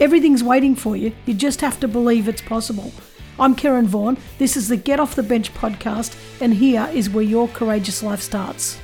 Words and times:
Everything's 0.00 0.44
waiting 0.44 0.76
for 0.76 0.96
you. 0.96 1.12
You 1.26 1.34
just 1.34 1.60
have 1.60 1.80
to 1.80 1.88
believe 1.88 2.28
it's 2.28 2.40
possible. 2.40 2.92
I'm 3.36 3.56
Karen 3.56 3.88
Vaughan. 3.88 4.16
This 4.38 4.56
is 4.56 4.68
the 4.68 4.76
Get 4.76 5.00
Off 5.00 5.16
the 5.16 5.24
Bench 5.24 5.52
podcast, 5.54 6.16
and 6.40 6.54
here 6.54 6.88
is 6.92 7.10
where 7.10 7.24
your 7.24 7.48
courageous 7.48 8.00
life 8.00 8.20
starts. 8.20 8.78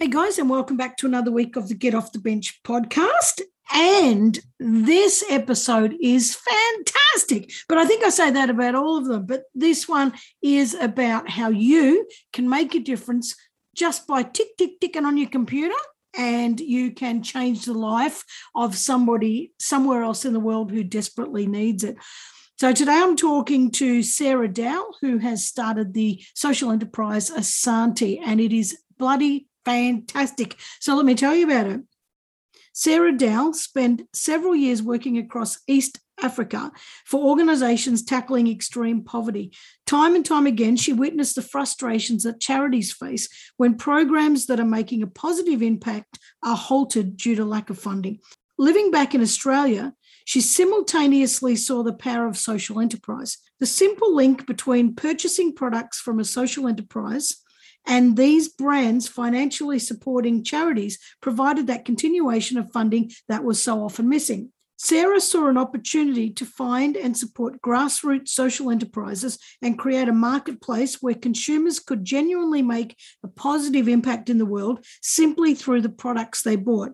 Hey 0.00 0.08
guys, 0.08 0.36
and 0.38 0.50
welcome 0.50 0.76
back 0.76 0.96
to 0.96 1.06
another 1.06 1.30
week 1.30 1.54
of 1.54 1.68
the 1.68 1.74
Get 1.74 1.94
Off 1.94 2.10
the 2.10 2.18
Bench 2.18 2.60
podcast. 2.64 3.40
And 3.72 4.38
this 4.58 5.24
episode 5.28 5.94
is 6.00 6.34
fantastic. 6.36 7.50
But 7.68 7.78
I 7.78 7.84
think 7.86 8.04
I 8.04 8.10
say 8.10 8.30
that 8.30 8.50
about 8.50 8.74
all 8.74 8.96
of 8.96 9.06
them. 9.06 9.26
But 9.26 9.44
this 9.54 9.88
one 9.88 10.14
is 10.42 10.74
about 10.74 11.28
how 11.28 11.50
you 11.50 12.08
can 12.32 12.48
make 12.48 12.74
a 12.74 12.80
difference 12.80 13.34
just 13.74 14.06
by 14.06 14.22
tick, 14.22 14.56
tick, 14.56 14.80
ticking 14.80 15.04
on 15.04 15.16
your 15.16 15.28
computer. 15.28 15.74
And 16.16 16.58
you 16.58 16.92
can 16.92 17.22
change 17.22 17.64
the 17.64 17.74
life 17.74 18.24
of 18.54 18.76
somebody 18.76 19.52
somewhere 19.60 20.02
else 20.02 20.24
in 20.24 20.32
the 20.32 20.40
world 20.40 20.70
who 20.70 20.82
desperately 20.82 21.46
needs 21.46 21.84
it. 21.84 21.96
So 22.58 22.72
today 22.72 22.98
I'm 23.00 23.14
talking 23.14 23.70
to 23.72 24.02
Sarah 24.02 24.48
Dow, 24.48 24.86
who 25.00 25.18
has 25.18 25.46
started 25.46 25.94
the 25.94 26.20
social 26.34 26.72
enterprise 26.72 27.30
Asante, 27.30 28.20
and 28.24 28.40
it 28.40 28.52
is 28.52 28.76
bloody 28.98 29.46
fantastic. 29.64 30.56
So 30.80 30.96
let 30.96 31.04
me 31.04 31.14
tell 31.14 31.36
you 31.36 31.44
about 31.44 31.68
it. 31.68 31.80
Sarah 32.80 33.10
Dow 33.10 33.50
spent 33.50 34.02
several 34.12 34.54
years 34.54 34.80
working 34.80 35.18
across 35.18 35.58
East 35.66 35.98
Africa 36.22 36.70
for 37.04 37.20
organizations 37.28 38.04
tackling 38.04 38.46
extreme 38.46 39.02
poverty. 39.02 39.50
Time 39.84 40.14
and 40.14 40.24
time 40.24 40.46
again, 40.46 40.76
she 40.76 40.92
witnessed 40.92 41.34
the 41.34 41.42
frustrations 41.42 42.22
that 42.22 42.40
charities 42.40 42.92
face 42.92 43.28
when 43.56 43.74
programs 43.74 44.46
that 44.46 44.60
are 44.60 44.64
making 44.64 45.02
a 45.02 45.08
positive 45.08 45.60
impact 45.60 46.20
are 46.44 46.54
halted 46.56 47.16
due 47.16 47.34
to 47.34 47.44
lack 47.44 47.68
of 47.68 47.80
funding. 47.80 48.20
Living 48.58 48.92
back 48.92 49.12
in 49.12 49.22
Australia, 49.22 49.92
she 50.24 50.40
simultaneously 50.40 51.56
saw 51.56 51.82
the 51.82 51.92
power 51.92 52.28
of 52.28 52.36
social 52.36 52.78
enterprise. 52.78 53.38
The 53.58 53.66
simple 53.66 54.14
link 54.14 54.46
between 54.46 54.94
purchasing 54.94 55.52
products 55.52 55.98
from 55.98 56.20
a 56.20 56.24
social 56.24 56.68
enterprise 56.68 57.42
and 57.88 58.18
these 58.18 58.48
brands 58.48 59.08
financially 59.08 59.78
supporting 59.78 60.44
charities 60.44 60.98
provided 61.22 61.66
that 61.66 61.86
continuation 61.86 62.58
of 62.58 62.70
funding 62.70 63.10
that 63.28 63.42
was 63.42 63.60
so 63.60 63.82
often 63.82 64.08
missing. 64.08 64.52
Sarah 64.76 65.20
saw 65.20 65.48
an 65.48 65.56
opportunity 65.56 66.30
to 66.30 66.44
find 66.44 66.96
and 66.96 67.16
support 67.16 67.60
grassroots 67.60 68.28
social 68.28 68.70
enterprises 68.70 69.38
and 69.60 69.78
create 69.78 70.06
a 70.06 70.12
marketplace 70.12 71.02
where 71.02 71.14
consumers 71.14 71.80
could 71.80 72.04
genuinely 72.04 72.62
make 72.62 72.96
a 73.24 73.28
positive 73.28 73.88
impact 73.88 74.30
in 74.30 74.38
the 74.38 74.46
world 74.46 74.84
simply 75.02 75.54
through 75.54 75.80
the 75.80 75.88
products 75.88 76.42
they 76.42 76.54
bought. 76.54 76.92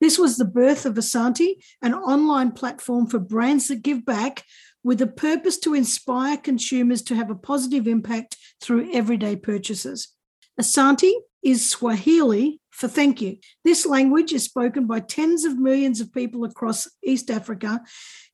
This 0.00 0.18
was 0.18 0.36
the 0.36 0.46
birth 0.46 0.86
of 0.86 0.94
Asante, 0.94 1.56
an 1.82 1.92
online 1.92 2.52
platform 2.52 3.06
for 3.06 3.18
brands 3.18 3.68
that 3.68 3.82
give 3.82 4.06
back 4.06 4.44
with 4.84 4.98
the 4.98 5.06
purpose 5.06 5.58
to 5.58 5.74
inspire 5.74 6.36
consumers 6.36 7.02
to 7.02 7.16
have 7.16 7.30
a 7.30 7.34
positive 7.34 7.88
impact 7.88 8.36
through 8.62 8.92
everyday 8.94 9.34
purchases. 9.34 10.15
Asante 10.60 11.12
is 11.42 11.68
Swahili 11.68 12.60
for 12.70 12.88
thank 12.88 13.20
you. 13.20 13.36
This 13.62 13.84
language 13.84 14.32
is 14.32 14.44
spoken 14.44 14.86
by 14.86 15.00
tens 15.00 15.44
of 15.44 15.58
millions 15.58 16.00
of 16.00 16.12
people 16.12 16.44
across 16.44 16.88
East 17.04 17.30
Africa, 17.30 17.82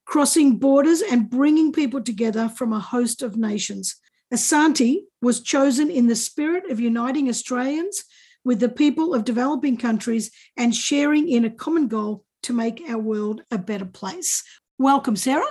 crossing 0.04 0.58
borders 0.58 1.02
and 1.02 1.28
bringing 1.28 1.72
people 1.72 2.00
together 2.00 2.48
from 2.48 2.72
a 2.72 2.78
host 2.78 3.22
of 3.22 3.36
nations. 3.36 3.96
Asante 4.32 5.00
was 5.20 5.42
chosen 5.42 5.90
in 5.90 6.06
the 6.06 6.16
spirit 6.16 6.70
of 6.70 6.80
uniting 6.80 7.28
Australians 7.28 8.04
with 8.44 8.60
the 8.60 8.68
people 8.68 9.14
of 9.14 9.24
developing 9.24 9.76
countries 9.76 10.30
and 10.56 10.74
sharing 10.74 11.28
in 11.28 11.44
a 11.44 11.50
common 11.50 11.88
goal 11.88 12.24
to 12.44 12.52
make 12.52 12.82
our 12.88 12.98
world 12.98 13.42
a 13.50 13.58
better 13.58 13.84
place. 13.84 14.44
Welcome, 14.78 15.16
Sarah. 15.16 15.44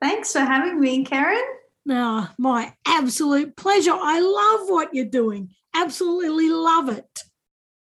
Thanks 0.00 0.32
for 0.32 0.40
having 0.40 0.78
me, 0.78 1.04
Karen. 1.04 1.42
Now, 1.84 2.30
my 2.38 2.74
absolute 2.86 3.56
pleasure. 3.56 3.94
I 3.94 4.20
love 4.20 4.68
what 4.68 4.92
you're 4.92 5.04
doing 5.04 5.50
absolutely 5.76 6.48
love 6.48 6.88
it. 6.88 7.22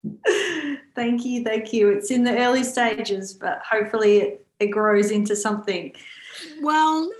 thank 0.94 1.24
you, 1.24 1.44
thank 1.44 1.72
you. 1.72 1.90
It's 1.90 2.10
in 2.10 2.24
the 2.24 2.36
early 2.38 2.64
stages, 2.64 3.34
but 3.34 3.60
hopefully 3.68 4.18
it, 4.18 4.46
it 4.58 4.66
grows 4.68 5.10
into 5.10 5.36
something. 5.36 5.92
Well, 6.62 7.10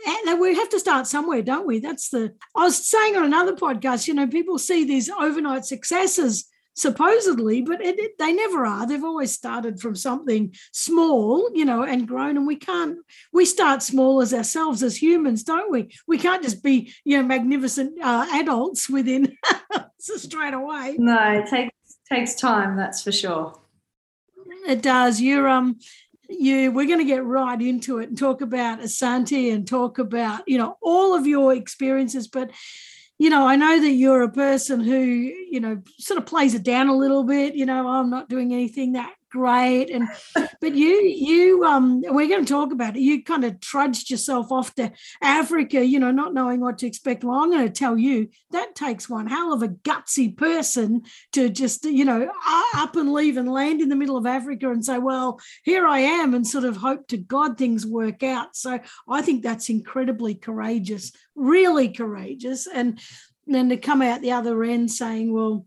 we 0.40 0.54
have 0.54 0.68
to 0.70 0.80
start 0.80 1.06
somewhere, 1.06 1.42
don't 1.42 1.66
we? 1.66 1.80
That's 1.80 2.08
the. 2.08 2.32
I 2.56 2.64
was 2.64 2.88
saying 2.88 3.16
on 3.16 3.24
another 3.24 3.54
podcast, 3.54 4.08
you 4.08 4.14
know, 4.14 4.26
people 4.26 4.58
see 4.58 4.84
these 4.84 5.10
overnight 5.10 5.64
successes 5.64 6.49
supposedly, 6.80 7.62
but 7.62 7.80
it, 7.80 7.98
it, 7.98 8.18
they 8.18 8.32
never 8.32 8.64
are. 8.64 8.86
They've 8.86 9.04
always 9.04 9.32
started 9.32 9.80
from 9.80 9.94
something 9.94 10.54
small, 10.72 11.50
you 11.54 11.64
know, 11.64 11.82
and 11.82 12.08
grown. 12.08 12.36
And 12.36 12.46
we 12.46 12.56
can't, 12.56 12.98
we 13.32 13.44
start 13.44 13.82
small 13.82 14.20
as 14.20 14.32
ourselves 14.32 14.82
as 14.82 15.00
humans, 15.00 15.42
don't 15.42 15.70
we? 15.70 15.90
We 16.06 16.18
can't 16.18 16.42
just 16.42 16.62
be, 16.62 16.92
you 17.04 17.18
know, 17.18 17.24
magnificent 17.26 18.02
uh, 18.02 18.26
adults 18.32 18.88
within 18.88 19.36
straight 20.00 20.54
away. 20.54 20.96
No, 20.98 21.18
it 21.38 21.48
takes 21.48 21.74
takes 22.10 22.34
time, 22.34 22.76
that's 22.76 23.02
for 23.02 23.12
sure. 23.12 23.58
It 24.66 24.82
does. 24.82 25.20
You're 25.20 25.48
um 25.48 25.78
you 26.28 26.70
we're 26.72 26.86
going 26.86 26.98
to 26.98 27.04
get 27.04 27.24
right 27.24 27.60
into 27.60 27.98
it 27.98 28.08
and 28.08 28.18
talk 28.18 28.40
about 28.40 28.80
Asante 28.80 29.52
and 29.52 29.66
talk 29.66 29.98
about, 29.98 30.42
you 30.46 30.58
know, 30.58 30.76
all 30.80 31.14
of 31.14 31.26
your 31.26 31.54
experiences, 31.54 32.28
but 32.28 32.50
you 33.20 33.28
know, 33.28 33.46
I 33.46 33.54
know 33.54 33.78
that 33.78 33.90
you're 33.90 34.22
a 34.22 34.30
person 34.30 34.80
who, 34.80 34.96
you 34.96 35.60
know, 35.60 35.82
sort 35.98 36.16
of 36.16 36.24
plays 36.24 36.54
it 36.54 36.62
down 36.62 36.88
a 36.88 36.96
little 36.96 37.22
bit, 37.22 37.54
you 37.54 37.66
know, 37.66 37.86
oh, 37.86 38.00
I'm 38.00 38.08
not 38.08 38.30
doing 38.30 38.54
anything 38.54 38.92
that 38.92 39.12
great. 39.30 39.90
And 39.90 40.08
but 40.60 40.74
you 40.74 41.02
you 41.02 41.64
um 41.64 42.02
we're 42.02 42.28
going 42.28 42.44
to 42.44 42.52
talk 42.52 42.72
about 42.72 42.96
it. 42.96 43.00
You 43.00 43.22
kind 43.22 43.44
of 43.44 43.60
trudged 43.60 44.10
yourself 44.10 44.50
off 44.52 44.74
to 44.74 44.92
africa 45.22 45.84
you 45.84 45.98
know 45.98 46.10
not 46.10 46.34
knowing 46.34 46.60
what 46.60 46.78
to 46.78 46.86
expect. 46.86 47.24
Well 47.24 47.38
i'm 47.38 47.50
going 47.50 47.66
to 47.66 47.72
tell 47.72 47.96
you 47.96 48.28
that 48.50 48.74
takes 48.74 49.08
one 49.08 49.26
hell 49.26 49.52
of 49.52 49.62
a 49.62 49.68
gutsy 49.68 50.36
person 50.36 51.02
to 51.32 51.48
just 51.48 51.84
you 51.84 52.04
know 52.04 52.30
up 52.74 52.96
and 52.96 53.12
leave 53.12 53.36
and 53.36 53.50
land 53.50 53.80
in 53.80 53.88
the 53.88 53.96
middle 53.96 54.16
of 54.16 54.26
africa 54.26 54.70
and 54.70 54.84
say 54.84 54.98
well 54.98 55.40
here 55.62 55.86
i 55.86 56.00
am 56.00 56.34
and 56.34 56.46
sort 56.46 56.64
of 56.64 56.76
hope 56.76 57.06
to 57.08 57.16
god 57.16 57.56
things 57.56 57.86
work 57.86 58.22
out. 58.22 58.56
So 58.56 58.80
i 59.08 59.22
think 59.22 59.42
that's 59.42 59.68
incredibly 59.68 60.34
courageous 60.34 61.12
really 61.40 61.88
courageous. 61.88 62.66
And 62.66 63.00
then 63.46 63.70
to 63.70 63.76
come 63.76 64.02
out 64.02 64.20
the 64.20 64.32
other 64.32 64.62
end 64.62 64.90
saying 64.90 65.32
well 65.32 65.66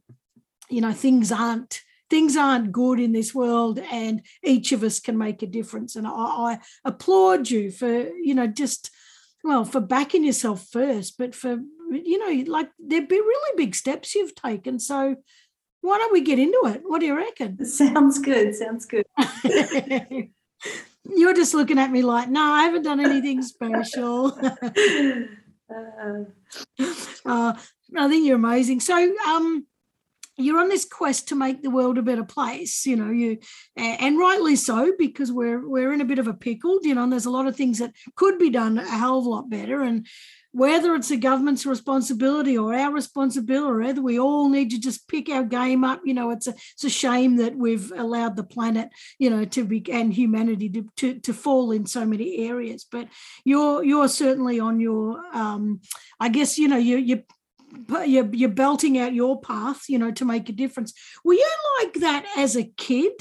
you 0.70 0.82
know 0.82 0.94
things 0.94 1.32
aren't 1.32 1.82
things 2.14 2.38
aren't 2.38 2.72
good 2.72 3.00
in 3.00 3.12
this 3.12 3.34
world 3.34 3.80
and 3.92 4.22
each 4.44 4.72
of 4.72 4.84
us 4.84 5.00
can 5.00 5.18
make 5.18 5.42
a 5.42 5.48
difference. 5.48 5.96
And 5.96 6.06
I, 6.06 6.12
I, 6.12 6.60
applaud 6.86 7.50
you 7.50 7.72
for 7.72 7.90
you 7.90 8.36
know 8.36 8.46
just 8.46 8.92
well 9.44 9.66
for 9.66 9.80
backing 9.80 10.24
yourself 10.24 10.68
first 10.72 11.18
but 11.18 11.34
for 11.34 11.58
you 11.90 12.20
know 12.20 12.52
like 12.52 12.70
there'd 12.78 13.08
be 13.08 13.20
really 13.20 13.58
big 13.58 13.74
steps 13.74 14.14
you've 14.14 14.36
taken. 14.36 14.80
So 14.80 15.16
why 15.82 15.98
don't 15.98 16.14
we 16.14 16.22
get 16.22 16.38
into 16.38 16.62
it? 16.66 16.84
What 16.86 17.00
do 17.00 17.08
you 17.08 17.18
reckon? 17.18 17.66
Sounds 17.82 18.20
good 18.20 18.54
sounds 18.54 18.86
good. 18.86 19.06
You're 21.04 21.34
just 21.34 21.56
looking 21.56 21.80
at 21.80 21.92
me 21.92 22.04
like 22.04 22.30
no 22.30 22.44
i 22.44 22.64
haven't 22.64 22.84
done 22.84 23.00
anything 23.00 23.42
special. 23.42 24.38
Uh, 25.74 26.26
uh, 27.26 27.54
i 27.98 28.08
think 28.08 28.28
you're 28.28 28.36
amazing. 28.36 28.80
So 28.80 28.96
um 29.26 29.66
you're 30.38 30.60
on 30.60 30.70
this 30.70 30.86
quest 30.86 31.28
to 31.28 31.36
make 31.36 31.62
the 31.62 31.70
world 31.70 31.98
a 31.98 32.02
better 32.02 32.24
place 32.24 32.86
you 32.86 32.96
know 32.96 33.12
you 33.12 33.38
and 33.76 34.18
rightly 34.18 34.56
so 34.56 34.92
because 34.98 35.32
we're 35.32 35.68
we're 35.68 35.94
in 35.94 36.02
a 36.02 36.06
bit 36.06 36.20
of 36.20 36.28
a 36.28 36.34
pickle 36.34 36.80
you 36.84 36.96
know 36.96 37.04
and 37.04 37.12
there's 37.12 37.26
a 37.26 37.32
lot 37.32 37.48
of 37.48 37.56
things 37.56 37.80
that 37.80 37.94
could 38.16 38.40
be 38.40 38.50
done 38.50 38.78
a 38.78 38.86
hell 38.86 39.20
of 39.20 39.26
a 39.26 39.30
lot 39.30 39.50
better 39.50 39.82
and 39.82 40.08
whether 40.56 40.94
it's 40.94 41.10
the 41.10 41.18
government's 41.18 41.66
responsibility 41.66 42.56
or 42.56 42.76
our 42.76 42.92
responsibility 42.92 43.66
or 43.66 43.80
whether 43.80 44.04
we 44.04 44.20
all 44.20 44.50
need 44.50 44.70
to 44.70 44.80
just 44.80 45.08
pick 45.08 45.28
our 45.30 45.44
game 45.44 45.84
up 45.84 46.02
you 46.06 46.14
know 46.14 46.30
it's 46.30 46.48
a, 46.48 46.54
it's 46.74 46.84
a 46.84 46.90
shame 46.90 47.38
that 47.38 47.56
we've 47.56 47.92
allowed 47.96 48.36
the 48.36 48.44
planet 48.44 48.90
you 49.20 49.30
know 49.30 49.46
to 49.46 49.66
be 49.66 49.84
and 49.92 50.14
humanity 50.14 50.70
to, 50.70 50.90
to, 50.98 51.20
to 51.20 51.34
fall 51.34 51.72
in 51.72 51.86
so 51.86 52.06
many 52.06 52.48
areas. 52.48 52.86
But 52.90 53.08
you're 53.44 53.84
you're 53.84 54.08
certainly 54.08 54.60
on 54.60 54.80
your 54.80 55.22
um 55.34 55.82
i 56.20 56.30
guess 56.30 56.58
you 56.58 56.68
know 56.68 56.78
you 56.78 56.98
you 56.98 57.24
you're, 58.06 58.30
you're 58.34 58.50
belting 58.50 58.98
out 58.98 59.14
your 59.14 59.40
path, 59.42 59.84
you 59.90 60.00
know, 60.00 60.12
to 60.12 60.26
make 60.26 60.50
a 60.50 60.54
difference. 60.54 60.94
Were 61.24 61.34
you 61.34 61.52
like 61.82 61.94
that 61.96 62.26
as 62.38 62.56
a 62.56 62.64
kid? 62.64 63.14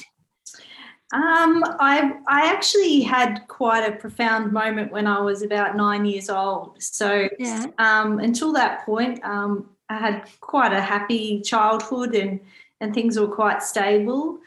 Um, 1.13 1.63
I 1.79 2.15
I 2.27 2.47
actually 2.47 3.03
had 3.03 3.47
quite 3.47 3.87
a 3.87 3.97
profound 3.97 4.51
moment 4.51 4.91
when 4.93 5.07
I 5.07 5.21
was 5.21 5.43
about 5.43 5.77
nine 5.77 6.07
years 6.07 6.31
old. 6.31 6.83
So 6.83 7.29
yeah. 7.39 7.67
um, 7.79 8.19
until 8.19 8.53
that 8.55 8.87
point, 8.87 9.23
um, 9.23 9.69
I 9.91 9.99
had 9.99 10.27
quite 10.41 10.73
a 10.73 10.81
happy 10.81 11.43
childhood 11.43 12.15
and 12.15 12.41
and 12.81 12.95
things 12.95 13.19
were 13.19 13.29
quite 13.29 13.63
stable. 13.63 14.39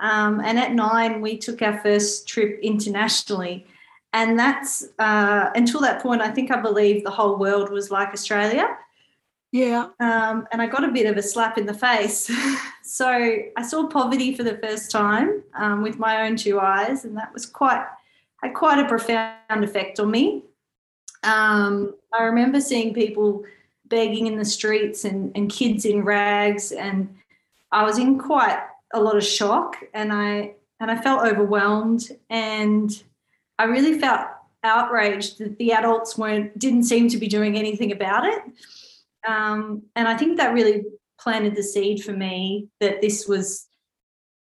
Um, 0.00 0.40
and 0.40 0.58
at 0.58 0.72
nine, 0.72 1.20
we 1.20 1.36
took 1.36 1.62
our 1.62 1.78
first 1.80 2.26
trip 2.26 2.58
internationally. 2.62 3.66
And 4.12 4.38
that's 4.38 4.88
uh, 4.98 5.50
until 5.54 5.80
that 5.80 6.02
point, 6.02 6.22
I 6.22 6.30
think 6.30 6.50
I 6.50 6.60
believed 6.60 7.04
the 7.04 7.10
whole 7.10 7.36
world 7.36 7.70
was 7.70 7.90
like 7.90 8.08
Australia. 8.08 8.66
Yeah. 9.54 9.90
Um, 10.00 10.48
and 10.50 10.60
I 10.60 10.66
got 10.66 10.82
a 10.82 10.90
bit 10.90 11.06
of 11.06 11.16
a 11.16 11.22
slap 11.22 11.58
in 11.58 11.64
the 11.64 11.74
face. 11.74 12.28
so 12.82 13.06
I 13.06 13.62
saw 13.62 13.86
poverty 13.86 14.34
for 14.34 14.42
the 14.42 14.58
first 14.58 14.90
time 14.90 15.44
um, 15.54 15.80
with 15.80 15.96
my 15.96 16.26
own 16.26 16.34
two 16.34 16.58
eyes, 16.58 17.04
and 17.04 17.16
that 17.16 17.32
was 17.32 17.46
quite 17.46 17.86
had 18.42 18.52
quite 18.52 18.84
a 18.84 18.88
profound 18.88 19.62
effect 19.62 20.00
on 20.00 20.10
me. 20.10 20.42
Um, 21.22 21.94
I 22.12 22.24
remember 22.24 22.60
seeing 22.60 22.94
people 22.94 23.44
begging 23.84 24.26
in 24.26 24.38
the 24.38 24.44
streets 24.44 25.04
and, 25.04 25.30
and 25.36 25.48
kids 25.48 25.84
in 25.84 26.02
rags, 26.02 26.72
and 26.72 27.14
I 27.70 27.84
was 27.84 27.96
in 27.96 28.18
quite 28.18 28.60
a 28.92 29.00
lot 29.00 29.16
of 29.16 29.22
shock, 29.22 29.76
and 29.94 30.12
I 30.12 30.54
and 30.80 30.90
I 30.90 31.00
felt 31.00 31.24
overwhelmed, 31.24 32.08
and 32.28 32.90
I 33.60 33.66
really 33.66 34.00
felt 34.00 34.26
outraged 34.64 35.38
that 35.38 35.58
the 35.58 35.70
adults 35.74 36.18
weren't 36.18 36.58
didn't 36.58 36.82
seem 36.82 37.08
to 37.10 37.18
be 37.18 37.28
doing 37.28 37.56
anything 37.56 37.92
about 37.92 38.24
it. 38.24 38.42
Um, 39.26 39.82
and 39.96 40.06
I 40.06 40.16
think 40.16 40.36
that 40.36 40.52
really 40.52 40.84
planted 41.18 41.56
the 41.56 41.62
seed 41.62 42.02
for 42.02 42.12
me 42.12 42.68
that 42.80 43.00
this 43.00 43.26
was 43.26 43.66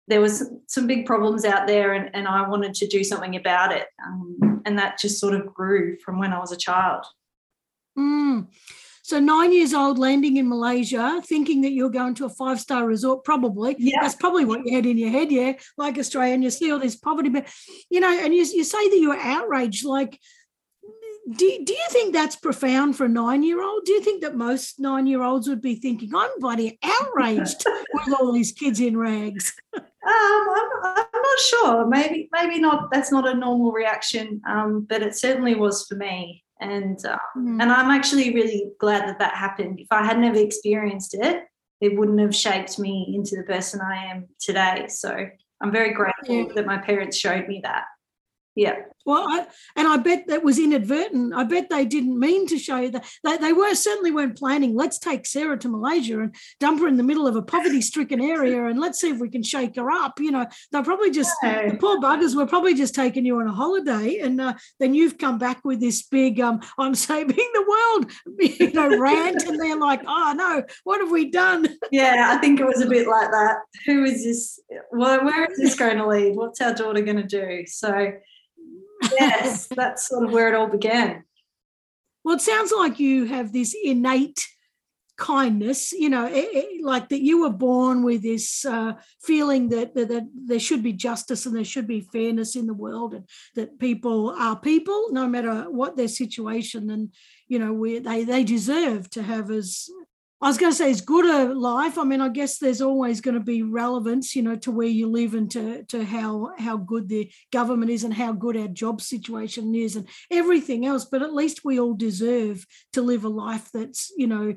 there 0.09 0.21
was 0.21 0.49
some 0.69 0.87
big 0.87 1.05
problems 1.05 1.45
out 1.45 1.67
there 1.67 1.95
and, 1.95 2.11
and 2.15 2.29
I 2.29 2.49
wanted 2.49 2.75
to 2.75 2.87
do 2.87 3.03
something 3.03 3.35
about 3.35 3.73
it. 3.73 3.89
Um, 4.07 4.63
and 4.65 4.79
that 4.79 5.01
just 5.01 5.19
sort 5.19 5.35
of 5.35 5.53
grew 5.53 5.99
from 6.05 6.19
when 6.19 6.33
I 6.33 6.39
was 6.39 6.53
a 6.53 6.57
child. 6.57 7.05
Mm. 7.99 8.47
So 9.03 9.21
nine 9.21 9.53
years 9.53 9.73
old, 9.73 9.99
landing 9.99 10.37
in 10.37 10.49
Malaysia, 10.49 11.23
thinking 11.25 11.61
that 11.63 11.71
you're 11.71 11.91
going 11.91 12.15
to 12.17 12.25
a 12.25 12.29
five 12.29 12.61
star 12.61 12.85
resort, 12.87 13.25
probably. 13.25 13.77
Yeah. 13.79 13.99
That's 14.01 14.17
probably 14.17 14.45
what 14.45 14.67
you 14.67 14.75
had 14.75 14.85
in 14.85 14.99
your 14.99 15.11
head, 15.11 15.31
yeah. 15.31 15.53
Like 15.79 15.97
Australia, 15.97 16.35
and 16.35 16.43
you 16.43 16.51
see 16.51 16.73
all 16.73 16.81
this 16.81 16.97
poverty, 16.97 17.29
but 17.29 17.47
you 17.89 18.01
know, 18.01 18.11
and 18.11 18.35
you, 18.35 18.45
you 18.45 18.65
say 18.65 18.89
that 18.91 18.99
you 18.99 19.11
were 19.11 19.17
outraged. 19.17 19.85
Like 19.85 20.19
do, 21.29 21.65
do 21.65 21.73
you 21.73 21.87
think 21.91 22.13
that's 22.13 22.37
profound 22.37 22.97
for 22.97 23.07
a 23.07 23.09
nine 23.09 23.43
year 23.43 23.63
old? 23.63 23.85
Do 23.85 23.93
you 23.93 24.01
think 24.01 24.23
that 24.23 24.37
most 24.37 24.79
nine 24.79 25.07
year 25.07 25.23
olds 25.23 25.49
would 25.49 25.61
be 25.61 25.75
thinking, 25.75 26.15
I'm 26.15 26.31
bloody 26.39 26.79
outraged 26.83 27.65
with 27.95 28.15
all 28.21 28.33
these 28.33 28.53
kids 28.53 28.81
in 28.81 28.97
rags? 28.97 29.55
Um, 30.07 30.47
I'm, 30.55 30.69
I'm, 30.85 31.21
not 31.21 31.39
sure. 31.41 31.87
Maybe 31.89 32.29
maybe 32.33 32.61
not. 32.61 32.93
That's 32.93 33.11
not 33.11 33.27
a 33.27 33.35
normal 33.35 33.73
reaction, 33.73 34.41
um, 34.49 34.87
but 34.89 35.03
it 35.03 35.17
certainly 35.17 35.57
was 35.57 35.85
for 35.85 35.97
me. 35.97 36.45
And 36.61 36.97
mm. 36.97 37.17
and 37.61 37.61
I'm 37.61 37.91
actually 37.91 38.33
really 38.33 38.71
glad 38.79 39.09
that 39.09 39.19
that 39.19 39.35
happened. 39.35 39.81
If 39.81 39.89
I 39.91 40.05
had 40.05 40.21
never 40.21 40.39
experienced 40.39 41.15
it, 41.15 41.43
it 41.81 41.99
wouldn't 41.99 42.21
have 42.21 42.37
shaped 42.37 42.79
me 42.79 43.15
into 43.17 43.35
the 43.35 43.43
person 43.43 43.81
I 43.81 44.05
am 44.05 44.29
today. 44.41 44.87
So 44.89 45.27
I'm 45.61 45.73
very 45.73 45.93
grateful 45.93 46.47
yeah. 46.47 46.53
that 46.55 46.67
my 46.67 46.79
parents 46.79 47.17
showed 47.17 47.49
me 47.49 47.61
that. 47.65 47.87
Yeah. 48.55 48.77
Well, 49.07 49.25
I, 49.29 49.47
and 49.77 49.87
I 49.87 49.99
bet 49.99 50.27
that 50.27 50.43
was 50.43 50.59
inadvertent. 50.59 51.33
I 51.33 51.45
bet 51.45 51.71
they 51.71 51.85
didn't 51.85 52.19
mean 52.19 52.49
to 52.49 52.59
show 52.59 52.79
you 52.79 52.91
that. 52.91 53.07
They, 53.23 53.37
they 53.37 53.53
were 53.53 53.73
certainly 53.75 54.11
weren't 54.11 54.37
planning. 54.37 54.75
Let's 54.75 54.99
take 54.99 55.27
Sarah 55.27 55.57
to 55.61 55.69
Malaysia 55.69 56.21
and 56.21 56.35
dump 56.59 56.81
her 56.81 56.89
in 56.89 56.97
the 56.97 57.05
middle 57.05 57.29
of 57.29 57.37
a 57.37 57.43
poverty-stricken 57.43 58.21
area, 58.21 58.67
and 58.67 58.81
let's 58.81 59.01
see 59.01 59.11
if 59.11 59.21
we 59.21 59.31
can 59.31 59.45
shake 59.45 59.77
her 59.77 59.93
up. 59.93 60.19
You 60.19 60.33
know, 60.33 60.47
they're 60.73 60.83
probably 60.83 61.13
just 61.13 61.33
the 61.41 61.77
poor 61.81 62.01
buggers 62.01 62.35
were 62.35 62.47
probably 62.47 62.75
just 62.75 62.97
taking 62.97 63.25
you 63.25 63.39
on 63.39 63.47
a 63.47 63.53
holiday, 63.53 64.19
and 64.19 64.41
uh, 64.41 64.55
then 64.81 64.93
you've 64.93 65.19
come 65.19 65.39
back 65.39 65.65
with 65.65 65.79
this 65.79 66.03
big 66.03 66.41
um, 66.41 66.61
"I'm 66.77 66.97
saving 66.97 67.37
the 67.37 67.67
world," 67.69 68.11
you 68.61 68.73
know, 68.73 68.99
rant, 68.99 69.45
and 69.45 69.61
they're 69.61 69.79
like, 69.79 70.03
"Oh 70.05 70.35
no, 70.37 70.65
what 70.83 71.01
have 71.01 71.13
we 71.13 71.31
done?" 71.31 71.69
Yeah, 71.93 72.35
I 72.37 72.39
think 72.39 72.59
it 72.59 72.67
was 72.67 72.83
a 72.83 72.87
bit 72.97 73.07
like 73.07 73.31
that. 73.31 73.59
Who 73.87 74.05
is 74.05 74.25
this? 74.25 74.59
Well, 74.91 75.25
where 75.25 75.45
is 75.45 75.59
this 75.59 75.77
going 75.77 75.99
to 75.99 76.07
lead? 76.09 76.35
What's 76.35 76.61
our 76.61 76.75
daughter 76.75 77.03
going 77.03 77.19
to 77.19 77.23
do? 77.23 77.67
So 77.67 78.13
yes, 79.19 79.67
that's 79.69 80.09
sort 80.09 80.25
of 80.25 80.33
where 80.33 80.49
it 80.49 80.55
all 80.55 80.69
began. 80.69 81.25
Well, 82.25 82.37
it 82.37 82.41
sounds 82.41 82.73
like 82.73 82.99
you 82.99 83.27
have 83.27 83.53
this 83.53 83.75
innate 83.85 84.45
kindness, 85.17 85.93
you 85.93 86.11
know, 86.11 86.27
it, 86.27 86.49
it, 86.53 86.85
like 86.85 87.09
that 87.09 87.23
you 87.23 87.41
were 87.41 87.51
born 87.51 88.03
with 88.03 88.23
this 88.23 88.65
uh, 88.65 88.93
feeling 89.23 89.71
that, 89.71 89.95
that, 89.95 90.09
that 90.09 90.29
there 90.35 90.59
should 90.59 90.83
be 90.83 90.93
justice 90.93 91.47
and 91.47 91.57
there 91.57 91.65
should 91.65 91.87
be 91.87 92.01
fairness 92.01 92.55
in 92.55 92.67
the 92.67 92.75
world, 92.75 93.15
and 93.15 93.25
that 93.55 93.79
people 93.79 94.31
are 94.31 94.59
people, 94.59 95.09
no 95.13 95.27
matter 95.27 95.71
what 95.71 95.97
their 95.97 96.09
situation, 96.09 96.91
and 96.91 97.15
you 97.49 97.59
know, 97.59 97.73
we, 97.73 97.99
they 97.99 98.25
they 98.25 98.45
deserve 98.45 99.09
to 99.11 99.23
have 99.23 99.51
as 99.51 99.89
I 100.43 100.49
was 100.49 100.59
going 100.59 100.71
to 100.71 100.77
say 100.77 100.91
it's 100.91 101.01
good 101.01 101.25
a 101.25 101.55
life. 101.55 101.97
I 101.97 102.05
mean, 102.05 102.21
I 102.21 102.29
guess 102.29 102.59
there's 102.59 102.83
always 102.83 103.23
going 103.23 103.37
to 103.37 103.41
be 103.41 103.63
relevance, 103.63 104.37
you 104.37 104.43
know, 104.43 104.57
to 104.57 104.71
where 104.71 104.87
you 104.87 105.09
live 105.09 105.33
and 105.33 105.51
to, 105.53 105.85
to 105.85 106.05
how 106.05 106.51
how 106.59 106.77
good 106.77 107.09
the 107.09 107.33
government 107.51 107.91
is 107.91 108.05
and 108.05 108.13
how 108.13 108.33
good 108.33 108.57
our 108.57 108.69
job 108.69 109.01
situation 109.01 109.75
is 109.75 109.97
and 109.97 110.07
everything 110.31 110.85
else. 110.85 111.07
But 111.07 111.23
at 111.23 111.33
least 111.33 111.65
we 111.65 111.81
all 111.81 111.95
deserve 111.95 112.67
to 112.93 113.01
live 113.01 113.25
a 113.25 113.31
life 113.31 113.71
that's, 113.73 114.13
you 114.15 114.27
know, 114.27 114.55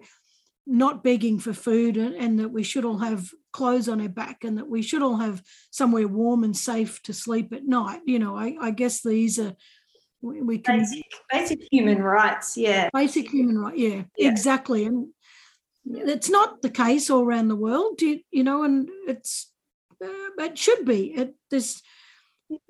not 0.68 1.02
begging 1.02 1.40
for 1.40 1.54
food 1.54 1.96
and, 1.96 2.14
and 2.14 2.40
that 2.40 2.52
we 2.52 2.64
should 2.64 2.84
all 2.84 2.98
have 2.98 3.30
clothes 3.54 3.88
on 3.88 4.02
our 4.02 4.10
back 4.10 4.44
and 4.44 4.58
that 4.58 4.68
we 4.68 4.82
should 4.82 5.02
all 5.02 5.18
have 5.18 5.42
somewhere 5.72 6.10
warm 6.10 6.44
and 6.44 6.58
safe 6.58 7.02
to 7.04 7.14
sleep 7.14 7.54
at 7.54 7.66
night. 7.66 8.02
You 8.06 8.20
know, 8.20 8.36
I, 8.36 8.58
I 8.62 8.72
guess 8.72 9.02
these 9.02 9.40
are 9.40 9.56
we, 10.22 10.58
can 10.58 10.80
basic, 10.80 11.06
basic 11.32 11.60
human 11.72 12.02
rights 12.04 12.58
yeah 12.58 12.90
basic 12.94 13.32
human 13.32 13.58
right 13.58 13.78
yeah, 13.78 14.04
yeah, 14.18 14.30
exactly 14.30 14.84
and 14.84 15.08
it's 15.90 16.30
not 16.30 16.62
the 16.62 16.70
case 16.70 17.10
all 17.10 17.24
around 17.24 17.48
the 17.48 17.56
world, 17.56 18.02
you, 18.02 18.20
you 18.32 18.44
know, 18.44 18.64
and 18.64 18.90
it's 19.08 19.52
uh, 20.04 20.08
it 20.38 20.58
should 20.58 20.86
be. 20.86 21.14
It 21.16 21.36
this. 21.50 21.82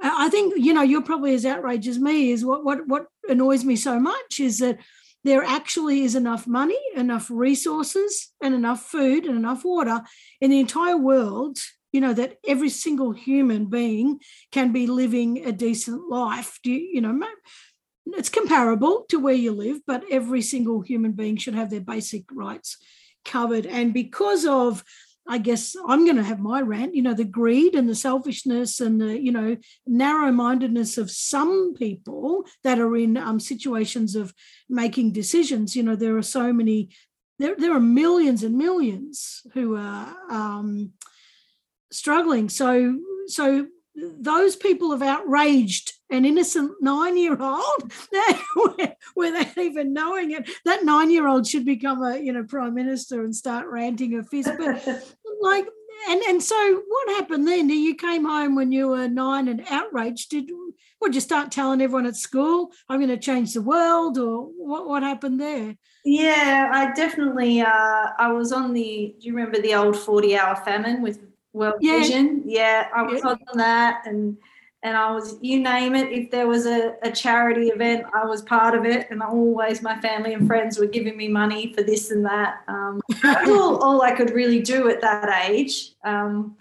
I 0.01 0.29
think 0.29 0.55
you 0.57 0.73
know 0.73 0.81
you're 0.81 1.01
probably 1.01 1.33
as 1.33 1.45
outraged 1.45 1.87
as 1.87 1.99
me. 1.99 2.31
Is 2.31 2.43
what 2.43 2.63
what 2.63 2.87
what 2.87 3.07
annoys 3.27 3.63
me 3.63 3.75
so 3.75 3.99
much 3.99 4.39
is 4.39 4.59
that 4.59 4.79
there 5.23 5.43
actually 5.43 6.01
is 6.01 6.15
enough 6.15 6.47
money, 6.47 6.79
enough 6.95 7.29
resources, 7.29 8.31
and 8.41 8.55
enough 8.55 8.83
food 8.83 9.25
and 9.25 9.37
enough 9.37 9.63
water 9.63 10.01
in 10.41 10.49
the 10.49 10.59
entire 10.59 10.97
world. 10.97 11.59
You 11.91 12.01
know 12.01 12.13
that 12.13 12.37
every 12.47 12.69
single 12.69 13.11
human 13.11 13.65
being 13.65 14.19
can 14.51 14.71
be 14.71 14.87
living 14.87 15.45
a 15.45 15.51
decent 15.51 16.09
life. 16.09 16.59
Do 16.63 16.71
you, 16.71 16.89
you 16.93 17.01
know? 17.01 17.19
It's 18.13 18.29
comparable 18.29 19.05
to 19.09 19.19
where 19.19 19.35
you 19.35 19.51
live, 19.51 19.81
but 19.85 20.03
every 20.09 20.41
single 20.41 20.81
human 20.81 21.11
being 21.11 21.37
should 21.37 21.53
have 21.53 21.69
their 21.69 21.81
basic 21.81 22.23
rights 22.31 22.77
covered. 23.25 23.65
And 23.65 23.93
because 23.93 24.45
of, 24.45 24.83
I 25.27 25.37
guess 25.37 25.75
I'm 25.87 26.05
going 26.05 26.17
to 26.17 26.23
have 26.23 26.39
my 26.39 26.59
rant, 26.61 26.95
you 26.95 27.03
know, 27.03 27.13
the 27.13 27.23
greed 27.23 27.75
and 27.75 27.87
the 27.87 27.93
selfishness 27.93 28.79
and 28.79 28.99
the, 28.99 29.21
you 29.21 29.31
know, 29.31 29.57
narrow 29.85 30.31
mindedness 30.31 30.97
of 30.97 31.11
some 31.11 31.75
people 31.75 32.45
that 32.63 32.79
are 32.79 32.95
in 32.97 33.15
um, 33.15 33.39
situations 33.39 34.15
of 34.15 34.33
making 34.67 35.13
decisions. 35.13 35.75
You 35.75 35.83
know, 35.83 35.95
there 35.95 36.17
are 36.17 36.23
so 36.23 36.51
many, 36.51 36.89
there, 37.37 37.55
there 37.55 37.75
are 37.75 37.79
millions 37.79 38.41
and 38.43 38.57
millions 38.57 39.43
who 39.53 39.75
are 39.75 40.15
um, 40.31 40.93
struggling. 41.91 42.49
So, 42.49 42.97
so 43.27 43.67
those 43.95 44.55
people 44.55 44.91
have 44.91 45.03
outraged 45.03 45.93
an 46.09 46.25
innocent 46.25 46.71
nine 46.81 47.17
year 47.17 47.37
old 47.39 47.91
without 49.15 49.57
even 49.57 49.93
knowing 49.93 50.31
it. 50.31 50.49
That 50.65 50.83
nine 50.83 51.11
year 51.11 51.27
old 51.27 51.47
should 51.47 51.65
become 51.65 52.03
a 52.03 52.17
you 52.17 52.33
know 52.33 52.43
prime 52.43 52.73
minister 52.73 53.23
and 53.23 53.35
start 53.35 53.67
ranting 53.67 54.17
a 54.17 54.23
fist. 54.23 54.51
But 54.57 54.85
like, 55.41 55.67
and 56.09 56.21
and 56.23 56.41
so 56.41 56.83
what 56.87 57.17
happened 57.17 57.47
then? 57.47 57.69
You 57.69 57.95
came 57.95 58.25
home 58.25 58.55
when 58.55 58.71
you 58.71 58.89
were 58.89 59.07
nine 59.07 59.47
and 59.47 59.63
outraged. 59.69 60.31
Did 60.31 60.49
would 61.01 61.15
you 61.15 61.21
start 61.21 61.51
telling 61.51 61.81
everyone 61.81 62.07
at 62.07 62.15
school, 62.15 62.71
"I'm 62.89 62.99
going 62.99 63.09
to 63.09 63.17
change 63.17 63.53
the 63.53 63.61
world," 63.61 64.17
or 64.17 64.45
what? 64.57 64.87
What 64.87 65.03
happened 65.03 65.39
there? 65.39 65.75
Yeah, 66.03 66.69
I 66.73 66.91
definitely. 66.93 67.61
Uh, 67.61 68.07
I 68.17 68.31
was 68.31 68.51
on 68.51 68.73
the. 68.73 69.15
Do 69.19 69.27
you 69.27 69.35
remember 69.35 69.61
the 69.61 69.75
old 69.75 69.97
forty 69.97 70.35
hour 70.35 70.55
famine 70.55 71.01
with 71.01 71.19
World 71.53 71.75
yeah. 71.81 71.99
Vision? 71.99 72.43
Yeah, 72.45 72.87
I 72.95 73.03
was 73.03 73.21
yeah. 73.23 73.29
on 73.29 73.57
that 73.57 74.03
and 74.05 74.37
and 74.81 74.95
I 74.95 75.11
was, 75.11 75.37
you 75.41 75.59
name 75.59 75.93
it, 75.93 76.11
if 76.11 76.31
there 76.31 76.47
was 76.47 76.65
a, 76.65 76.95
a 77.01 77.11
charity 77.11 77.67
event, 77.67 78.05
I 78.13 78.25
was 78.25 78.41
part 78.41 78.75
of 78.75 78.85
it. 78.85 79.07
And 79.11 79.21
always 79.21 79.81
my 79.81 79.99
family 79.99 80.33
and 80.33 80.47
friends 80.47 80.79
were 80.79 80.85
giving 80.85 81.17
me 81.17 81.27
money 81.27 81.73
for 81.73 81.83
this 81.83 82.11
and 82.11 82.25
that. 82.25 82.61
Um, 82.69 83.01
that's 83.21 83.49
all, 83.49 83.77
all 83.83 84.01
I 84.01 84.11
could 84.11 84.31
really 84.31 84.61
do 84.61 84.87
at 84.89 85.01
that 85.01 85.49
age. 85.49 85.91
Um, 86.05 86.55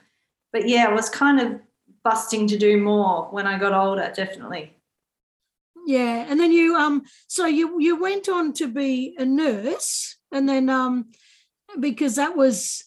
but 0.52 0.68
yeah, 0.68 0.88
I 0.88 0.92
was 0.92 1.08
kind 1.08 1.40
of 1.40 1.60
busting 2.02 2.48
to 2.48 2.58
do 2.58 2.80
more 2.80 3.28
when 3.30 3.46
I 3.46 3.58
got 3.58 3.72
older, 3.72 4.12
definitely. 4.14 4.74
Yeah, 5.86 6.26
and 6.28 6.38
then 6.38 6.52
you 6.52 6.76
um 6.76 7.04
so 7.28 7.46
you 7.46 7.80
you 7.80 7.98
went 7.98 8.28
on 8.28 8.52
to 8.54 8.68
be 8.68 9.14
a 9.18 9.24
nurse. 9.24 10.16
and 10.30 10.48
then 10.48 10.68
um, 10.68 11.06
because 11.80 12.16
that 12.16 12.36
was. 12.36 12.84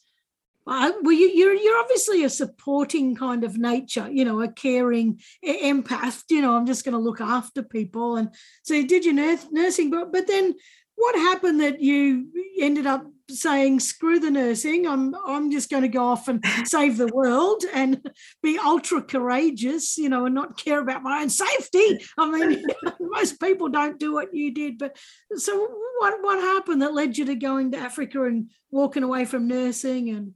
Uh, 0.68 0.92
well, 1.02 1.14
you, 1.14 1.30
you're 1.34 1.56
you're 1.56 1.80
obviously 1.80 2.24
a 2.24 2.30
supporting 2.30 3.16
kind 3.16 3.44
of 3.44 3.58
nature, 3.58 4.10
you 4.12 4.24
know, 4.24 4.42
a 4.42 4.48
caring 4.48 5.20
empath. 5.44 6.24
You 6.30 6.42
know, 6.42 6.56
I'm 6.56 6.68
just 6.68 6.86
going 6.86 6.94
to 6.94 7.00
look 7.00 7.20
after 7.20 7.64
people, 7.64 8.16
and 8.18 8.30
so 8.64 8.76
you 8.76 8.88
did 8.88 9.04
your 9.04 9.16
nursing, 9.16 9.90
but 9.90 10.12
but 10.12 10.28
then 10.28 10.54
what 10.96 11.16
happened 11.16 11.62
that 11.62 11.82
you 11.82 12.28
ended 12.60 12.86
up 12.86 13.04
saying 13.30 13.80
screw 13.80 14.20
the 14.20 14.30
nursing 14.30 14.86
i'm 14.86 15.16
i'm 15.26 15.50
just 15.52 15.70
going 15.70 15.82
to 15.82 15.88
go 15.88 16.04
off 16.04 16.28
and 16.28 16.44
save 16.66 16.98
the 16.98 17.08
world 17.08 17.64
and 17.74 18.06
be 18.44 18.60
ultra 18.60 19.02
courageous 19.02 19.98
you 19.98 20.10
know 20.10 20.26
and 20.26 20.36
not 20.36 20.58
care 20.58 20.82
about 20.82 21.02
my 21.02 21.22
own 21.22 21.30
safety 21.30 22.00
i 22.18 22.30
mean 22.30 22.64
most 23.00 23.40
people 23.40 23.70
don't 23.70 24.00
do 24.00 24.14
what 24.14 24.34
you 24.34 24.54
did 24.54 24.78
but 24.78 24.98
so 25.36 25.68
what 26.00 26.22
what 26.22 26.40
happened 26.40 26.82
that 26.82 26.94
led 26.94 27.18
you 27.18 27.26
to 27.26 27.36
going 27.36 27.72
to 27.72 27.78
africa 27.78 28.24
and 28.26 28.50
walking 28.70 29.04
away 29.04 29.26
from 29.26 29.48
nursing 29.48 30.10
and 30.10 30.34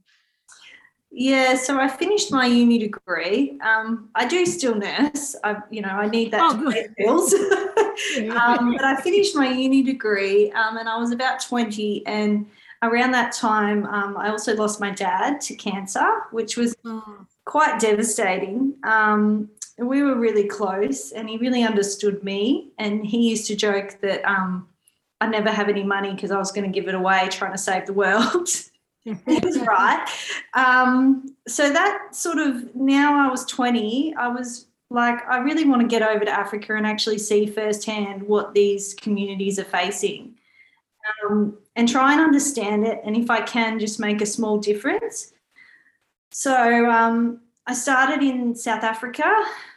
yeah, 1.18 1.54
so 1.54 1.80
I 1.80 1.88
finished 1.88 2.30
my 2.30 2.44
uni 2.44 2.78
degree. 2.78 3.58
Um, 3.62 4.10
I 4.14 4.26
do 4.26 4.44
still 4.44 4.74
nurse. 4.74 5.34
I, 5.42 5.56
you 5.70 5.80
know, 5.80 5.88
I 5.88 6.10
need 6.10 6.30
that 6.32 6.42
oh, 6.42 6.62
to 6.62 6.70
pay 6.70 6.88
bills. 6.98 7.32
um, 8.36 8.72
but 8.72 8.84
I 8.84 9.00
finished 9.00 9.34
my 9.34 9.50
uni 9.50 9.82
degree, 9.82 10.52
um, 10.52 10.76
and 10.76 10.90
I 10.90 10.98
was 10.98 11.12
about 11.12 11.40
twenty. 11.40 12.06
And 12.06 12.46
around 12.82 13.12
that 13.12 13.32
time, 13.32 13.86
um, 13.86 14.18
I 14.18 14.28
also 14.28 14.54
lost 14.54 14.78
my 14.78 14.90
dad 14.90 15.40
to 15.40 15.54
cancer, 15.54 16.06
which 16.32 16.58
was 16.58 16.76
oh. 16.84 17.24
quite 17.46 17.80
devastating. 17.80 18.74
Um, 18.84 19.48
we 19.78 20.02
were 20.02 20.16
really 20.16 20.46
close, 20.46 21.12
and 21.12 21.30
he 21.30 21.38
really 21.38 21.62
understood 21.62 22.22
me. 22.24 22.72
And 22.76 23.06
he 23.06 23.30
used 23.30 23.46
to 23.46 23.56
joke 23.56 23.96
that 24.02 24.22
um, 24.26 24.68
I 25.22 25.28
never 25.28 25.50
have 25.50 25.70
any 25.70 25.82
money 25.82 26.12
because 26.12 26.30
I 26.30 26.36
was 26.36 26.52
going 26.52 26.70
to 26.70 26.78
give 26.78 26.88
it 26.88 26.94
away 26.94 27.28
trying 27.30 27.52
to 27.52 27.58
save 27.58 27.86
the 27.86 27.94
world. 27.94 28.48
he 29.26 29.38
was 29.38 29.58
right. 29.60 30.04
Um, 30.54 31.36
so 31.46 31.72
that 31.72 32.14
sort 32.14 32.38
of 32.38 32.74
now 32.74 33.26
I 33.26 33.30
was 33.30 33.44
20, 33.46 34.14
I 34.16 34.28
was 34.28 34.66
like, 34.90 35.24
I 35.28 35.38
really 35.38 35.64
want 35.64 35.82
to 35.82 35.88
get 35.88 36.02
over 36.02 36.24
to 36.24 36.30
Africa 36.30 36.74
and 36.74 36.86
actually 36.86 37.18
see 37.18 37.46
firsthand 37.46 38.22
what 38.22 38.54
these 38.54 38.94
communities 38.94 39.58
are 39.58 39.64
facing 39.64 40.34
um, 41.24 41.56
and 41.76 41.88
try 41.88 42.12
and 42.12 42.20
understand 42.20 42.84
it. 42.86 43.00
And 43.04 43.16
if 43.16 43.30
I 43.30 43.42
can, 43.42 43.78
just 43.78 44.00
make 44.00 44.20
a 44.20 44.26
small 44.26 44.58
difference. 44.58 45.32
So 46.32 46.90
um, 46.90 47.40
I 47.66 47.74
started 47.74 48.22
in 48.22 48.56
South 48.56 48.82
Africa. 48.82 49.32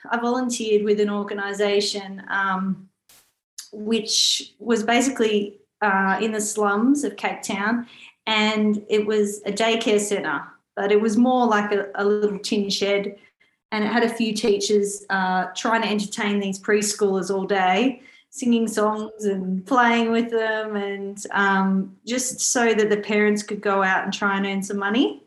I 0.10 0.18
volunteered 0.18 0.84
with 0.84 1.00
an 1.00 1.10
organisation 1.10 2.24
um, 2.30 2.90
which 3.72 4.54
was 4.58 4.82
basically 4.82 5.60
uh, 5.82 6.18
in 6.22 6.32
the 6.32 6.42
slums 6.42 7.04
of 7.04 7.16
Cape 7.16 7.42
Town 7.42 7.88
and 8.30 8.86
it 8.90 9.08
was 9.08 9.42
a 9.48 9.52
daycare 9.52 10.00
centre, 10.00 10.44
but 10.76 10.92
it 10.92 11.02
was 11.02 11.18
more 11.18 11.48
like 11.48 11.72
a, 11.72 11.90
a 11.96 12.06
little 12.06 12.38
tin 12.38 12.70
shed. 12.70 13.18
And 13.72 13.84
it 13.84 13.88
had 13.88 14.04
a 14.04 14.10
few 14.10 14.34
teachers 14.34 15.04
uh, 15.10 15.46
trying 15.56 15.82
to 15.82 15.88
entertain 15.88 16.40
these 16.40 16.60
preschoolers 16.60 17.34
all 17.34 17.46
day, 17.46 18.04
singing 18.30 18.68
songs 18.68 19.26
and 19.26 19.66
playing 19.66 20.12
with 20.12 20.30
them, 20.30 20.76
and 20.76 21.18
um, 21.32 21.98
just 22.06 22.40
so 22.40 22.74
that 22.74 22.90
the 22.90 22.98
parents 22.98 23.42
could 23.42 23.62
go 23.62 23.82
out 23.82 24.04
and 24.04 24.14
try 24.14 24.38
and 24.38 24.46
earn 24.46 24.62
some 24.62 24.78
money. 24.78 25.24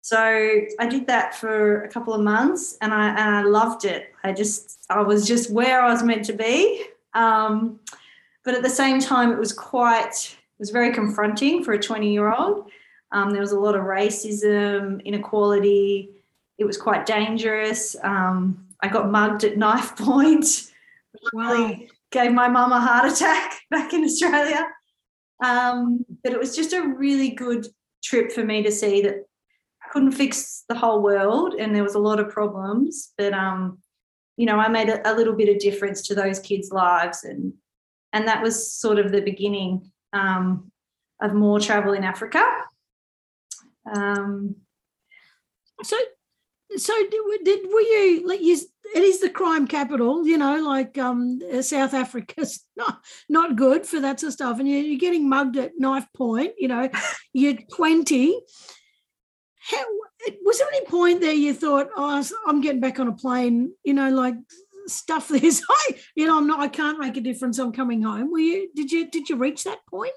So 0.00 0.18
I 0.18 0.86
did 0.86 1.06
that 1.08 1.34
for 1.34 1.82
a 1.82 1.88
couple 1.88 2.14
of 2.14 2.22
months, 2.22 2.78
and 2.80 2.94
I 2.94 3.08
and 3.08 3.36
I 3.36 3.42
loved 3.42 3.84
it. 3.84 4.14
I 4.24 4.32
just 4.32 4.78
I 4.88 5.02
was 5.02 5.26
just 5.26 5.50
where 5.50 5.82
I 5.82 5.90
was 5.90 6.02
meant 6.02 6.24
to 6.26 6.32
be. 6.32 6.86
Um, 7.12 7.80
but 8.44 8.54
at 8.54 8.62
the 8.62 8.70
same 8.70 9.00
time, 9.00 9.32
it 9.32 9.38
was 9.38 9.52
quite 9.52 10.35
it 10.35 10.35
was 10.58 10.70
very 10.70 10.92
confronting 10.92 11.62
for 11.64 11.72
a 11.72 11.82
20 11.82 12.12
year 12.12 12.32
old. 12.32 12.70
Um, 13.12 13.30
there 13.30 13.40
was 13.40 13.52
a 13.52 13.60
lot 13.60 13.74
of 13.74 13.82
racism, 13.82 15.04
inequality. 15.04 16.10
It 16.58 16.64
was 16.64 16.76
quite 16.76 17.06
dangerous. 17.06 17.96
Um, 18.02 18.66
I 18.82 18.88
got 18.88 19.10
mugged 19.10 19.44
at 19.44 19.56
knife 19.56 19.96
point. 19.96 20.46
Wow. 21.32 21.74
gave 22.10 22.32
my 22.32 22.48
mum 22.48 22.72
a 22.72 22.80
heart 22.80 23.10
attack 23.10 23.60
back 23.70 23.92
in 23.92 24.04
Australia. 24.04 24.66
Um, 25.44 26.04
but 26.22 26.32
it 26.32 26.38
was 26.38 26.56
just 26.56 26.72
a 26.72 26.82
really 26.82 27.30
good 27.30 27.66
trip 28.02 28.32
for 28.32 28.44
me 28.44 28.62
to 28.62 28.72
see 28.72 29.02
that 29.02 29.16
I 29.84 29.88
couldn't 29.92 30.12
fix 30.12 30.64
the 30.68 30.74
whole 30.74 31.02
world 31.02 31.54
and 31.54 31.74
there 31.74 31.82
was 31.82 31.94
a 31.94 32.00
lot 32.00 32.20
of 32.20 32.30
problems. 32.30 33.12
But 33.18 33.32
um, 33.34 33.78
you 34.36 34.46
know, 34.46 34.58
I 34.58 34.68
made 34.68 34.88
a, 34.88 35.10
a 35.10 35.14
little 35.14 35.34
bit 35.34 35.48
of 35.48 35.58
difference 35.58 36.06
to 36.08 36.14
those 36.14 36.38
kids' 36.38 36.70
lives 36.70 37.24
and 37.24 37.52
and 38.12 38.26
that 38.28 38.42
was 38.42 38.72
sort 38.72 38.98
of 38.98 39.12
the 39.12 39.20
beginning 39.20 39.90
um, 40.12 40.70
of 41.20 41.34
more 41.34 41.60
travel 41.60 41.92
in 41.92 42.04
Africa. 42.04 42.44
Um, 43.92 44.56
so, 45.82 45.96
so 46.76 46.94
did, 47.10 47.44
did 47.44 47.60
were 47.72 47.80
you 47.80 48.26
like 48.26 48.40
you? 48.40 48.58
It 48.94 49.02
is 49.02 49.20
the 49.20 49.30
crime 49.30 49.66
capital, 49.66 50.26
you 50.26 50.38
know, 50.38 50.62
like 50.62 50.96
um, 50.98 51.40
South 51.60 51.94
Africa's 51.94 52.64
not 52.76 53.00
not 53.28 53.56
good 53.56 53.86
for 53.86 54.00
that 54.00 54.20
sort 54.20 54.28
of 54.28 54.34
stuff, 54.34 54.58
and 54.58 54.68
you're, 54.68 54.82
you're 54.82 54.98
getting 54.98 55.28
mugged 55.28 55.56
at 55.56 55.72
knife 55.78 56.06
point. 56.14 56.52
You 56.58 56.68
know, 56.68 56.88
you're 57.32 57.58
twenty. 57.72 58.40
How 59.70 59.84
was 60.44 60.58
there 60.58 60.68
any 60.72 60.86
point 60.86 61.20
there 61.20 61.32
you 61.32 61.52
thought, 61.52 61.88
oh, 61.96 62.24
I'm 62.46 62.60
getting 62.60 62.80
back 62.80 63.00
on 63.00 63.08
a 63.08 63.12
plane? 63.12 63.72
You 63.84 63.94
know, 63.94 64.10
like 64.10 64.34
stuff 64.88 65.28
this. 65.28 65.62
I, 65.68 65.96
you 66.14 66.26
know, 66.26 66.38
I'm 66.38 66.46
not. 66.46 66.60
I 66.60 66.68
can't 66.68 66.98
make 66.98 67.16
a 67.16 67.20
difference. 67.20 67.58
I'm 67.58 67.72
coming 67.72 68.02
home. 68.02 68.30
Were 68.30 68.38
you? 68.38 68.68
Did 68.74 68.90
you? 68.90 69.10
Did 69.10 69.28
you 69.28 69.36
reach 69.36 69.64
that 69.64 69.80
point? 69.88 70.12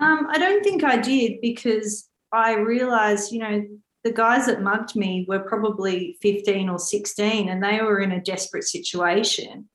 Um, 0.00 0.26
I 0.30 0.38
don't 0.38 0.64
think 0.64 0.82
I 0.82 0.96
did 0.96 1.40
because 1.40 2.08
I 2.32 2.54
realised, 2.54 3.30
you 3.30 3.38
know, 3.38 3.64
the 4.04 4.12
guys 4.12 4.46
that 4.46 4.62
mugged 4.62 4.96
me 4.96 5.24
were 5.28 5.40
probably 5.40 6.16
15 6.22 6.68
or 6.68 6.78
16, 6.78 7.48
and 7.48 7.62
they 7.62 7.80
were 7.80 8.00
in 8.00 8.12
a 8.12 8.20
desperate 8.20 8.64
situation. 8.64 9.68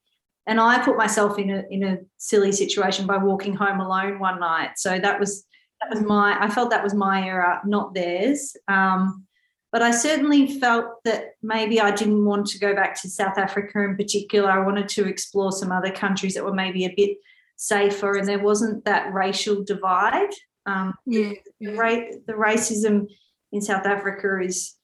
And 0.48 0.60
I 0.60 0.84
put 0.84 0.98
myself 0.98 1.38
in 1.39 1.50
a 1.50 1.63
in 1.70 1.84
a 1.84 1.98
silly 2.17 2.51
situation 2.51 3.06
by 3.06 3.17
walking 3.17 3.53
home 3.53 3.79
alone 3.79 4.20
one 4.20 4.39
night. 4.39 4.72
So 4.77 5.00
that 5.00 5.20
was 5.20 5.46
that 5.82 5.89
was 5.89 6.01
my. 6.01 6.38
I 6.41 6.50
felt 6.50 6.72
that 6.72 6.84
was 6.84 6.94
my 6.94 7.25
era, 7.25 7.62
not 7.65 7.94
theirs. 7.94 8.56
Um, 8.67 9.26
but 9.71 9.81
I 9.81 9.91
certainly 9.91 10.59
felt 10.59 11.03
that 11.03 11.33
maybe 11.41 11.81
I 11.81 11.91
didn't 11.91 12.25
want 12.25 12.47
to 12.47 12.59
go 12.59 12.74
back 12.74 13.00
to 13.01 13.09
South 13.09 13.38
Africa 13.38 13.83
in 13.83 13.97
particular. 13.97 14.50
I 14.50 14.65
wanted 14.65 14.88
to 14.89 15.07
explore 15.07 15.51
some 15.51 15.71
other 15.71 15.91
countries 15.91 16.36
that 16.36 16.45
were 16.45 16.53
maybe 16.53 16.86
a 16.86 16.93
bit 16.95 17.17
safer 17.57 18.17
and 18.17 18.27
there 18.27 18.39
wasn't 18.39 18.86
that 18.86 19.13
racial 19.13 19.63
divide. 19.63 20.29
Um, 20.65 20.93
yeah. 21.05 21.33
The, 21.59 21.74
ra- 21.74 22.12
the 22.27 22.33
racism 22.33 23.07
in 23.51 23.62
South 23.62 23.86
Africa 23.86 24.39
is, 24.41 24.75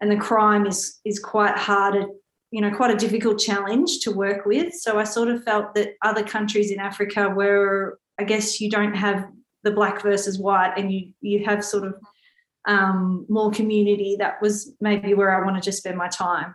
and 0.00 0.10
the 0.10 0.16
crime 0.16 0.66
is 0.66 0.98
is 1.04 1.18
quite 1.18 1.56
hard, 1.56 2.06
you 2.50 2.60
know, 2.60 2.70
quite 2.74 2.90
a 2.90 2.96
difficult 2.96 3.38
challenge 3.38 4.00
to 4.00 4.12
work 4.12 4.46
with. 4.46 4.72
So 4.74 4.98
I 4.98 5.04
sort 5.04 5.28
of 5.28 5.44
felt 5.44 5.74
that 5.74 5.94
other 6.02 6.22
countries 6.22 6.70
in 6.70 6.80
Africa 6.80 7.28
where 7.28 7.98
I 8.18 8.24
guess 8.24 8.60
you 8.60 8.70
don't 8.70 8.94
have 8.94 9.28
the 9.62 9.72
black 9.72 10.02
versus 10.02 10.38
white, 10.38 10.72
and 10.76 10.90
you 10.90 11.12
you 11.20 11.44
have 11.44 11.64
sort 11.64 11.84
of 11.84 11.94
um, 12.66 13.26
more 13.28 13.50
community, 13.50 14.16
that 14.18 14.40
was 14.42 14.74
maybe 14.80 15.14
where 15.14 15.30
I 15.30 15.44
wanted 15.44 15.62
to 15.64 15.72
spend 15.72 15.96
my 15.96 16.08
time. 16.08 16.54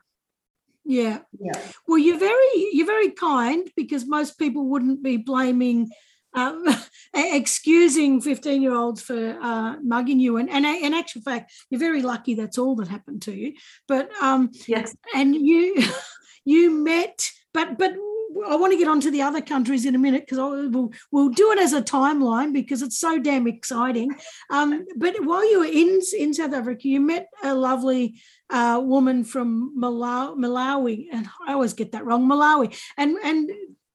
Yeah. 0.86 1.20
Yeah. 1.40 1.60
Well, 1.88 1.98
you're 1.98 2.20
very 2.20 2.70
you're 2.72 2.86
very 2.86 3.10
kind 3.10 3.70
because 3.76 4.06
most 4.06 4.38
people 4.38 4.68
wouldn't 4.68 5.02
be 5.02 5.18
blaming, 5.18 5.90
um, 6.36 6.64
excusing 7.14 8.22
15 8.22 8.62
year 8.62 8.76
olds 8.76 9.02
for 9.02 9.38
uh, 9.42 9.78
mugging 9.82 10.20
you. 10.20 10.38
And, 10.38 10.50
and 10.50 10.66
in 10.66 10.94
actual 10.94 11.22
fact, 11.22 11.52
you're 11.70 11.80
very 11.80 12.04
lucky 12.04 12.36
that's 12.36 12.60
all 12.60 12.76
that 12.76 12.88
happened 12.88 13.24
to 13.24 13.34
you. 13.34 13.54
But 13.88 14.12
um, 14.22 14.52
yes, 14.68 14.96
and 15.16 15.36
you 15.36 15.84
you 16.46 16.70
met, 16.70 17.32
but 17.52 17.80
but 17.80 17.96
I 18.48 18.56
want 18.56 18.74
to 18.74 18.78
get 18.78 18.88
on 18.88 19.00
to 19.02 19.12
the 19.12 19.22
other 19.22 19.42
countries 19.42 19.86
in 19.86 19.96
a 19.96 20.00
minute 20.00 20.26
because 20.26 20.38
we'll, 20.38 20.92
we'll 21.12 21.30
do 21.30 21.52
it 21.52 21.60
as 21.60 21.74
a 21.74 21.82
timeline 21.82 22.54
because 22.54 22.82
it's 22.82 23.00
so 23.00 23.20
damn 23.20 23.48
exciting. 23.48 24.12
Um, 24.50 24.86
but 24.98 25.16
while 25.24 25.50
you 25.50 25.60
were 25.60 25.66
in, 25.66 26.02
in 26.18 26.34
South 26.34 26.54
Africa, 26.54 26.88
you 26.88 27.00
met 27.00 27.28
a 27.44 27.54
lovely 27.54 28.20
uh, 28.50 28.82
woman 28.84 29.24
from 29.24 29.74
Malawi, 29.78 30.36
Malawi, 30.38 31.08
and 31.12 31.28
I 31.48 31.54
always 31.54 31.74
get 31.74 31.94
that 31.94 32.06
wrong, 32.06 32.28
Malawi. 32.28 32.78
And 32.98 33.18
and 33.24 33.50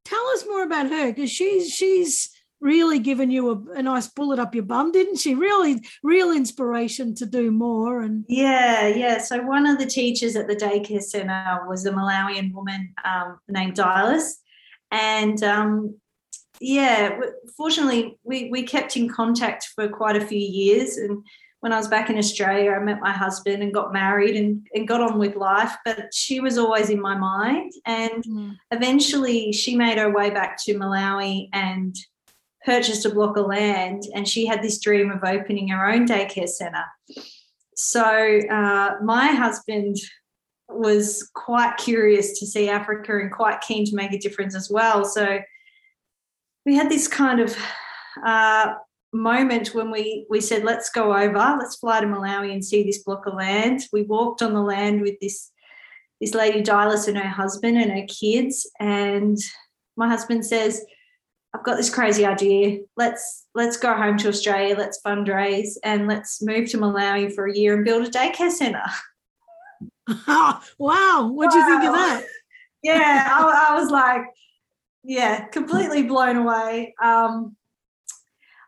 tell 0.04 0.26
us 0.28 0.44
more 0.46 0.62
about 0.62 0.90
her 0.90 1.12
because 1.12 1.30
she's 1.30 1.70
she's 1.70 2.30
really 2.60 2.98
given 2.98 3.30
you 3.30 3.50
a, 3.50 3.78
a, 3.78 3.82
nice 3.82 4.06
bullet 4.08 4.38
up 4.38 4.54
your 4.54 4.64
bum, 4.64 4.92
didn't 4.92 5.16
she? 5.16 5.34
Really, 5.34 5.82
real 6.02 6.30
inspiration 6.30 7.14
to 7.16 7.26
do 7.26 7.50
more. 7.50 8.02
And 8.02 8.24
yeah, 8.28 8.86
yeah. 8.86 9.18
So 9.18 9.42
one 9.42 9.66
of 9.66 9.78
the 9.78 9.86
teachers 9.86 10.36
at 10.36 10.46
the 10.46 10.56
daycare 10.56 11.02
centre 11.02 11.60
was 11.66 11.86
a 11.86 11.92
Malawian 11.92 12.52
woman 12.52 12.94
um, 13.04 13.38
named 13.48 13.74
Dialis, 13.74 14.34
and 14.90 15.42
um, 15.42 15.96
yeah, 16.60 17.18
fortunately, 17.56 18.18
we 18.22 18.50
we 18.50 18.62
kept 18.62 18.96
in 18.96 19.08
contact 19.08 19.70
for 19.74 19.88
quite 19.88 20.16
a 20.16 20.26
few 20.26 20.38
years. 20.38 20.98
And 20.98 21.24
when 21.60 21.72
I 21.72 21.78
was 21.78 21.88
back 21.88 22.10
in 22.10 22.18
Australia, 22.18 22.72
I 22.72 22.78
met 22.78 23.00
my 23.00 23.12
husband 23.12 23.62
and 23.62 23.72
got 23.72 23.92
married 23.92 24.36
and, 24.36 24.66
and 24.74 24.88
got 24.88 25.00
on 25.00 25.18
with 25.18 25.36
life. 25.36 25.74
But 25.84 26.12
she 26.12 26.40
was 26.40 26.58
always 26.58 26.90
in 26.90 27.00
my 27.00 27.16
mind. 27.16 27.72
And 27.86 28.24
mm. 28.24 28.56
eventually, 28.70 29.52
she 29.52 29.74
made 29.74 29.96
her 29.96 30.12
way 30.12 30.30
back 30.30 30.62
to 30.64 30.74
Malawi 30.74 31.48
and 31.52 31.96
purchased 32.64 33.06
a 33.06 33.14
block 33.14 33.36
of 33.36 33.46
land 33.46 34.02
and 34.14 34.28
she 34.28 34.46
had 34.46 34.62
this 34.62 34.78
dream 34.78 35.10
of 35.10 35.24
opening 35.24 35.68
her 35.68 35.86
own 35.86 36.06
daycare 36.06 36.48
center. 36.48 36.84
So 37.74 38.04
uh, 38.04 38.96
my 39.02 39.28
husband 39.28 39.96
was 40.68 41.28
quite 41.34 41.76
curious 41.78 42.38
to 42.38 42.46
see 42.46 42.68
Africa 42.68 43.18
and 43.18 43.32
quite 43.32 43.60
keen 43.62 43.84
to 43.86 43.96
make 43.96 44.12
a 44.12 44.18
difference 44.18 44.54
as 44.54 44.70
well. 44.70 45.04
So 45.04 45.40
we 46.66 46.76
had 46.76 46.90
this 46.90 47.08
kind 47.08 47.40
of 47.40 47.56
uh, 48.24 48.74
moment 49.12 49.74
when 49.74 49.90
we 49.90 50.26
we 50.30 50.40
said, 50.40 50.64
let's 50.64 50.90
go 50.90 51.16
over, 51.16 51.56
let's 51.58 51.76
fly 51.76 52.00
to 52.00 52.06
Malawi 52.06 52.52
and 52.52 52.64
see 52.64 52.82
this 52.82 53.02
block 53.02 53.26
of 53.26 53.34
land. 53.34 53.82
We 53.92 54.02
walked 54.02 54.42
on 54.42 54.52
the 54.52 54.62
land 54.62 55.00
with 55.00 55.18
this 55.20 55.50
this 56.20 56.34
lady 56.34 56.62
Dylas 56.62 57.08
and 57.08 57.16
her 57.16 57.28
husband 57.28 57.78
and 57.78 57.90
her 57.90 58.06
kids, 58.06 58.70
and 58.78 59.38
my 59.96 60.06
husband 60.06 60.44
says, 60.44 60.84
I've 61.52 61.64
got 61.64 61.76
this 61.76 61.92
crazy 61.92 62.24
idea. 62.24 62.80
Let's 62.96 63.46
let's 63.54 63.76
go 63.76 63.94
home 63.94 64.16
to 64.18 64.28
Australia. 64.28 64.76
Let's 64.76 65.00
fundraise 65.04 65.70
and 65.82 66.06
let's 66.06 66.40
move 66.42 66.70
to 66.70 66.78
Malawi 66.78 67.34
for 67.34 67.46
a 67.46 67.56
year 67.56 67.74
and 67.74 67.84
build 67.84 68.06
a 68.06 68.10
daycare 68.10 68.50
centre. 68.50 68.82
wow! 70.78 71.28
What 71.28 71.50
do 71.50 71.58
wow. 71.58 71.66
you 71.66 71.66
think 71.66 71.84
of 71.84 71.94
that? 71.94 72.24
Yeah, 72.82 73.28
I, 73.30 73.72
I, 73.72 73.78
was 73.78 73.90
like, 73.90 74.22
yeah, 75.04 75.48
completely 75.48 76.02
blown 76.02 76.36
away. 76.36 76.94
Um, 76.98 77.54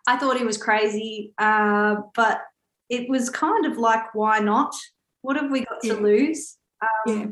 I 0.07 0.19
thought 0.19 0.37
he 0.37 0.45
was 0.45 0.59
crazy, 0.59 1.33
uh, 1.39 1.97
but 2.15 2.43
it 2.91 3.09
was 3.09 3.31
kind 3.31 3.65
of 3.65 3.79
like, 3.79 4.15
why 4.15 4.41
not? 4.41 4.75
What 5.23 5.37
have 5.37 5.51
we 5.51 5.65
got 5.65 5.79
yeah. 5.83 5.95
to 5.95 6.01
lose? 6.03 6.59
Um, 6.83 6.89
yeah 7.07 7.27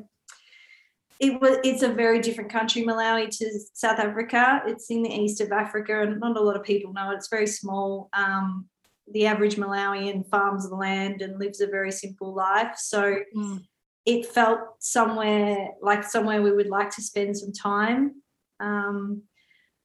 it 1.21 1.39
was 1.39 1.59
it's 1.63 1.83
a 1.83 1.93
very 1.93 2.19
different 2.19 2.51
country 2.51 2.83
malawi 2.83 3.29
to 3.29 3.61
south 3.75 3.99
africa. 3.99 4.63
It's 4.67 4.91
in 4.91 5.03
the 5.03 5.15
east 5.15 5.41
of 5.43 5.53
africa 5.53 6.01
and 6.01 6.19
not 6.19 6.39
a 6.39 6.41
lot 6.41 6.57
of 6.57 6.65
people 6.65 6.93
know 6.95 7.11
it. 7.11 7.17
It's 7.17 7.29
very 7.29 7.47
small. 7.47 8.09
Um, 8.15 8.67
the 9.13 9.27
average 9.27 9.57
malawian 9.57 10.27
farms 10.31 10.69
the 10.69 10.75
land 10.75 11.21
and 11.21 11.39
lives 11.39 11.61
a 11.61 11.67
very 11.67 11.93
simple 11.93 12.35
life. 12.35 12.77
So 12.79 13.17
mm. 13.37 13.61
it 14.07 14.27
felt 14.27 14.61
somewhere 14.79 15.69
like 15.83 16.05
somewhere 16.05 16.41
we 16.41 16.53
would 16.53 16.71
like 16.71 16.91
to 16.97 17.03
spend 17.03 17.37
some 17.37 17.53
time. 17.53 18.23
Um, 18.59 19.23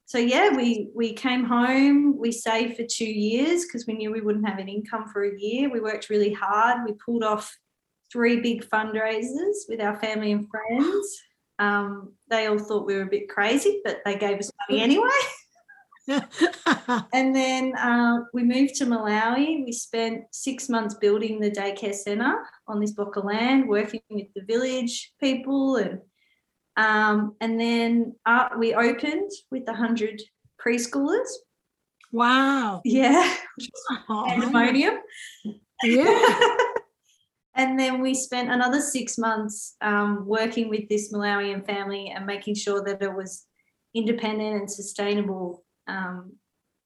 so 0.08 0.20
yeah 0.20 0.56
we 0.56 0.90
we 0.96 1.14
came 1.14 1.44
home 1.44 2.16
we 2.20 2.32
saved 2.32 2.78
for 2.78 2.84
two 2.84 3.10
years 3.10 3.66
because 3.66 3.88
we 3.88 3.96
knew 3.96 4.12
we 4.12 4.22
wouldn't 4.22 4.48
have 4.48 4.60
an 4.60 4.70
income 4.70 5.10
for 5.12 5.26
a 5.26 5.38
year. 5.38 5.70
We 5.70 5.82
worked 5.82 6.10
really 6.10 6.32
hard. 6.32 6.86
We 6.86 6.94
pulled 7.06 7.26
off 7.26 7.54
three 8.12 8.40
big 8.40 8.68
fundraisers 8.70 9.68
with 9.68 9.82
our 9.82 9.96
family 10.00 10.32
and 10.32 10.48
friends. 10.50 11.22
Um, 11.60 12.14
they 12.30 12.48
all 12.48 12.60
thought 12.60 12.86
we 12.86 12.96
were 12.96 13.04
a 13.04 13.08
bit 13.08 13.30
crazy, 13.30 13.82
but 13.84 14.00
they 14.06 14.18
gave 14.18 14.40
us 14.40 14.52
money 14.70 14.82
anyway. 14.82 15.10
and 17.14 17.36
then 17.36 17.76
uh, 17.78 18.20
we 18.34 18.44
moved 18.44 18.76
to 18.76 18.86
Malawi. 18.86 19.66
We 19.66 19.72
spent 19.72 20.24
six 20.32 20.70
months 20.70 20.96
building 20.96 21.40
the 21.40 21.50
daycare 21.50 21.96
centre 21.96 22.38
on 22.68 22.80
this 22.80 22.92
block 22.92 23.16
of 23.16 23.26
land, 23.26 23.68
working 23.68 24.02
with 24.10 24.28
the 24.36 24.44
village 24.44 25.14
people, 25.20 25.78
and 25.78 26.00
um, 26.78 27.36
and 27.42 27.60
then 27.60 28.16
uh, 28.26 28.50
we 28.58 28.76
opened 28.76 29.32
with 29.50 29.68
a 29.68 29.74
hundred 29.74 30.22
preschoolers. 30.64 31.30
Wow! 32.12 32.82
Yeah, 32.86 33.36
oh, 34.10 34.26
pandemonium. 34.28 35.00
Yeah. 35.84 36.58
And 37.56 37.80
then 37.80 38.02
we 38.02 38.14
spent 38.14 38.52
another 38.52 38.82
six 38.82 39.18
months 39.18 39.76
um, 39.82 40.26
working 40.26 40.70
with 40.70 40.90
this 40.90 41.14
Malawian 41.14 41.66
family 41.66 42.12
and 42.14 42.26
making 42.26 42.56
sure 42.56 42.84
that 42.84 43.02
it 43.02 43.14
was 43.14 43.46
independent 43.94 44.56
and 44.58 44.70
sustainable. 44.70 45.64
Um, 45.88 46.34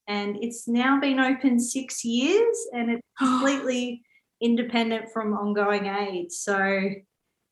and 0.07 0.37
it's 0.41 0.67
now 0.67 0.99
been 0.99 1.19
open 1.19 1.59
six 1.59 2.05
years 2.05 2.57
and 2.73 2.91
it's 2.91 3.01
completely 3.17 4.03
independent 4.41 5.11
from 5.11 5.33
ongoing 5.33 5.87
aid. 5.87 6.31
So 6.31 6.89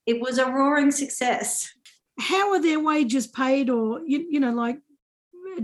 it 0.05 0.21
was 0.21 0.37
a 0.37 0.49
roaring 0.49 0.91
success. 0.91 1.69
How 2.19 2.53
are 2.53 2.61
their 2.61 2.79
wages 2.79 3.27
paid, 3.27 3.69
or 3.69 4.01
you, 4.05 4.25
you 4.29 4.39
know, 4.39 4.51
like 4.51 4.77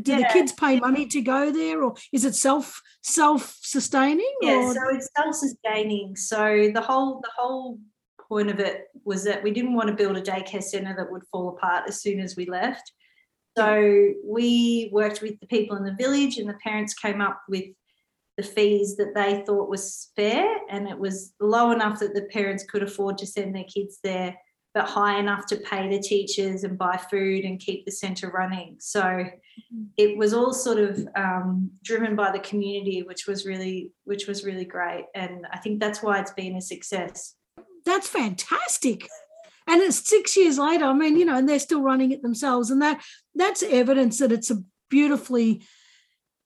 do 0.01 0.11
yeah. 0.11 0.17
the 0.19 0.33
kids 0.33 0.51
pay 0.51 0.79
money 0.79 1.05
to 1.07 1.21
go 1.21 1.51
there 1.51 1.83
or 1.83 1.95
is 2.11 2.25
it 2.25 2.35
self 2.35 2.81
self 3.01 3.57
sustaining 3.61 4.33
yeah 4.41 4.55
or? 4.55 4.73
so 4.73 4.81
it's 4.89 5.09
self 5.15 5.35
sustaining 5.35 6.15
so 6.15 6.69
the 6.73 6.81
whole 6.81 7.21
the 7.21 7.31
whole 7.35 7.79
point 8.27 8.49
of 8.49 8.59
it 8.59 8.85
was 9.03 9.23
that 9.23 9.43
we 9.43 9.51
didn't 9.51 9.75
want 9.75 9.87
to 9.87 9.95
build 9.95 10.17
a 10.17 10.21
daycare 10.21 10.63
center 10.63 10.95
that 10.95 11.11
would 11.11 11.23
fall 11.31 11.49
apart 11.49 11.83
as 11.87 12.01
soon 12.01 12.19
as 12.19 12.35
we 12.35 12.45
left 12.45 12.91
so 13.57 14.09
we 14.25 14.89
worked 14.91 15.21
with 15.21 15.39
the 15.39 15.47
people 15.47 15.77
in 15.77 15.83
the 15.83 15.95
village 15.95 16.37
and 16.37 16.49
the 16.49 16.57
parents 16.63 16.93
came 16.93 17.21
up 17.21 17.41
with 17.47 17.65
the 18.37 18.43
fees 18.43 18.95
that 18.97 19.13
they 19.13 19.43
thought 19.45 19.69
was 19.69 20.09
fair 20.15 20.57
and 20.69 20.87
it 20.87 20.97
was 20.97 21.33
low 21.39 21.71
enough 21.71 21.99
that 21.99 22.15
the 22.15 22.23
parents 22.31 22.63
could 22.63 22.81
afford 22.81 23.17
to 23.17 23.27
send 23.27 23.55
their 23.55 23.65
kids 23.65 23.99
there 24.03 24.35
but 24.73 24.89
high 24.89 25.19
enough 25.19 25.45
to 25.47 25.57
pay 25.57 25.87
the 25.87 25.99
teachers 25.99 26.63
and 26.63 26.77
buy 26.77 26.97
food 26.97 27.45
and 27.45 27.59
keep 27.59 27.85
the 27.85 27.91
centre 27.91 28.29
running. 28.29 28.75
So 28.79 29.01
mm-hmm. 29.01 29.83
it 29.97 30.17
was 30.17 30.33
all 30.33 30.53
sort 30.53 30.79
of 30.79 31.07
um, 31.15 31.71
driven 31.83 32.15
by 32.15 32.31
the 32.31 32.39
community, 32.39 33.03
which 33.03 33.27
was 33.27 33.45
really 33.45 33.91
which 34.05 34.27
was 34.27 34.43
really 34.43 34.65
great, 34.65 35.05
and 35.15 35.45
I 35.51 35.57
think 35.59 35.79
that's 35.79 36.01
why 36.01 36.19
it's 36.19 36.33
been 36.33 36.55
a 36.55 36.61
success. 36.61 37.35
That's 37.85 38.07
fantastic. 38.07 39.07
And 39.65 39.81
it's 39.81 40.09
six 40.09 40.35
years 40.35 40.57
later. 40.57 40.85
I 40.85 40.93
mean, 40.93 41.17
you 41.17 41.23
know, 41.23 41.37
and 41.37 41.47
they're 41.47 41.59
still 41.59 41.81
running 41.81 42.11
it 42.11 42.21
themselves, 42.21 42.69
and 42.69 42.81
that 42.81 43.01
that's 43.35 43.63
evidence 43.63 44.17
that 44.19 44.31
it's 44.31 44.51
a 44.51 44.61
beautifully 44.89 45.63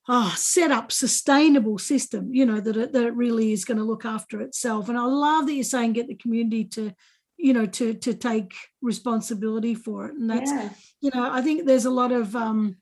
oh, 0.10 0.34
set 0.38 0.72
up 0.72 0.92
sustainable 0.92 1.78
system. 1.78 2.34
You 2.34 2.46
know 2.46 2.60
that 2.60 2.78
it, 2.78 2.94
that 2.94 3.04
it 3.04 3.16
really 3.16 3.54
is 3.54 3.66
going 3.66 3.78
to 3.78 3.84
look 3.84 4.06
after 4.06 4.42
itself. 4.42 4.90
And 4.90 4.98
I 4.98 5.06
love 5.06 5.48
that 5.48 5.54
you're 5.54 5.64
saying 5.64 5.94
get 5.94 6.08
the 6.08 6.16
community 6.16 6.66
to 6.66 6.94
you 7.38 7.54
know 7.54 7.66
to 7.66 7.94
to 7.94 8.14
take 8.14 8.54
responsibility 8.82 9.76
for 9.76 10.08
it. 10.08 10.16
And 10.16 10.30
that's 10.30 10.52
yeah. 10.52 10.70
you 11.02 11.12
know 11.14 11.32
i 11.32 11.42
think 11.42 11.66
there's 11.66 11.86
a 11.86 11.92
lot 11.92 12.12
of 12.12 12.36
um 12.36 12.78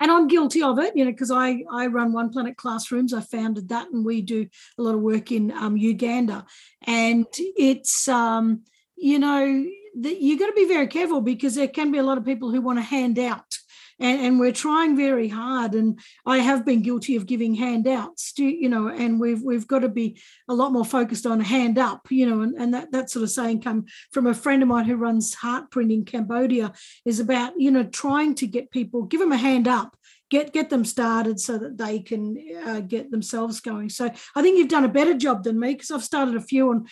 and 0.00 0.10
i'm 0.10 0.28
guilty 0.28 0.62
of 0.62 0.78
it 0.78 0.96
you 0.96 1.04
know 1.04 1.10
because 1.10 1.30
i 1.30 1.62
i 1.70 1.86
run 1.86 2.12
one 2.12 2.30
planet 2.30 2.56
classrooms. 2.56 3.12
I 3.12 3.20
founded 3.20 3.68
that 3.68 3.90
and 3.90 4.04
we 4.04 4.22
do 4.22 4.46
a 4.78 4.82
lot 4.82 4.94
of 4.94 5.00
work 5.00 5.32
in 5.32 5.52
um, 5.52 5.76
uganda. 5.76 6.46
And 6.86 7.26
it's 7.36 8.08
um 8.08 8.62
you 8.96 9.18
know 9.18 9.66
that 9.98 10.20
you 10.20 10.38
got 10.38 10.46
to 10.46 10.52
be 10.52 10.66
very 10.66 10.86
careful 10.86 11.20
because 11.20 11.54
there 11.54 11.68
can 11.68 11.90
be 11.90 11.98
a 11.98 12.02
lot 12.02 12.18
of 12.18 12.24
people 12.24 12.50
who 12.50 12.60
want 12.60 12.78
to 12.78 12.82
hand 12.82 13.18
out 13.18 13.58
and, 13.98 14.20
and 14.20 14.40
we're 14.40 14.52
trying 14.52 14.96
very 14.96 15.28
hard. 15.28 15.74
And 15.74 15.98
I 16.24 16.38
have 16.38 16.64
been 16.64 16.82
guilty 16.82 17.16
of 17.16 17.26
giving 17.26 17.54
handouts, 17.54 18.32
to, 18.34 18.44
you 18.44 18.68
know, 18.68 18.88
and 18.88 19.20
we've 19.20 19.42
we've 19.42 19.66
got 19.66 19.80
to 19.80 19.88
be 19.88 20.20
a 20.48 20.54
lot 20.54 20.72
more 20.72 20.84
focused 20.84 21.26
on 21.26 21.40
hand 21.40 21.78
up, 21.78 22.10
you 22.10 22.28
know, 22.28 22.42
and, 22.42 22.56
and 22.56 22.74
that, 22.74 22.92
that 22.92 23.10
sort 23.10 23.22
of 23.22 23.30
saying 23.30 23.62
come 23.62 23.86
from 24.10 24.26
a 24.26 24.34
friend 24.34 24.62
of 24.62 24.68
mine 24.68 24.84
who 24.84 24.96
runs 24.96 25.34
Heartprint 25.36 25.92
in 25.92 26.04
Cambodia 26.04 26.72
is 27.04 27.20
about, 27.20 27.54
you 27.56 27.70
know, 27.70 27.84
trying 27.84 28.34
to 28.36 28.46
get 28.46 28.70
people, 28.70 29.02
give 29.02 29.20
them 29.20 29.32
a 29.32 29.36
hand 29.36 29.68
up 29.68 29.96
get 30.30 30.52
get 30.52 30.70
them 30.70 30.84
started 30.84 31.38
so 31.38 31.58
that 31.58 31.78
they 31.78 32.00
can 32.00 32.36
uh, 32.66 32.80
get 32.80 33.10
themselves 33.10 33.60
going. 33.60 33.88
So 33.88 34.10
I 34.34 34.42
think 34.42 34.58
you've 34.58 34.68
done 34.68 34.84
a 34.84 34.88
better 34.88 35.14
job 35.14 35.44
than 35.44 35.58
me 35.58 35.74
because 35.74 35.90
I've 35.90 36.04
started 36.04 36.34
a 36.36 36.40
few 36.40 36.72
and 36.72 36.88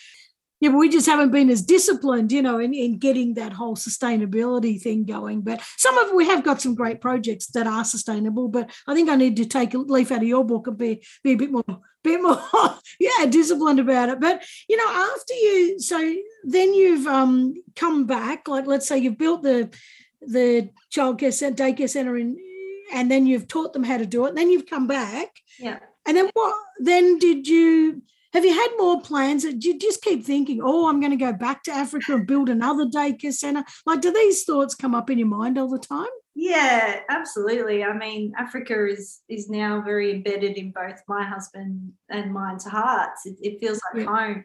yeah, 0.65 0.71
but 0.71 0.79
we 0.79 0.89
just 0.89 1.05
haven't 1.05 1.31
been 1.31 1.51
as 1.51 1.61
disciplined, 1.61 2.33
you 2.33 2.41
know, 2.41 2.59
in, 2.59 2.73
in 2.73 2.97
getting 2.97 3.35
that 3.35 3.53
whole 3.53 3.77
sustainability 3.77 4.81
thing 4.81 5.05
going. 5.05 5.43
But 5.43 5.61
some 5.77 5.99
of 5.99 6.15
we 6.15 6.25
have 6.25 6.43
got 6.43 6.63
some 6.63 6.75
great 6.75 7.03
projects 7.03 7.49
that 7.49 7.67
are 7.67 7.85
sustainable. 7.85 8.49
But 8.49 8.71
I 8.87 8.95
think 8.95 9.11
I 9.11 9.17
need 9.17 9.37
to 9.37 9.45
take 9.45 9.75
a 9.75 9.79
leaf 9.79 10.11
out 10.11 10.23
of 10.23 10.29
your 10.29 10.43
book 10.43 10.67
and 10.67 10.79
be 10.79 11.05
be 11.23 11.33
a 11.33 11.37
bit 11.37 11.53
more, 11.53 11.65
bit 12.03 12.23
more, 12.23 12.41
yeah, 12.99 13.27
disciplined 13.29 13.79
about 13.79 14.09
it. 14.09 14.21
But 14.21 14.43
you 14.67 14.79
know, 14.79 14.89
after 14.89 15.35
you, 15.35 15.79
so 15.81 16.15
then 16.45 16.73
you've 16.73 17.07
um 17.07 17.63
come 17.77 18.07
back. 18.07 18.49
Like, 18.49 18.67
let's 18.67 18.89
say 18.89 18.97
you've 18.97 19.19
built 19.19 19.43
the 19.43 19.69
the 20.23 20.71
childcare 20.91 21.35
center, 21.35 21.63
daycare 21.63 21.91
center 21.91 22.17
in, 22.17 22.39
and 22.91 23.11
then 23.11 23.27
you've 23.27 23.49
taught 23.49 23.75
them 23.75 23.85
how 23.85 23.99
to 23.99 24.07
do 24.07 24.25
it. 24.25 24.31
And 24.31 24.39
then 24.39 24.51
you've 24.51 24.65
come 24.65 24.87
back. 24.87 25.29
Yeah. 25.59 25.81
And 26.07 26.17
then 26.17 26.31
what? 26.33 26.57
Then 26.79 27.19
did 27.19 27.47
you? 27.47 28.01
Have 28.35 28.45
you 28.45 28.53
had 28.53 28.69
more 28.77 29.01
plans? 29.01 29.45
Do 29.45 29.69
you 29.69 29.79
just 29.79 30.03
keep 30.03 30.25
thinking, 30.25 30.61
oh, 30.63 30.89
I'm 30.89 30.99
going 30.99 31.13
to 31.13 31.17
go 31.17 31.33
back 31.33 31.63
to 31.65 31.73
Africa 31.73 32.15
and 32.15 32.27
build 32.27 32.49
another 32.49 32.85
daycare 32.85 33.33
center? 33.33 33.65
Like, 33.87 34.01
do 34.01 34.13
these 34.13 34.43
thoughts 34.43 34.75
come 34.75 34.93
up 34.93 35.09
in 35.09 35.19
your 35.19 35.29
mind 35.29 35.57
all 35.57 35.71
the 35.71 35.79
time? 35.79 36.09
Yeah, 36.35 37.01
absolutely. 37.11 37.85
I 37.85 37.97
mean, 37.97 38.33
Africa 38.37 38.89
is 38.89 39.21
is 39.29 39.49
now 39.49 39.83
very 39.83 40.11
embedded 40.11 40.57
in 40.57 40.73
both 40.73 41.01
my 41.07 41.23
husband 41.23 41.93
and 42.11 42.33
mine's 42.33 42.65
hearts. 42.65 43.25
It, 43.25 43.37
it 43.41 43.61
feels 43.61 43.81
like 43.93 44.05
yeah. 44.05 44.17
home. 44.17 44.45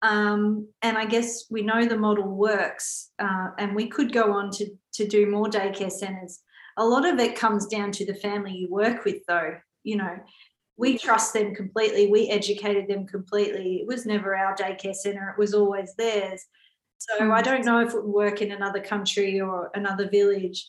Um, 0.00 0.68
and 0.80 0.96
I 0.96 1.04
guess 1.04 1.44
we 1.50 1.60
know 1.60 1.84
the 1.84 1.98
model 1.98 2.28
works, 2.28 3.10
uh, 3.18 3.48
and 3.58 3.76
we 3.76 3.88
could 3.88 4.12
go 4.12 4.32
on 4.32 4.50
to 4.52 4.66
to 4.94 5.06
do 5.06 5.30
more 5.30 5.46
daycare 5.46 5.92
centers. 5.92 6.40
A 6.78 6.84
lot 6.84 7.06
of 7.06 7.18
it 7.18 7.36
comes 7.36 7.66
down 7.66 7.92
to 7.92 8.06
the 8.06 8.14
family 8.14 8.52
you 8.52 8.70
work 8.70 9.04
with, 9.04 9.18
though. 9.28 9.56
You 9.84 9.96
know, 9.96 10.16
we 10.76 10.98
trust 10.98 11.32
them 11.32 11.54
completely. 11.54 12.08
We 12.08 12.28
educated 12.28 12.88
them 12.88 13.06
completely. 13.06 13.76
It 13.76 13.86
was 13.86 14.06
never 14.06 14.36
our 14.36 14.54
daycare 14.54 14.94
center, 14.94 15.30
it 15.30 15.38
was 15.38 15.54
always 15.54 15.94
theirs. 15.94 16.44
So 16.98 17.30
I 17.30 17.38
hmm. 17.38 17.44
don't 17.44 17.64
know 17.64 17.80
if 17.80 17.94
it 17.94 18.04
would 18.04 18.12
work 18.12 18.42
in 18.42 18.52
another 18.52 18.80
country 18.80 19.40
or 19.40 19.70
another 19.74 20.08
village. 20.08 20.66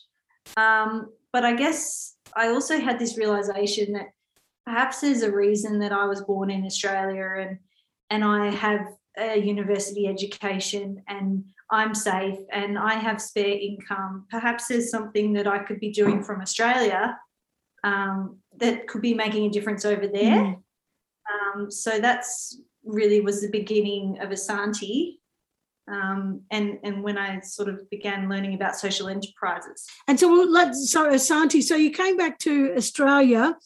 Um, 0.56 1.10
but 1.32 1.44
I 1.44 1.54
guess 1.54 2.16
I 2.36 2.48
also 2.48 2.78
had 2.78 2.98
this 2.98 3.18
realization 3.18 3.92
that 3.92 4.08
perhaps 4.64 5.00
there's 5.00 5.22
a 5.22 5.32
reason 5.32 5.78
that 5.80 5.92
I 5.92 6.06
was 6.06 6.22
born 6.22 6.50
in 6.50 6.64
Australia 6.64 7.34
and 7.38 7.58
and 8.10 8.24
I 8.24 8.50
have 8.50 8.86
a 9.18 9.36
university 9.36 10.06
education 10.06 11.02
and 11.08 11.44
I'm 11.70 11.94
safe 11.94 12.38
and 12.50 12.78
I 12.78 12.94
have 12.94 13.20
spare 13.20 13.58
income. 13.58 14.26
Perhaps 14.30 14.68
there's 14.68 14.90
something 14.90 15.34
that 15.34 15.46
I 15.46 15.58
could 15.58 15.78
be 15.80 15.90
doing 15.90 16.22
from 16.22 16.40
Australia 16.40 17.18
um, 17.84 18.38
that 18.58 18.86
could 18.88 19.02
be 19.02 19.14
making 19.14 19.46
a 19.46 19.50
difference 19.50 19.84
over 19.84 20.06
there. 20.06 20.42
Mm. 20.42 20.62
Um, 21.32 21.70
so 21.70 21.98
that's 22.00 22.60
really 22.84 23.20
was 23.20 23.40
the 23.40 23.50
beginning 23.50 24.18
of 24.20 24.30
Asante. 24.30 25.14
Um, 25.90 26.42
and 26.50 26.78
and 26.82 27.02
when 27.02 27.16
I 27.16 27.40
sort 27.40 27.68
of 27.68 27.88
began 27.90 28.28
learning 28.28 28.54
about 28.54 28.76
social 28.76 29.08
enterprises. 29.08 29.86
And 30.06 30.20
so 30.20 30.28
let's 30.28 30.90
so 30.90 31.10
Asante, 31.10 31.62
so 31.62 31.76
you 31.76 31.90
came 31.90 32.16
back 32.16 32.38
to 32.40 32.74
Australia, 32.76 33.56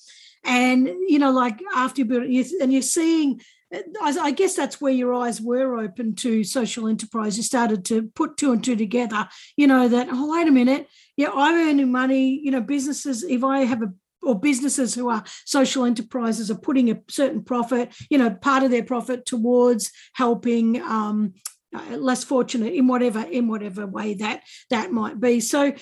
and 0.44 0.86
you 0.86 1.18
know, 1.18 1.32
like 1.32 1.60
after 1.74 2.02
you 2.02 2.44
and 2.60 2.72
you're 2.72 2.82
seeing 2.82 3.40
I 4.00 4.32
guess 4.32 4.54
that's 4.54 4.80
where 4.80 4.92
your 4.92 5.14
eyes 5.14 5.40
were 5.40 5.78
open 5.78 6.14
to 6.16 6.44
social 6.44 6.88
enterprise. 6.88 7.36
You 7.36 7.42
started 7.42 7.84
to 7.86 8.02
put 8.14 8.36
two 8.36 8.52
and 8.52 8.62
two 8.62 8.76
together, 8.76 9.28
you 9.56 9.66
know, 9.66 9.88
that, 9.88 10.08
oh, 10.10 10.30
wait 10.30 10.48
a 10.48 10.50
minute. 10.50 10.88
Yeah, 11.16 11.30
I'm 11.34 11.54
earning 11.54 11.90
money. 11.90 12.38
You 12.42 12.50
know, 12.50 12.60
businesses, 12.60 13.22
if 13.22 13.42
I 13.42 13.60
have 13.60 13.82
a, 13.82 13.92
or 14.22 14.38
businesses 14.38 14.94
who 14.94 15.08
are 15.08 15.24
social 15.44 15.84
enterprises 15.84 16.50
are 16.50 16.58
putting 16.58 16.90
a 16.90 17.00
certain 17.08 17.42
profit, 17.42 17.94
you 18.10 18.18
know, 18.18 18.30
part 18.30 18.62
of 18.62 18.70
their 18.70 18.84
profit 18.84 19.26
towards 19.26 19.90
helping 20.14 20.80
um, 20.82 21.34
uh, 21.74 21.96
less 21.96 22.24
fortunate 22.24 22.74
in 22.74 22.86
whatever 22.86 23.20
in 23.20 23.48
whatever 23.48 23.86
way 23.86 24.14
that 24.14 24.42
that 24.70 24.92
might 24.92 25.20
be. 25.20 25.40
So 25.40 25.72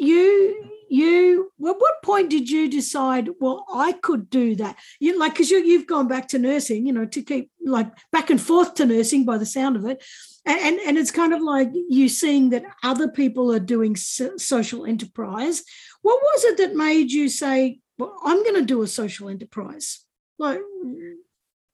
you 0.00 0.70
you 0.88 1.52
well, 1.58 1.76
what 1.78 2.02
point 2.02 2.30
did 2.30 2.50
you 2.50 2.68
decide 2.68 3.28
well 3.38 3.64
i 3.72 3.92
could 3.92 4.28
do 4.28 4.56
that? 4.56 4.76
You 4.98 5.18
like 5.18 5.32
because 5.32 5.50
you, 5.50 5.58
you've 5.58 5.86
gone 5.86 6.08
back 6.08 6.28
to 6.28 6.38
nursing 6.38 6.86
you 6.86 6.92
know 6.92 7.06
to 7.06 7.22
keep 7.22 7.50
like 7.64 7.88
back 8.10 8.30
and 8.30 8.40
forth 8.40 8.74
to 8.74 8.86
nursing 8.86 9.24
by 9.24 9.38
the 9.38 9.46
sound 9.46 9.76
of 9.76 9.84
it. 9.84 10.02
And 10.46 10.80
and, 10.80 10.96
it's 10.96 11.10
kind 11.10 11.34
of 11.34 11.42
like 11.42 11.68
you 11.72 12.08
seeing 12.08 12.50
that 12.50 12.64
other 12.82 13.08
people 13.08 13.52
are 13.52 13.60
doing 13.60 13.94
so, 13.94 14.36
social 14.38 14.86
enterprise 14.86 15.62
what 16.02 16.20
was 16.20 16.44
it 16.44 16.56
that 16.56 16.74
made 16.74 17.10
you 17.10 17.28
say 17.28 17.80
well 17.98 18.16
i'm 18.24 18.42
going 18.42 18.54
to 18.54 18.62
do 18.62 18.82
a 18.82 18.86
social 18.86 19.28
enterprise 19.28 20.04
like 20.38 20.60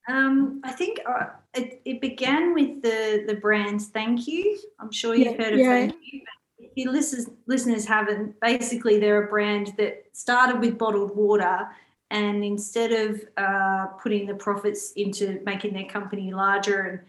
um, 0.08 0.60
I 0.62 0.70
think 0.70 1.00
uh, 1.04 1.26
it, 1.54 1.80
it 1.84 2.00
began 2.00 2.54
with 2.54 2.80
the 2.82 3.24
the 3.26 3.34
brand 3.34 3.82
Thank 3.82 4.28
You. 4.28 4.56
I'm 4.78 4.92
sure 4.92 5.14
you've 5.14 5.36
yeah, 5.36 5.44
heard 5.44 5.52
of 5.54 5.58
yeah. 5.58 5.68
Thank 5.68 5.96
You, 6.00 6.20
If 6.58 6.70
your 6.76 6.92
listeners, 6.92 7.28
listeners 7.46 7.84
haven't, 7.86 8.38
basically 8.40 9.00
they're 9.00 9.24
a 9.24 9.28
brand 9.28 9.72
that 9.78 10.04
started 10.12 10.60
with 10.60 10.78
bottled 10.78 11.16
water 11.16 11.66
and 12.10 12.44
instead 12.44 12.92
of 12.92 13.20
uh, 13.36 13.86
putting 14.00 14.26
the 14.26 14.34
profits 14.34 14.92
into 14.92 15.40
making 15.44 15.74
their 15.74 15.86
company 15.86 16.32
larger 16.32 16.82
and 16.82 17.00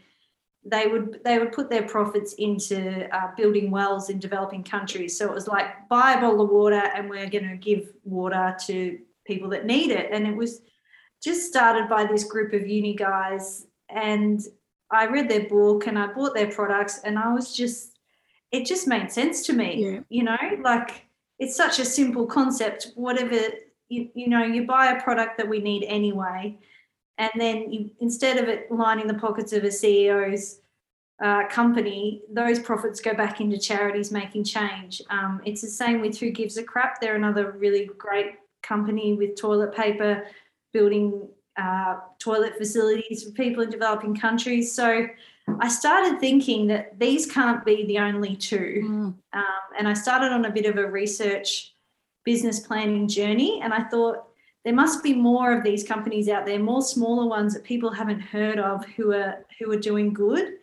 they 0.65 0.87
would 0.87 1.19
they 1.23 1.39
would 1.39 1.51
put 1.51 1.69
their 1.69 1.83
profits 1.83 2.33
into 2.33 3.07
uh, 3.15 3.31
building 3.37 3.71
wells 3.71 4.09
in 4.09 4.19
developing 4.19 4.63
countries. 4.63 5.17
So 5.17 5.25
it 5.25 5.33
was 5.33 5.47
like 5.47 5.87
buy 5.89 6.13
a 6.13 6.21
bottle 6.21 6.41
of 6.41 6.49
water 6.49 6.83
and 6.95 7.09
we're 7.09 7.29
going 7.29 7.49
to 7.49 7.57
give 7.57 7.91
water 8.03 8.55
to 8.65 8.99
people 9.25 9.49
that 9.49 9.65
need 9.65 9.91
it. 9.91 10.09
And 10.11 10.27
it 10.27 10.35
was 10.35 10.61
just 11.23 11.47
started 11.47 11.89
by 11.89 12.05
this 12.05 12.23
group 12.23 12.53
of 12.53 12.67
uni 12.67 12.95
guys. 12.95 13.67
And 13.89 14.41
I 14.91 15.05
read 15.05 15.29
their 15.29 15.47
book 15.47 15.87
and 15.87 15.97
I 15.97 16.07
bought 16.07 16.33
their 16.33 16.51
products 16.51 16.99
and 17.03 17.17
I 17.17 17.33
was 17.33 17.55
just 17.55 17.97
it 18.51 18.65
just 18.65 18.87
made 18.87 19.11
sense 19.11 19.45
to 19.47 19.53
me. 19.53 19.83
Yeah. 19.83 19.99
You 20.09 20.23
know, 20.23 20.37
like 20.61 21.05
it's 21.39 21.55
such 21.55 21.79
a 21.79 21.85
simple 21.85 22.25
concept. 22.25 22.91
Whatever 22.95 23.39
you, 23.89 24.09
you 24.13 24.27
know, 24.27 24.43
you 24.43 24.65
buy 24.65 24.91
a 24.91 25.01
product 25.01 25.37
that 25.37 25.47
we 25.47 25.59
need 25.59 25.83
anyway, 25.85 26.57
and 27.17 27.31
then 27.35 27.71
you, 27.71 27.91
instead 27.99 28.37
of 28.37 28.47
it 28.47 28.71
lining 28.71 29.07
the 29.07 29.13
pockets 29.13 29.53
of 29.53 29.63
a 29.63 29.67
CEO's 29.67 30.59
uh, 31.23 31.47
company, 31.47 32.21
those 32.31 32.59
profits 32.59 33.01
go 33.01 33.13
back 33.13 33.41
into 33.41 33.57
charities 33.57 34.11
making 34.11 34.43
change. 34.43 35.01
Um, 35.09 35.41
it's 35.45 35.61
the 35.61 35.67
same 35.67 36.01
with 36.01 36.19
Who 36.19 36.29
Gives 36.29 36.57
a 36.57 36.63
Crap. 36.63 37.01
They're 37.01 37.15
another 37.15 37.51
really 37.51 37.89
great 37.97 38.35
company 38.61 39.15
with 39.15 39.35
toilet 39.35 39.75
paper, 39.75 40.27
building 40.73 41.27
uh, 41.57 41.95
toilet 42.19 42.55
facilities 42.57 43.23
for 43.23 43.31
people 43.31 43.63
in 43.63 43.69
developing 43.71 44.15
countries. 44.15 44.73
So 44.73 45.07
I 45.59 45.69
started 45.69 46.19
thinking 46.19 46.67
that 46.67 46.99
these 46.99 47.25
can't 47.25 47.65
be 47.65 47.85
the 47.85 47.97
only 47.99 48.35
two. 48.35 48.83
Mm. 48.83 49.15
Um, 49.33 49.43
and 49.79 49.87
I 49.87 49.93
started 49.93 50.31
on 50.31 50.45
a 50.45 50.51
bit 50.51 50.65
of 50.65 50.77
a 50.77 50.85
research 50.85 51.73
business 52.25 52.59
planning 52.59 53.07
journey. 53.07 53.61
And 53.61 53.73
I 53.73 53.83
thought 53.83 54.26
there 54.67 54.75
must 54.75 55.01
be 55.01 55.13
more 55.13 55.57
of 55.57 55.63
these 55.63 55.85
companies 55.85 56.27
out 56.27 56.45
there, 56.45 56.59
more 56.59 56.81
smaller 56.81 57.25
ones 57.25 57.53
that 57.53 57.63
people 57.63 57.89
haven't 57.89 58.19
heard 58.19 58.59
of 58.59 58.85
who 58.97 59.13
are 59.13 59.45
who 59.57 59.71
are 59.71 59.79
doing 59.79 60.11
good. 60.11 60.55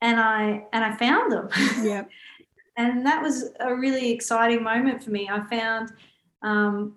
And 0.00 0.18
I 0.18 0.66
and 0.72 0.84
I 0.84 0.96
found 0.96 1.30
them. 1.30 1.48
Yeah. 1.80 2.06
and 2.76 3.06
that 3.06 3.22
was 3.22 3.50
a 3.60 3.72
really 3.72 4.10
exciting 4.10 4.64
moment 4.64 5.00
for 5.00 5.12
me. 5.12 5.28
I 5.30 5.42
found 5.48 5.92
um, 6.42 6.96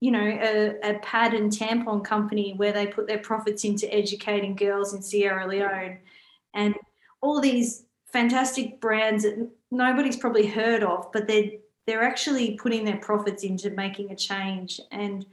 you 0.00 0.10
know, 0.10 0.20
a, 0.20 0.76
a, 0.82 0.98
pad 0.98 1.32
and 1.32 1.50
tampon 1.50 2.04
company 2.04 2.52
where 2.58 2.72
they 2.72 2.86
put 2.86 3.06
their 3.06 3.20
profits 3.20 3.64
into 3.64 3.90
educating 3.92 4.54
girls 4.54 4.92
in 4.92 5.00
Sierra 5.00 5.48
Leone 5.48 5.96
and 6.52 6.74
all 7.22 7.40
these 7.40 7.84
fantastic 8.12 8.82
brands 8.82 9.24
that 9.24 9.50
nobody's 9.70 10.18
probably 10.18 10.46
heard 10.46 10.82
of, 10.82 11.10
but 11.10 11.26
they're 11.26 11.52
they're 11.86 12.04
actually 12.04 12.58
putting 12.58 12.84
their 12.84 12.98
profits 12.98 13.44
into 13.44 13.70
making 13.70 14.10
a 14.10 14.16
change. 14.16 14.78
And 14.90 15.24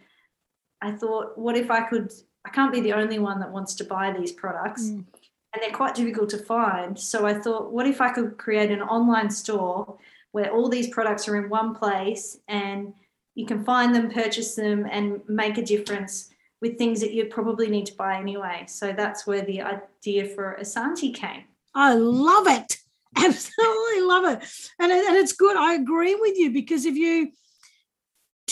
I 0.84 0.92
thought, 0.92 1.38
what 1.38 1.56
if 1.56 1.72
I 1.72 1.82
could? 1.82 2.12
I 2.46 2.50
can't 2.50 2.74
be 2.74 2.82
the 2.82 2.94
only 2.94 3.20
one 3.20 3.40
that 3.40 3.52
wants 3.52 3.74
to 3.76 3.86
buy 3.86 4.12
these 4.12 4.34
products, 4.34 4.84
mm. 4.84 5.06
and 5.54 5.62
they're 5.62 5.72
quite 5.72 5.96
difficult 5.96 6.30
to 6.32 6.38
find. 6.38 7.00
So 7.00 7.26
I 7.26 7.34
thought, 7.34 7.72
what 7.72 7.88
if 7.88 8.02
I 8.02 8.12
could 8.12 8.38
create 8.38 8.70
an 8.70 8.82
online 8.82 9.30
store 9.30 9.98
where 10.34 10.52
all 10.52 10.68
these 10.68 10.90
products 10.90 11.28
are 11.30 11.38
in 11.38 11.48
one 11.48 11.74
place 11.74 12.38
and 12.48 12.94
you 13.36 13.46
can 13.46 13.64
find 13.64 13.96
them, 13.96 14.12
purchase 14.12 14.56
them, 14.56 14.86
and 14.92 15.22
make 15.28 15.58
a 15.58 15.64
difference 15.64 16.30
with 16.60 16.78
things 16.78 17.00
that 17.02 17.14
you 17.14 17.26
probably 17.26 17.70
need 17.70 17.86
to 17.86 17.96
buy 17.96 18.18
anyway. 18.18 18.66
So 18.68 18.94
that's 18.94 19.26
where 19.26 19.42
the 19.42 19.62
idea 19.62 20.26
for 20.26 20.58
Asante 20.60 21.14
came. 21.14 21.44
I 21.76 21.94
love 21.94 22.48
it. 22.48 22.78
Absolutely 23.16 24.02
love 24.02 24.26
it. 24.26 24.44
And, 24.80 24.92
and 24.92 25.18
it's 25.18 25.34
good. 25.34 25.56
I 25.56 25.76
agree 25.76 26.16
with 26.16 26.38
you 26.38 26.52
because 26.52 26.86
if 26.86 26.96
you 26.96 27.32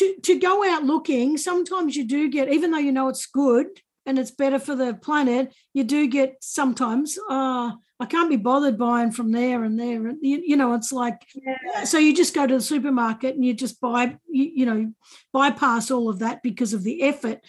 to 0.02 0.22
to 0.22 0.40
go 0.40 0.68
out 0.68 0.84
looking, 0.84 1.38
sometimes 1.38 1.96
you 1.96 2.06
do 2.06 2.30
get, 2.30 2.52
even 2.52 2.72
though 2.72 2.78
you 2.78 2.92
know 2.92 3.10
it's 3.10 3.26
good 3.26 3.68
and 4.06 4.18
it's 4.18 4.32
better 4.32 4.60
for 4.60 4.76
the 4.76 4.94
planet, 4.94 5.54
you 5.74 5.84
do 5.84 6.08
get 6.08 6.38
sometimes, 6.42 7.18
uh, 7.30 7.72
I 8.00 8.06
can't 8.08 8.32
be 8.32 8.38
bothered 8.38 8.80
buying 8.80 9.12
from 9.12 9.32
there 9.32 9.64
and 9.64 9.80
there. 9.80 10.08
And 10.08 10.18
you, 10.22 10.42
you 10.44 10.58
know, 10.58 10.74
it's 10.74 10.92
like 10.92 11.22
yeah. 11.36 11.84
so 11.84 12.00
you 12.00 12.16
just 12.16 12.34
go 12.34 12.48
to 12.48 12.56
the 12.56 12.62
supermarket 12.62 13.36
and 13.36 13.46
you 13.46 13.54
just 13.54 13.80
buy, 13.80 14.18
you, 14.28 14.52
you 14.56 14.66
know, 14.66 14.92
bypass 15.32 15.92
all 15.92 16.10
of 16.10 16.20
that 16.20 16.42
because 16.42 16.74
of 16.74 16.84
the 16.84 17.04
effort. 17.04 17.40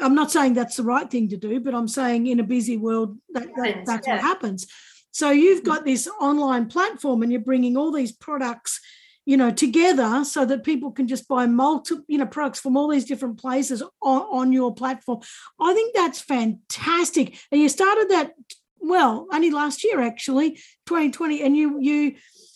I'm 0.00 0.14
not 0.14 0.30
saying 0.30 0.54
that's 0.54 0.76
the 0.76 0.84
right 0.84 1.10
thing 1.10 1.28
to 1.28 1.36
do, 1.36 1.60
but 1.60 1.74
I'm 1.74 1.88
saying 1.88 2.26
in 2.26 2.40
a 2.40 2.44
busy 2.44 2.78
world, 2.78 3.18
that, 3.34 3.48
that 3.56 3.84
that's 3.84 4.06
yeah. 4.06 4.14
what 4.14 4.22
happens. 4.22 4.66
So 5.12 5.30
you've 5.30 5.64
got 5.64 5.84
this 5.84 6.08
online 6.20 6.66
platform 6.68 7.22
and 7.22 7.32
you're 7.32 7.40
bringing 7.40 7.76
all 7.76 7.92
these 7.92 8.12
products, 8.12 8.80
you 9.26 9.36
know, 9.36 9.50
together 9.50 10.24
so 10.24 10.44
that 10.44 10.64
people 10.64 10.90
can 10.90 11.06
just 11.06 11.28
buy 11.28 11.46
multiple, 11.46 12.04
you 12.08 12.18
know, 12.18 12.26
products 12.26 12.60
from 12.60 12.76
all 12.76 12.88
these 12.88 13.04
different 13.04 13.38
places 13.38 13.82
on, 14.02 14.22
on 14.22 14.52
your 14.52 14.74
platform. 14.74 15.20
I 15.60 15.74
think 15.74 15.94
that's 15.94 16.20
fantastic. 16.20 17.38
And 17.52 17.60
you 17.60 17.68
started 17.68 18.08
that 18.10 18.32
well 18.80 19.26
only 19.32 19.50
last 19.50 19.84
year 19.84 20.00
actually 20.00 20.52
2020 20.86 21.42
and 21.42 21.56
you 21.56 21.78
you 21.80 22.14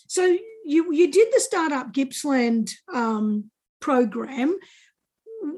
so 0.09 0.25
you 0.65 0.93
you 0.93 1.11
did 1.11 1.29
the 1.33 1.41
startup 1.41 1.93
gippsland 1.93 2.71
um, 2.93 3.51
program 3.81 4.57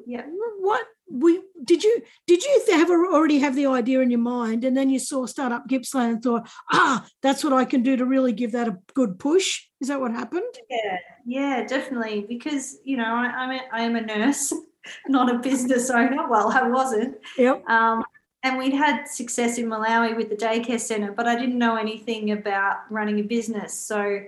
yeah 0.07 0.27
what 0.59 0.85
we 1.11 1.41
did 1.65 1.85
you 1.85 2.03
did 2.27 2.43
you 2.43 2.63
have 2.73 2.91
already 2.91 3.39
have 3.39 3.55
the 3.55 3.67
idea 3.67 4.01
in 4.01 4.11
your 4.11 4.21
mind 4.21 4.65
and 4.65 4.77
then 4.77 4.91
you 4.91 4.99
saw 4.99 5.25
startup 5.25 5.69
gippsland 5.69 6.15
and 6.15 6.23
thought 6.23 6.49
ah 6.73 7.07
that's 7.23 7.45
what 7.45 7.53
i 7.53 7.65
can 7.65 7.83
do 7.83 7.97
to 7.97 8.05
really 8.05 8.33
give 8.33 8.51
that 8.53 8.67
a 8.67 8.77
good 8.95 9.19
push 9.19 9.67
is 9.81 9.89
that 9.89 10.01
what 10.01 10.11
happened? 10.11 10.55
Yeah 10.71 10.99
yeah 11.27 11.67
definitely. 11.67 12.25
Because 12.29 12.79
you 12.85 12.97
know 12.97 13.05
I, 13.05 13.27
i'm 13.27 13.51
a, 13.51 13.61
i 13.73 13.83
am 13.83 13.97
a 13.97 14.01
nurse 14.01 14.53
not 15.09 15.35
a 15.35 15.39
business 15.39 15.91
owner. 15.91 16.29
Well 16.29 16.51
i 16.51 16.69
wasn't. 16.69 17.19
Yep. 17.37 17.69
Um, 17.69 18.05
and 18.43 18.59
we'd 18.59 18.75
had 18.75 19.07
success 19.07 19.59
in 19.59 19.67
malawi 19.67 20.17
with 20.17 20.29
the 20.31 20.37
daycare 20.37 20.81
center 20.81 21.13
but 21.13 21.27
i 21.27 21.35
didn't 21.37 21.59
know 21.59 21.77
anything 21.77 22.33
about 22.33 22.91
running 22.91 23.21
a 23.21 23.23
business. 23.23 23.79
So 23.79 24.23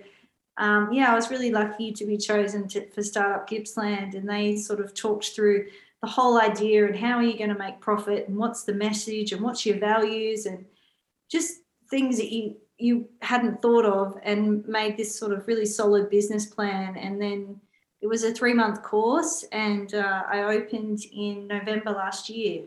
um, 0.58 0.92
yeah 0.92 1.12
i 1.12 1.14
was 1.14 1.30
really 1.30 1.50
lucky 1.50 1.92
to 1.92 2.04
be 2.04 2.18
chosen 2.18 2.68
to, 2.68 2.86
for 2.90 3.02
startup 3.02 3.48
gippsland 3.48 4.14
and 4.14 4.28
they 4.28 4.56
sort 4.56 4.80
of 4.80 4.92
talked 4.92 5.30
through 5.30 5.66
the 6.02 6.08
whole 6.08 6.40
idea 6.40 6.86
and 6.86 6.96
how 6.96 7.16
are 7.16 7.22
you 7.22 7.36
going 7.36 7.50
to 7.50 7.58
make 7.58 7.80
profit 7.80 8.28
and 8.28 8.36
what's 8.36 8.64
the 8.64 8.74
message 8.74 9.32
and 9.32 9.42
what's 9.42 9.66
your 9.66 9.78
values 9.78 10.46
and 10.46 10.64
just 11.30 11.54
things 11.90 12.16
that 12.18 12.32
you 12.32 12.56
you 12.80 13.08
hadn't 13.22 13.60
thought 13.60 13.84
of 13.84 14.16
and 14.22 14.64
made 14.68 14.96
this 14.96 15.18
sort 15.18 15.32
of 15.32 15.48
really 15.48 15.66
solid 15.66 16.08
business 16.08 16.46
plan 16.46 16.96
and 16.96 17.20
then 17.20 17.60
it 18.00 18.06
was 18.06 18.22
a 18.22 18.32
three 18.32 18.54
month 18.54 18.82
course, 18.82 19.44
and 19.50 19.92
uh, 19.94 20.22
I 20.30 20.42
opened 20.42 21.00
in 21.12 21.48
November 21.48 21.90
last 21.90 22.28
year. 22.28 22.64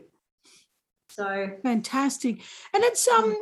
So 1.08 1.50
fantastic, 1.62 2.42
and 2.74 2.84
it's 2.84 3.06
um. 3.08 3.34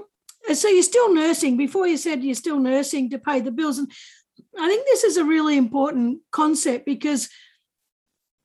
So 0.54 0.68
you're 0.68 0.82
still 0.82 1.12
nursing. 1.12 1.56
Before 1.56 1.86
you 1.86 1.96
said 1.96 2.24
you're 2.24 2.34
still 2.34 2.58
nursing 2.58 3.10
to 3.10 3.18
pay 3.18 3.40
the 3.40 3.50
bills, 3.50 3.78
and 3.78 3.90
I 4.58 4.68
think 4.68 4.86
this 4.86 5.04
is 5.04 5.16
a 5.16 5.24
really 5.24 5.56
important 5.56 6.20
concept 6.30 6.86
because 6.86 7.28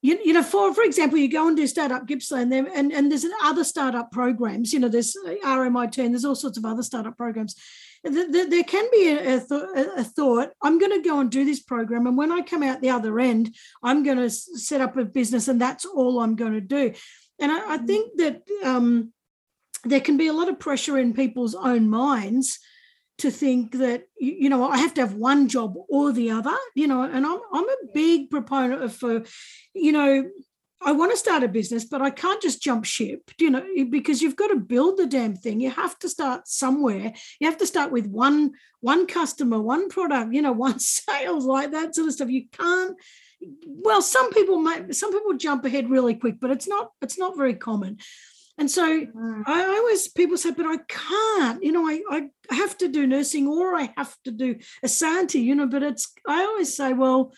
you, 0.06 0.20
you 0.24 0.34
know, 0.34 0.44
for 0.44 0.72
for 0.72 0.84
example, 0.84 1.18
you 1.18 1.28
go 1.28 1.48
and 1.48 1.58
do 1.58 1.66
startup 1.66 2.06
Gippsland 2.06 2.52
there, 2.52 2.68
and, 2.76 2.94
and 2.94 3.12
there's 3.12 3.26
other 3.44 3.64
startup 3.64 4.12
programs. 4.12 4.72
You 4.72 4.80
know, 4.80 4.88
there's 4.88 5.18
RMIT 5.44 5.98
and 5.98 6.14
there's 6.14 6.26
all 6.26 6.36
sorts 6.36 6.60
of 6.60 6.66
other 6.66 6.84
startup 6.84 7.18
programs. 7.18 7.56
There, 8.04 8.64
can 8.64 8.88
be 8.92 9.10
a, 9.10 9.38
a, 9.38 10.04
thought, 10.04 10.52
I'm 10.62 10.78
going 10.78 10.92
to 10.92 11.10
go 11.10 11.20
and 11.22 11.32
do 11.32 11.44
this 11.44 11.64
program. 11.64 12.06
And 12.06 12.16
when 12.16 12.32
I 12.32 12.42
come 12.42 12.62
out 12.62 12.82
the 12.82 12.92
other 12.92 13.20
end, 13.20 13.56
I'm 13.82 14.04
going 14.04 14.20
to 14.20 14.30
set 14.30 14.80
up 14.80 14.96
a 14.96 15.06
business 15.06 15.48
and 15.48 15.60
that's 15.60 15.86
all 15.86 16.20
I'm 16.20 16.36
going 16.36 16.54
to 16.54 16.62
do. 16.62 16.94
And 17.40 17.52
I, 17.52 17.74
I 17.74 17.78
mm. 17.80 17.88
think 17.88 18.18
that 18.18 18.44
um, 18.64 19.12
there 19.86 20.02
can 20.02 20.18
be 20.18 20.28
a 20.28 20.34
lot 20.34 20.50
of 20.50 20.60
pressure 20.60 21.00
in 21.00 21.16
people's 21.16 21.56
own 21.56 21.90
minds 21.90 22.60
to 23.18 23.32
think 23.32 23.74
that 23.74 24.08
you 24.20 24.50
know 24.50 24.70
I 24.70 24.78
have 24.78 24.94
to 24.96 25.02
have 25.02 25.14
one 25.14 25.48
job 25.48 25.76
or 25.90 26.12
the 26.12 26.32
other, 26.32 26.56
you 26.76 26.88
know, 26.88 27.04
and 27.04 27.26
I'm 27.26 27.40
I'm 27.54 27.70
a 27.70 27.78
big 27.94 28.30
proponent 28.30 28.84
of 28.84 28.94
for, 28.94 29.24
you 29.74 29.92
know, 29.92 30.30
I 30.82 30.92
want 30.92 31.12
to 31.12 31.18
start 31.18 31.44
a 31.44 31.48
business, 31.48 31.86
but 31.86 32.02
I 32.02 32.12
can't 32.12 32.42
just 32.42 32.62
jump 32.62 32.86
ship, 32.86 33.32
you 33.40 33.50
know, 33.50 33.66
because 33.90 34.22
you've 34.22 34.36
got 34.36 34.48
to 34.48 34.58
build 34.58 34.98
the 34.98 35.08
damn 35.08 35.36
thing. 35.36 35.60
You 35.60 35.72
have 35.72 35.98
to 36.00 36.10
start 36.10 36.48
somewhere. 36.48 37.14
You 37.40 37.48
have 37.48 37.58
to 37.58 37.68
start 37.68 37.92
with 37.92 38.06
one 38.06 38.52
one 38.82 39.08
customer, 39.08 39.60
one 39.60 39.90
product, 39.90 40.34
you 40.34 40.42
know, 40.42 40.52
one 40.68 40.80
sales, 40.80 41.46
like 41.46 41.72
that 41.72 41.96
sort 41.96 42.08
of 42.08 42.14
stuff. 42.14 42.30
You 42.30 42.46
can't. 42.52 42.98
Well, 43.66 44.02
some 44.02 44.32
people 44.32 44.60
might, 44.60 44.96
some 44.96 45.12
people 45.12 45.34
jump 45.34 45.66
ahead 45.66 45.90
really 45.90 46.16
quick, 46.16 46.40
but 46.40 46.52
it's 46.52 46.68
not 46.68 46.92
it's 47.02 47.18
not 47.18 47.38
very 47.38 47.56
common. 47.56 47.98
And 48.58 48.72
so 48.72 49.06
mm. 49.06 49.44
I 49.46 49.66
always 49.66 50.08
people 50.08 50.38
say, 50.38 50.52
but 50.52 50.66
I 50.66 50.78
can't, 50.88 51.62
you 51.62 51.72
know, 51.72 51.88
I, 51.88 52.02
I 52.50 52.56
have 52.56 52.78
to 52.78 52.88
do 52.88 53.06
nursing 53.06 53.48
or 53.48 53.76
I 53.76 53.94
have 53.98 54.16
to 54.24 54.32
do 54.32 54.56
Asante, 54.84 55.42
you 55.42 55.56
know, 55.56 55.68
but 55.68 55.84
it's 55.84 56.14
I 56.28 56.44
always 56.44 56.76
say, 56.76 56.94
well, 56.94 57.34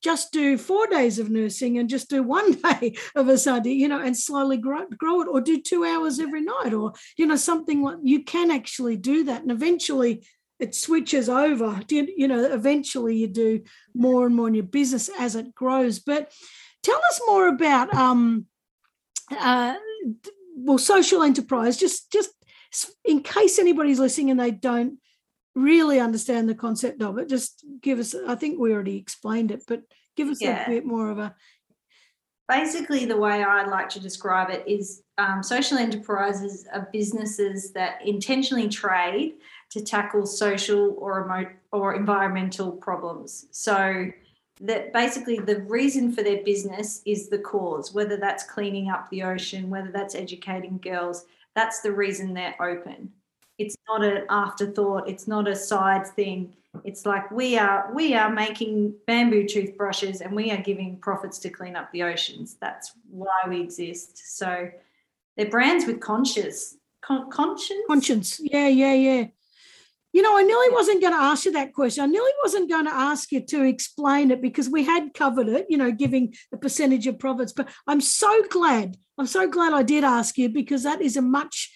just 0.00 0.32
do 0.32 0.56
four 0.56 0.86
days 0.86 1.18
of 1.18 1.28
nursing 1.28 1.78
and 1.78 1.88
just 1.88 2.08
do 2.08 2.22
one 2.38 2.52
day 2.52 2.96
of 3.14 3.26
Asante, 3.26 3.74
you 3.74 3.88
know, 3.88 4.00
and 4.00 4.16
slowly 4.16 4.56
grow, 4.56 4.86
grow 4.96 5.20
it, 5.20 5.28
or 5.28 5.40
do 5.40 5.60
two 5.60 5.84
hours 5.84 6.18
every 6.18 6.42
night, 6.42 6.72
or 6.72 6.92
you 7.16 7.26
know, 7.26 7.36
something 7.36 7.82
like 7.82 7.98
you 8.02 8.24
can 8.24 8.50
actually 8.50 8.96
do 8.96 9.24
that. 9.24 9.42
And 9.42 9.50
eventually 9.50 10.24
it 10.58 10.74
switches 10.74 11.28
over. 11.28 11.80
You, 11.88 12.08
you 12.16 12.28
know, 12.28 12.44
eventually 12.44 13.16
you 13.16 13.28
do 13.28 13.62
more 13.94 14.26
and 14.26 14.34
more 14.34 14.48
in 14.48 14.54
your 14.54 14.64
business 14.64 15.10
as 15.18 15.36
it 15.36 15.54
grows. 15.54 15.98
But 15.98 16.32
tell 16.82 17.00
us 17.10 17.20
more 17.26 17.48
about 17.48 17.92
um 17.94 18.46
uh 19.30 19.74
well 20.64 20.78
social 20.78 21.22
enterprise 21.22 21.76
just 21.76 22.10
just 22.12 22.30
in 23.04 23.22
case 23.22 23.58
anybody's 23.58 23.98
listening 23.98 24.30
and 24.30 24.40
they 24.40 24.50
don't 24.50 24.98
really 25.54 25.98
understand 25.98 26.48
the 26.48 26.54
concept 26.54 27.02
of 27.02 27.18
it 27.18 27.28
just 27.28 27.64
give 27.80 27.98
us 27.98 28.14
i 28.26 28.34
think 28.34 28.58
we 28.58 28.72
already 28.72 28.96
explained 28.96 29.50
it 29.50 29.62
but 29.66 29.82
give 30.16 30.28
us 30.28 30.40
yeah. 30.40 30.66
a 30.66 30.68
bit 30.68 30.84
more 30.84 31.10
of 31.10 31.18
a 31.18 31.34
basically 32.48 33.04
the 33.04 33.16
way 33.16 33.42
i'd 33.42 33.68
like 33.68 33.88
to 33.88 34.00
describe 34.00 34.50
it 34.50 34.64
is 34.66 35.02
um, 35.18 35.42
social 35.42 35.78
enterprises 35.78 36.66
are 36.72 36.88
businesses 36.92 37.72
that 37.72 38.06
intentionally 38.06 38.68
trade 38.68 39.34
to 39.70 39.82
tackle 39.82 40.24
social 40.26 40.94
or 40.98 41.22
remote 41.22 41.48
or 41.72 41.94
environmental 41.94 42.72
problems 42.72 43.46
so 43.50 44.10
that 44.60 44.92
basically 44.92 45.38
the 45.38 45.60
reason 45.62 46.12
for 46.12 46.22
their 46.22 46.42
business 46.42 47.02
is 47.04 47.28
the 47.28 47.38
cause, 47.38 47.92
whether 47.92 48.16
that's 48.16 48.44
cleaning 48.44 48.90
up 48.90 49.08
the 49.10 49.22
ocean, 49.22 49.70
whether 49.70 49.90
that's 49.90 50.14
educating 50.14 50.78
girls, 50.78 51.26
that's 51.54 51.80
the 51.80 51.92
reason 51.92 52.34
they're 52.34 52.60
open. 52.60 53.12
It's 53.58 53.76
not 53.88 54.04
an 54.04 54.24
afterthought, 54.30 55.08
it's 55.08 55.26
not 55.26 55.48
a 55.48 55.56
side 55.56 56.06
thing. 56.06 56.54
It's 56.84 57.06
like 57.06 57.30
we 57.30 57.58
are 57.58 57.90
we 57.94 58.14
are 58.14 58.30
making 58.30 58.94
bamboo 59.06 59.48
toothbrushes 59.48 60.20
and 60.20 60.34
we 60.34 60.50
are 60.52 60.62
giving 60.62 60.96
profits 60.98 61.38
to 61.40 61.50
clean 61.50 61.74
up 61.74 61.90
the 61.92 62.02
oceans. 62.02 62.56
That's 62.60 62.92
why 63.10 63.40
we 63.48 63.60
exist. 63.60 64.36
So 64.36 64.70
they're 65.36 65.50
brands 65.50 65.86
with 65.86 66.00
conscience. 66.00 66.76
Con- 67.00 67.30
conscience? 67.30 67.84
Conscience. 67.88 68.40
Yeah, 68.40 68.68
yeah, 68.68 68.94
yeah. 68.94 69.26
You 70.18 70.22
know, 70.22 70.36
I 70.36 70.42
nearly 70.42 70.70
wasn't 70.70 71.00
going 71.00 71.12
to 71.12 71.20
ask 71.20 71.44
you 71.44 71.52
that 71.52 71.72
question. 71.72 72.02
I 72.02 72.08
nearly 72.08 72.32
wasn't 72.42 72.68
going 72.68 72.86
to 72.86 72.92
ask 72.92 73.30
you 73.30 73.40
to 73.40 73.62
explain 73.62 74.32
it 74.32 74.42
because 74.42 74.68
we 74.68 74.82
had 74.82 75.14
covered 75.14 75.46
it, 75.46 75.66
you 75.68 75.76
know, 75.76 75.92
giving 75.92 76.34
the 76.50 76.58
percentage 76.58 77.06
of 77.06 77.20
profits. 77.20 77.52
But 77.52 77.68
I'm 77.86 78.00
so 78.00 78.42
glad, 78.50 78.96
I'm 79.16 79.28
so 79.28 79.48
glad 79.48 79.72
I 79.72 79.84
did 79.84 80.02
ask 80.02 80.36
you 80.36 80.48
because 80.48 80.82
that 80.82 81.00
is 81.02 81.16
a 81.16 81.22
much, 81.22 81.70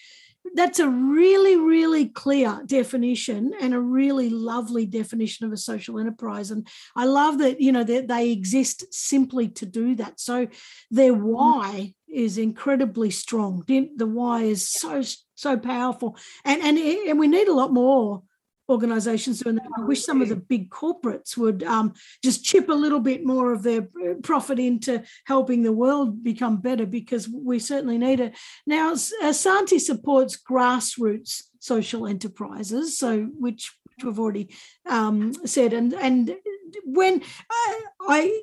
that's 0.55 0.79
a 0.79 0.89
really, 0.89 1.55
really 1.55 2.07
clear 2.07 2.61
definition 2.65 3.53
and 3.61 3.73
a 3.73 3.79
really 3.79 4.29
lovely 4.29 4.85
definition 4.85 5.45
of 5.45 5.53
a 5.53 5.57
social 5.71 5.97
enterprise. 5.97 6.51
And 6.51 6.67
I 6.97 7.05
love 7.05 7.37
that, 7.37 7.61
you 7.61 7.71
know, 7.71 7.85
that 7.85 8.09
they 8.09 8.31
exist 8.31 8.93
simply 8.93 9.47
to 9.51 9.65
do 9.65 9.95
that. 9.95 10.19
So 10.19 10.49
their 10.91 11.13
mm-hmm. 11.13 11.23
why 11.23 11.93
is 12.09 12.37
incredibly 12.37 13.09
strong. 13.09 13.63
The, 13.67 13.89
the 13.95 14.05
why 14.05 14.41
is 14.41 14.67
so 14.67 15.01
so 15.33 15.57
powerful, 15.57 16.17
and 16.43 16.61
and 16.61 16.77
and 16.77 17.17
we 17.17 17.27
need 17.27 17.47
a 17.47 17.53
lot 17.53 17.71
more 17.71 18.23
organizations 18.69 19.39
doing 19.39 19.55
that. 19.55 19.67
I 19.77 19.83
wish 19.83 20.05
some 20.05 20.21
of 20.21 20.29
the 20.29 20.35
big 20.35 20.69
corporates 20.69 21.37
would 21.37 21.63
um, 21.63 21.93
just 22.23 22.43
chip 22.43 22.69
a 22.69 22.73
little 22.73 22.99
bit 22.99 23.25
more 23.25 23.53
of 23.53 23.63
their 23.63 23.81
uh, 23.81 24.13
profit 24.21 24.59
into 24.59 25.03
helping 25.25 25.63
the 25.63 25.73
world 25.73 26.23
become 26.23 26.57
better 26.57 26.85
because 26.85 27.27
we 27.27 27.59
certainly 27.59 27.97
need 27.97 28.19
it. 28.19 28.35
Now, 28.65 28.93
Asante 28.93 29.79
supports 29.79 30.37
grassroots 30.37 31.43
social 31.59 32.07
enterprises, 32.07 32.97
so 32.97 33.23
which, 33.39 33.71
we've 34.03 34.19
already 34.19 34.49
um, 34.89 35.33
said, 35.45 35.71
and 35.71 35.93
and 35.93 36.35
when 36.83 37.21
I, 37.49 37.81
I 38.01 38.41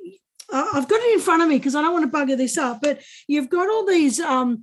I've 0.53 0.89
got 0.89 1.01
it 1.01 1.15
in 1.15 1.21
front 1.21 1.43
of 1.43 1.49
me 1.49 1.57
because 1.57 1.75
I 1.75 1.83
don't 1.83 1.93
want 1.93 2.11
to 2.11 2.19
bugger 2.19 2.37
this 2.37 2.57
up, 2.57 2.81
but 2.83 3.01
you've 3.27 3.51
got 3.51 3.69
all 3.69 3.87
these 3.87 4.21
um, 4.21 4.63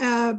uh, 0.00 0.34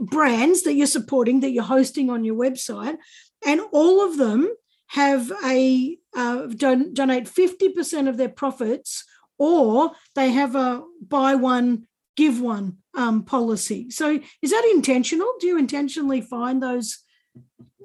brands 0.00 0.62
that 0.62 0.74
you're 0.74 0.86
supporting 0.86 1.40
that 1.40 1.50
you're 1.50 1.64
hosting 1.64 2.10
on 2.10 2.24
your 2.24 2.36
website, 2.36 2.96
and 3.46 3.60
all 3.72 4.06
of 4.06 4.16
them 4.16 4.48
have 4.88 5.30
a 5.44 5.98
uh, 6.16 6.46
don- 6.46 6.94
donate 6.94 7.24
50% 7.24 8.08
of 8.08 8.16
their 8.16 8.28
profits 8.28 9.04
or 9.38 9.92
they 10.14 10.30
have 10.30 10.56
a 10.56 10.82
buy 11.06 11.34
one 11.34 11.86
give 12.16 12.40
one 12.40 12.78
um, 12.94 13.22
policy 13.22 13.90
so 13.90 14.18
is 14.42 14.50
that 14.50 14.70
intentional 14.74 15.32
do 15.38 15.46
you 15.46 15.56
intentionally 15.56 16.20
find 16.20 16.60
those 16.60 16.98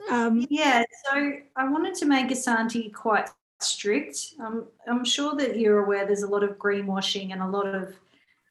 um, 0.10 0.48
yeah 0.50 0.84
so 1.06 1.34
i 1.56 1.70
wanted 1.70 1.94
to 1.94 2.08
make 2.08 2.30
asante 2.30 2.92
quite 2.92 3.30
strict 3.62 4.18
um, 4.44 4.66
i'm 4.88 5.06
sure 5.06 5.36
that 5.36 5.60
you're 5.60 5.84
aware 5.84 6.08
there's 6.08 6.24
a 6.24 6.28
lot 6.28 6.44
of 6.44 6.58
greenwashing 6.58 7.32
and 7.32 7.44
a 7.44 7.48
lot 7.48 7.68
of 7.68 7.94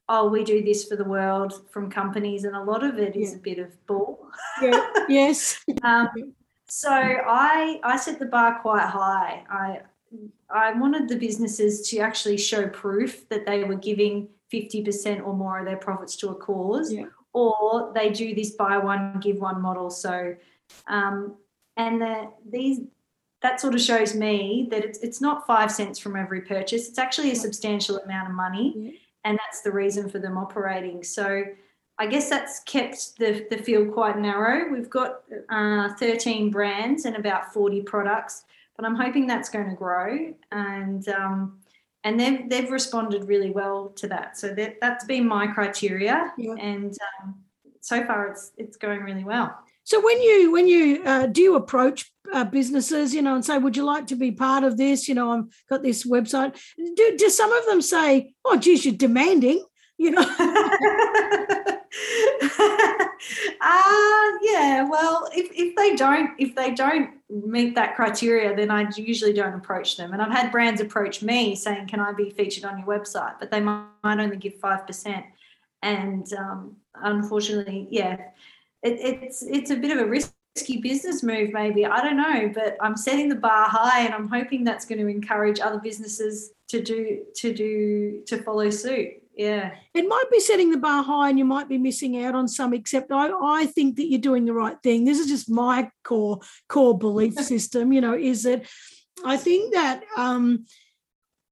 oh, 0.09 0.29
we 0.29 0.45
do 0.45 0.63
this 0.63 0.85
for 0.85 0.97
the 0.97 1.05
world 1.05 1.67
from 1.71 1.91
companies, 1.91 2.45
and 2.45 2.55
a 2.55 2.63
lot 2.63 2.85
of 2.85 2.99
it 2.99 3.17
is 3.17 3.31
yeah. 3.31 3.37
a 3.37 3.41
bit 3.41 3.59
of 3.59 3.87
bull. 3.87 4.29
Yeah. 4.61 4.87
yes. 5.09 5.65
So 6.75 6.91
I 6.91 7.81
I 7.83 7.99
set 7.99 8.19
the 8.19 8.25
bar 8.25 8.59
quite 8.61 8.87
high. 8.87 9.45
I 9.51 9.81
I 10.49 10.73
wanted 10.73 11.07
the 11.07 11.17
businesses 11.17 11.87
to 11.91 11.99
actually 11.99 12.39
show 12.39 12.67
proof 12.69 13.29
that 13.29 13.45
they 13.45 13.65
were 13.65 13.75
giving 13.75 14.29
50% 14.51 15.27
or 15.27 15.35
more 15.35 15.59
of 15.59 15.67
their 15.67 15.77
profits 15.77 16.17
to 16.17 16.31
a 16.31 16.35
cause, 16.35 16.91
yeah. 16.91 17.07
or 17.35 17.93
they 17.95 18.09
do 18.09 18.35
this 18.35 18.53
buy 18.53 18.79
one, 18.79 19.21
give 19.21 19.37
one 19.37 19.61
model. 19.61 19.91
So, 19.91 20.35
um, 20.87 21.37
and 21.77 22.01
the, 22.01 22.31
these 22.51 22.81
that 23.43 23.61
sort 23.61 23.75
of 23.75 23.81
shows 23.83 24.15
me 24.15 24.69
that 24.71 24.83
it's, 24.83 24.99
it's 25.01 25.21
not 25.21 25.47
five 25.47 25.71
cents 25.71 25.99
from 25.99 26.17
every 26.17 26.41
purchase. 26.41 26.89
It's 26.89 26.99
actually 26.99 27.33
a 27.33 27.37
substantial 27.37 27.99
amount 27.99 28.29
of 28.29 28.35
money. 28.35 28.75
Yeah 28.77 28.91
and 29.25 29.39
that's 29.39 29.63
the 29.63 29.71
reason 29.71 30.09
for 30.09 30.19
them 30.19 30.37
operating. 30.37 31.03
So 31.03 31.45
I 32.03 32.07
guess 32.07 32.29
that's 32.29 32.59
kept 32.65 33.17
the, 33.17 33.47
the 33.49 33.59
field 33.59 33.93
quite 33.93 34.19
narrow. 34.19 34.73
We've 34.73 34.91
got 34.91 35.23
uh, 35.49 35.95
13 35.95 36.51
brands 36.51 37.05
and 37.05 37.15
about 37.15 37.55
40 37.55 37.83
products, 37.83 38.43
but 38.77 38.85
I'm 38.85 38.97
hoping 38.97 39.29
that's 39.29 39.49
going 39.49 39.71
to 39.71 39.77
grow. 39.77 40.35
And 40.51 41.09
um, 41.09 41.61
and 42.03 42.19
they've 42.19 42.51
they've 42.51 42.73
responded 42.73 43.29
really 43.29 43.51
well 43.51 43.91
to 43.91 44.09
that. 44.09 44.37
So 44.37 44.53
that 44.53 44.79
that's 44.81 45.05
been 45.05 45.29
my 45.29 45.47
criteria, 45.47 46.33
yeah. 46.37 46.55
and 46.59 46.93
um, 47.23 47.37
so 47.81 48.05
far 48.05 48.27
it's 48.27 48.51
it's 48.57 48.77
going 48.77 49.03
really 49.03 49.23
well. 49.23 49.57
So 49.85 50.05
when 50.05 50.21
you 50.21 50.51
when 50.51 50.67
you 50.67 51.05
uh, 51.05 51.27
do 51.27 51.41
you 51.41 51.55
approach 51.55 52.11
uh, 52.35 52.43
businesses, 52.43 53.15
you 53.15 53.23
know, 53.23 53.37
and 53.37 53.45
say, 53.45 53.59
"Would 53.59 53.77
you 53.77 53.85
like 53.85 54.09
to 54.09 54.17
be 54.17 54.33
part 54.33 54.65
of 54.65 54.77
this?" 54.77 55.07
You 55.07 55.15
know, 55.15 55.31
I've 55.31 55.45
got 55.71 55.85
this 55.85 56.05
website. 56.05 56.61
Do, 56.77 57.15
do 57.17 57.31
some 57.31 57.53
of 57.53 57.65
them 57.67 57.81
say, 57.81 58.35
"Oh, 58.45 58.57
geez, 58.57 58.85
you're 58.85 58.97
demanding"? 58.97 59.65
You 60.03 60.11
know? 60.11 60.25
Uh 63.61 64.31
yeah 64.43 64.89
well 64.89 65.29
if, 65.33 65.49
if 65.55 65.77
they 65.77 65.95
don't 65.95 66.31
if 66.39 66.55
they 66.57 66.73
don't 66.73 67.11
meet 67.31 67.77
that 67.77 67.95
criteria 67.95 68.55
then 68.57 68.71
i 68.71 68.89
usually 68.97 69.33
don't 69.33 69.55
approach 69.55 69.97
them. 69.97 70.13
And 70.13 70.21
i've 70.21 70.33
had 70.33 70.51
brands 70.51 70.81
approach 70.81 71.23
me 71.23 71.55
saying 71.55 71.87
can 71.87 72.01
i 72.01 72.13
be 72.13 72.31
featured 72.31 72.65
on 72.65 72.79
your 72.79 72.87
website? 72.87 73.35
But 73.39 73.53
they 73.53 73.61
might 73.61 73.87
only 74.05 74.37
give 74.37 74.55
5% 74.55 75.25
and 75.83 76.33
um, 76.33 76.77
unfortunately 76.97 77.87
yeah 77.91 78.15
it, 78.83 78.99
it's 79.01 79.43
it's 79.43 79.71
a 79.71 79.77
bit 79.77 79.97
of 79.97 79.99
a 79.99 80.07
risky 80.07 80.81
business 80.81 81.23
move 81.23 81.53
maybe. 81.53 81.87
I 81.87 82.03
don't 82.03 82.17
know 82.17 82.51
but 82.53 82.77
i'm 82.81 82.97
setting 82.97 83.29
the 83.29 83.37
bar 83.37 83.69
high 83.69 84.01
and 84.01 84.13
i'm 84.13 84.29
hoping 84.29 84.65
that's 84.65 84.85
going 84.85 85.01
to 85.01 85.07
encourage 85.07 85.61
other 85.61 85.79
businesses 85.79 86.53
to 86.69 86.83
do 86.83 87.23
to 87.37 87.55
do 87.55 88.23
to 88.27 88.43
follow 88.43 88.71
suit 88.71 89.22
yeah. 89.35 89.75
It 89.95 90.09
might 90.09 90.25
be 90.31 90.41
setting 90.41 90.71
the 90.71 90.79
bar 90.79 91.03
high 91.03 91.31
and 91.31 91.39
you 91.39 91.45
might 91.45 91.69
be 91.69 91.79
missing 91.79 92.23
out 92.23 92.35
on 92.35 92.49
some 92.49 92.75
except 92.75 93.11
i 93.13 93.31
i 93.43 93.67
think 93.67 93.97
that 93.97 94.09
you're 94.09 94.21
doing 94.21 94.45
the 94.45 94.53
right 94.53 94.77
thing. 94.83 95.05
This 95.05 95.19
is 95.19 95.27
just 95.27 95.51
my 95.51 95.91
core 96.05 96.41
core 96.69 96.97
belief 96.97 97.35
system 97.53 97.93
you 97.93 98.01
know 98.01 98.15
is 98.15 98.43
that 98.43 98.65
i 99.25 99.37
think 99.37 99.75
that 99.75 100.03
um 100.17 100.65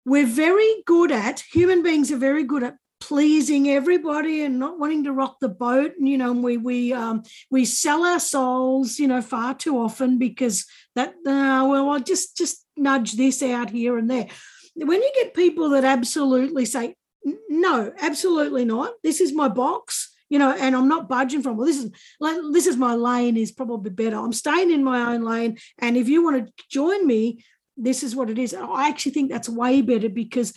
we're 0.05 0.27
very 0.27 0.83
good 0.87 1.13
at 1.13 1.41
human 1.53 1.83
beings 1.83 2.11
are 2.11 2.17
very 2.17 2.45
good 2.45 2.63
at 2.63 2.77
pleasing 3.01 3.71
everybody 3.71 4.43
and 4.43 4.59
not 4.59 4.79
wanting 4.79 5.05
to 5.05 5.13
rock 5.13 5.37
the 5.41 5.49
boat 5.49 5.93
and 5.99 6.09
you 6.09 6.19
know 6.19 6.33
we 6.33 6.57
we 6.57 6.93
um 6.93 7.23
we 7.51 7.65
sell 7.65 8.05
our 8.05 8.21
souls 8.21 8.99
you 8.99 9.09
know 9.09 9.23
far 9.23 9.55
too 9.55 9.79
often 9.79 10.19
because 10.19 10.67
that 10.95 11.11
uh, 11.27 11.65
well 11.67 11.91
i'll 11.91 12.01
just 12.01 12.37
just 12.37 12.67
nudge 12.81 13.13
this 13.13 13.43
out 13.43 13.71
here 13.71 13.99
and 13.99 14.11
there. 14.11 14.27
When 14.75 15.03
you 15.03 15.13
get 15.15 15.35
people 15.35 15.71
that 15.71 15.85
absolutely 15.85 16.65
say 16.65 16.95
no, 17.25 17.93
absolutely 17.99 18.65
not. 18.65 18.93
This 19.03 19.21
is 19.21 19.33
my 19.33 19.49
box, 19.49 20.15
you 20.29 20.39
know, 20.39 20.53
and 20.53 20.75
I'm 20.75 20.89
not 20.89 21.09
budging 21.09 21.43
from. 21.43 21.57
Well, 21.57 21.67
this 21.67 21.79
is 21.79 21.91
like 22.19 22.39
this 22.53 22.67
is 22.67 22.77
my 22.77 22.95
lane 22.95 23.37
is 23.37 23.53
probably 23.53 23.91
better. 23.91 24.17
I'm 24.17 24.33
staying 24.33 24.71
in 24.71 24.85
my 24.85 25.13
own 25.15 25.23
lane, 25.23 25.59
and 25.79 25.97
if 25.97 26.09
you 26.09 26.25
want 26.25 26.47
to 26.47 26.65
join 26.71 27.07
me, 27.07 27.45
this 27.77 28.03
is 28.03 28.17
what 28.17 28.31
it 28.31 28.39
is. 28.39 28.55
I 28.55 28.89
actually 28.89 29.13
think 29.13 29.31
that's 29.31 29.49
way 29.49 29.83
better 29.83 30.09
because 30.09 30.55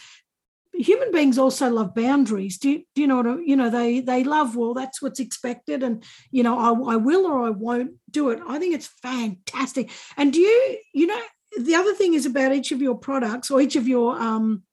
human 0.74 1.12
beings 1.12 1.38
also 1.38 1.70
love 1.70 1.94
boundaries. 1.94 2.58
Do 2.58 2.70
you, 2.70 2.84
do 2.96 3.02
you 3.02 3.08
know 3.08 3.18
what 3.18 3.28
I, 3.28 3.36
you 3.46 3.56
know? 3.56 3.70
They 3.70 4.00
they 4.00 4.24
love 4.24 4.56
well, 4.56 4.74
that's 4.74 5.02
what's 5.02 5.20
expected, 5.20 5.84
and 5.84 6.04
you 6.32 6.44
know, 6.44 6.58
I, 6.58 6.94
I 6.94 6.96
will 6.96 7.26
or 7.26 7.46
I 7.46 7.50
won't 7.50 7.94
do 8.10 8.30
it. 8.30 8.40
I 8.48 8.60
think 8.60 8.76
it's 8.76 8.88
fantastic. 9.02 9.92
And 10.18 10.32
do 10.32 10.40
you 10.40 10.78
you 10.94 11.08
know 11.08 11.22
the 11.60 11.76
other 11.76 11.94
thing 11.94 12.14
is 12.14 12.26
about 12.26 12.54
each 12.54 12.72
of 12.72 12.82
your 12.82 12.96
products 12.96 13.52
or 13.52 13.62
each 13.62 13.76
of 13.76 13.88
your 13.88 14.20
um 14.20 14.64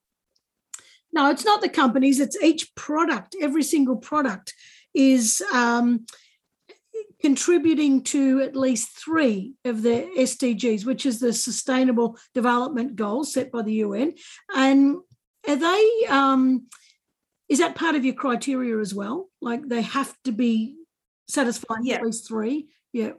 no, 1.12 1.30
it's 1.30 1.44
not 1.44 1.60
the 1.60 1.68
companies, 1.68 2.20
it's 2.20 2.40
each 2.42 2.74
product, 2.74 3.36
every 3.40 3.62
single 3.62 3.96
product 3.96 4.54
is 4.94 5.42
um, 5.52 6.06
contributing 7.20 8.02
to 8.02 8.40
at 8.40 8.56
least 8.56 8.98
three 8.98 9.54
of 9.64 9.82
the 9.82 10.08
SDGs, 10.16 10.84
which 10.84 11.06
is 11.06 11.20
the 11.20 11.32
Sustainable 11.32 12.16
Development 12.34 12.96
Goals 12.96 13.32
set 13.32 13.50
by 13.52 13.62
the 13.62 13.74
UN. 13.74 14.14
And 14.54 14.96
are 15.48 15.56
they, 15.56 16.06
um, 16.08 16.66
is 17.48 17.58
that 17.58 17.74
part 17.74 17.94
of 17.94 18.04
your 18.04 18.14
criteria 18.14 18.78
as 18.78 18.94
well? 18.94 19.28
Like 19.40 19.68
they 19.68 19.82
have 19.82 20.14
to 20.24 20.32
be 20.32 20.76
satisfying 21.28 21.84
yeah. 21.84 21.96
at 21.96 22.02
least 22.02 22.28
three? 22.28 22.68
Yeah. 22.92 23.12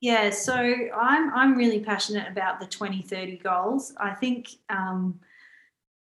Yeah, 0.00 0.30
so 0.30 0.54
I'm 0.54 1.32
I'm 1.34 1.54
really 1.54 1.80
passionate 1.80 2.26
about 2.26 2.58
the 2.58 2.64
2030 2.64 3.36
goals. 3.36 3.92
I 3.98 4.14
think 4.14 4.48
um, 4.70 5.20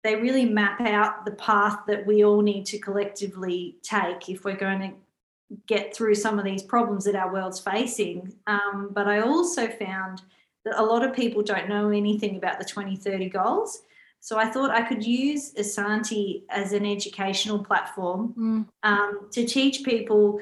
they 0.03 0.15
really 0.15 0.45
map 0.45 0.81
out 0.81 1.25
the 1.25 1.31
path 1.31 1.79
that 1.87 2.05
we 2.05 2.23
all 2.25 2.41
need 2.41 2.65
to 2.67 2.79
collectively 2.79 3.77
take 3.83 4.29
if 4.29 4.43
we're 4.43 4.57
going 4.57 4.79
to 4.79 5.57
get 5.67 5.95
through 5.95 6.15
some 6.15 6.39
of 6.39 6.45
these 6.45 6.63
problems 6.63 7.05
that 7.05 7.15
our 7.15 7.31
world's 7.31 7.59
facing. 7.59 8.33
Um, 8.47 8.89
but 8.93 9.07
I 9.07 9.21
also 9.21 9.67
found 9.67 10.21
that 10.65 10.79
a 10.79 10.83
lot 10.83 11.03
of 11.03 11.15
people 11.15 11.43
don't 11.43 11.69
know 11.69 11.89
anything 11.89 12.37
about 12.37 12.59
the 12.59 12.65
2030 12.65 13.29
goals. 13.29 13.83
So 14.19 14.37
I 14.37 14.45
thought 14.49 14.69
I 14.69 14.83
could 14.83 15.03
use 15.03 15.53
Asanti 15.53 16.43
as 16.49 16.73
an 16.73 16.85
educational 16.85 17.63
platform 17.63 18.33
mm. 18.37 18.67
um, 18.83 19.27
to 19.31 19.45
teach 19.45 19.83
people 19.83 20.39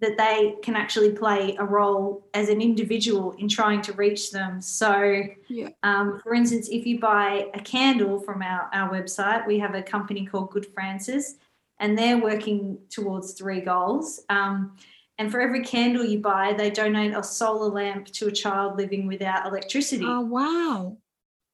that 0.00 0.18
they 0.18 0.54
can 0.62 0.76
actually 0.76 1.12
play 1.12 1.56
a 1.58 1.64
role 1.64 2.26
as 2.34 2.48
an 2.50 2.60
individual 2.60 3.32
in 3.32 3.48
trying 3.48 3.80
to 3.82 3.92
reach 3.94 4.30
them. 4.30 4.60
So, 4.60 5.22
yeah. 5.48 5.70
um, 5.82 6.20
for 6.22 6.34
instance, 6.34 6.68
if 6.70 6.86
you 6.86 7.00
buy 7.00 7.48
a 7.54 7.60
candle 7.60 8.20
from 8.20 8.42
our, 8.42 8.68
our 8.74 8.90
website, 8.90 9.46
we 9.46 9.58
have 9.58 9.74
a 9.74 9.82
company 9.82 10.26
called 10.26 10.50
Good 10.50 10.66
Francis, 10.74 11.36
and 11.78 11.98
they're 11.98 12.18
working 12.18 12.78
towards 12.90 13.32
three 13.32 13.60
goals. 13.60 14.20
Um, 14.28 14.76
and 15.18 15.30
for 15.30 15.40
every 15.40 15.64
candle 15.64 16.04
you 16.04 16.18
buy, 16.18 16.52
they 16.52 16.68
donate 16.68 17.14
a 17.14 17.22
solar 17.22 17.70
lamp 17.70 18.06
to 18.08 18.28
a 18.28 18.32
child 18.32 18.76
living 18.76 19.06
without 19.06 19.46
electricity. 19.46 20.04
Oh, 20.06 20.20
wow. 20.20 20.98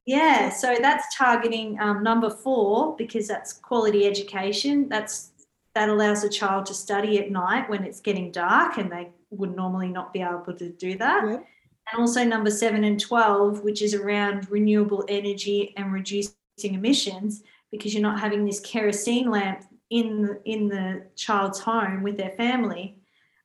Yeah, 0.04 0.48
so 0.48 0.76
that's 0.80 1.16
targeting 1.16 1.78
um, 1.78 2.02
number 2.02 2.28
four 2.28 2.96
because 2.96 3.28
that's 3.28 3.52
quality 3.52 4.04
education. 4.04 4.88
That's 4.88 5.30
that 5.74 5.88
allows 5.88 6.22
a 6.24 6.28
child 6.28 6.66
to 6.66 6.74
study 6.74 7.18
at 7.18 7.30
night 7.30 7.68
when 7.68 7.84
it's 7.84 8.00
getting 8.00 8.30
dark 8.30 8.76
and 8.76 8.90
they 8.90 9.08
would 9.30 9.56
normally 9.56 9.88
not 9.88 10.12
be 10.12 10.20
able 10.20 10.54
to 10.58 10.68
do 10.70 10.98
that. 10.98 11.24
And 11.24 12.00
also 12.00 12.24
number 12.24 12.50
seven 12.50 12.84
and 12.84 13.00
12, 13.00 13.62
which 13.62 13.82
is 13.82 13.94
around 13.94 14.50
renewable 14.50 15.04
energy 15.08 15.74
and 15.76 15.92
reducing 15.92 16.34
emissions 16.62 17.42
because 17.70 17.94
you're 17.94 18.02
not 18.02 18.20
having 18.20 18.44
this 18.44 18.60
kerosene 18.60 19.30
lamp 19.30 19.64
in, 19.90 20.22
the, 20.22 20.40
in 20.44 20.68
the 20.68 21.06
child's 21.16 21.58
home 21.58 22.02
with 22.02 22.16
their 22.16 22.30
family. 22.30 22.98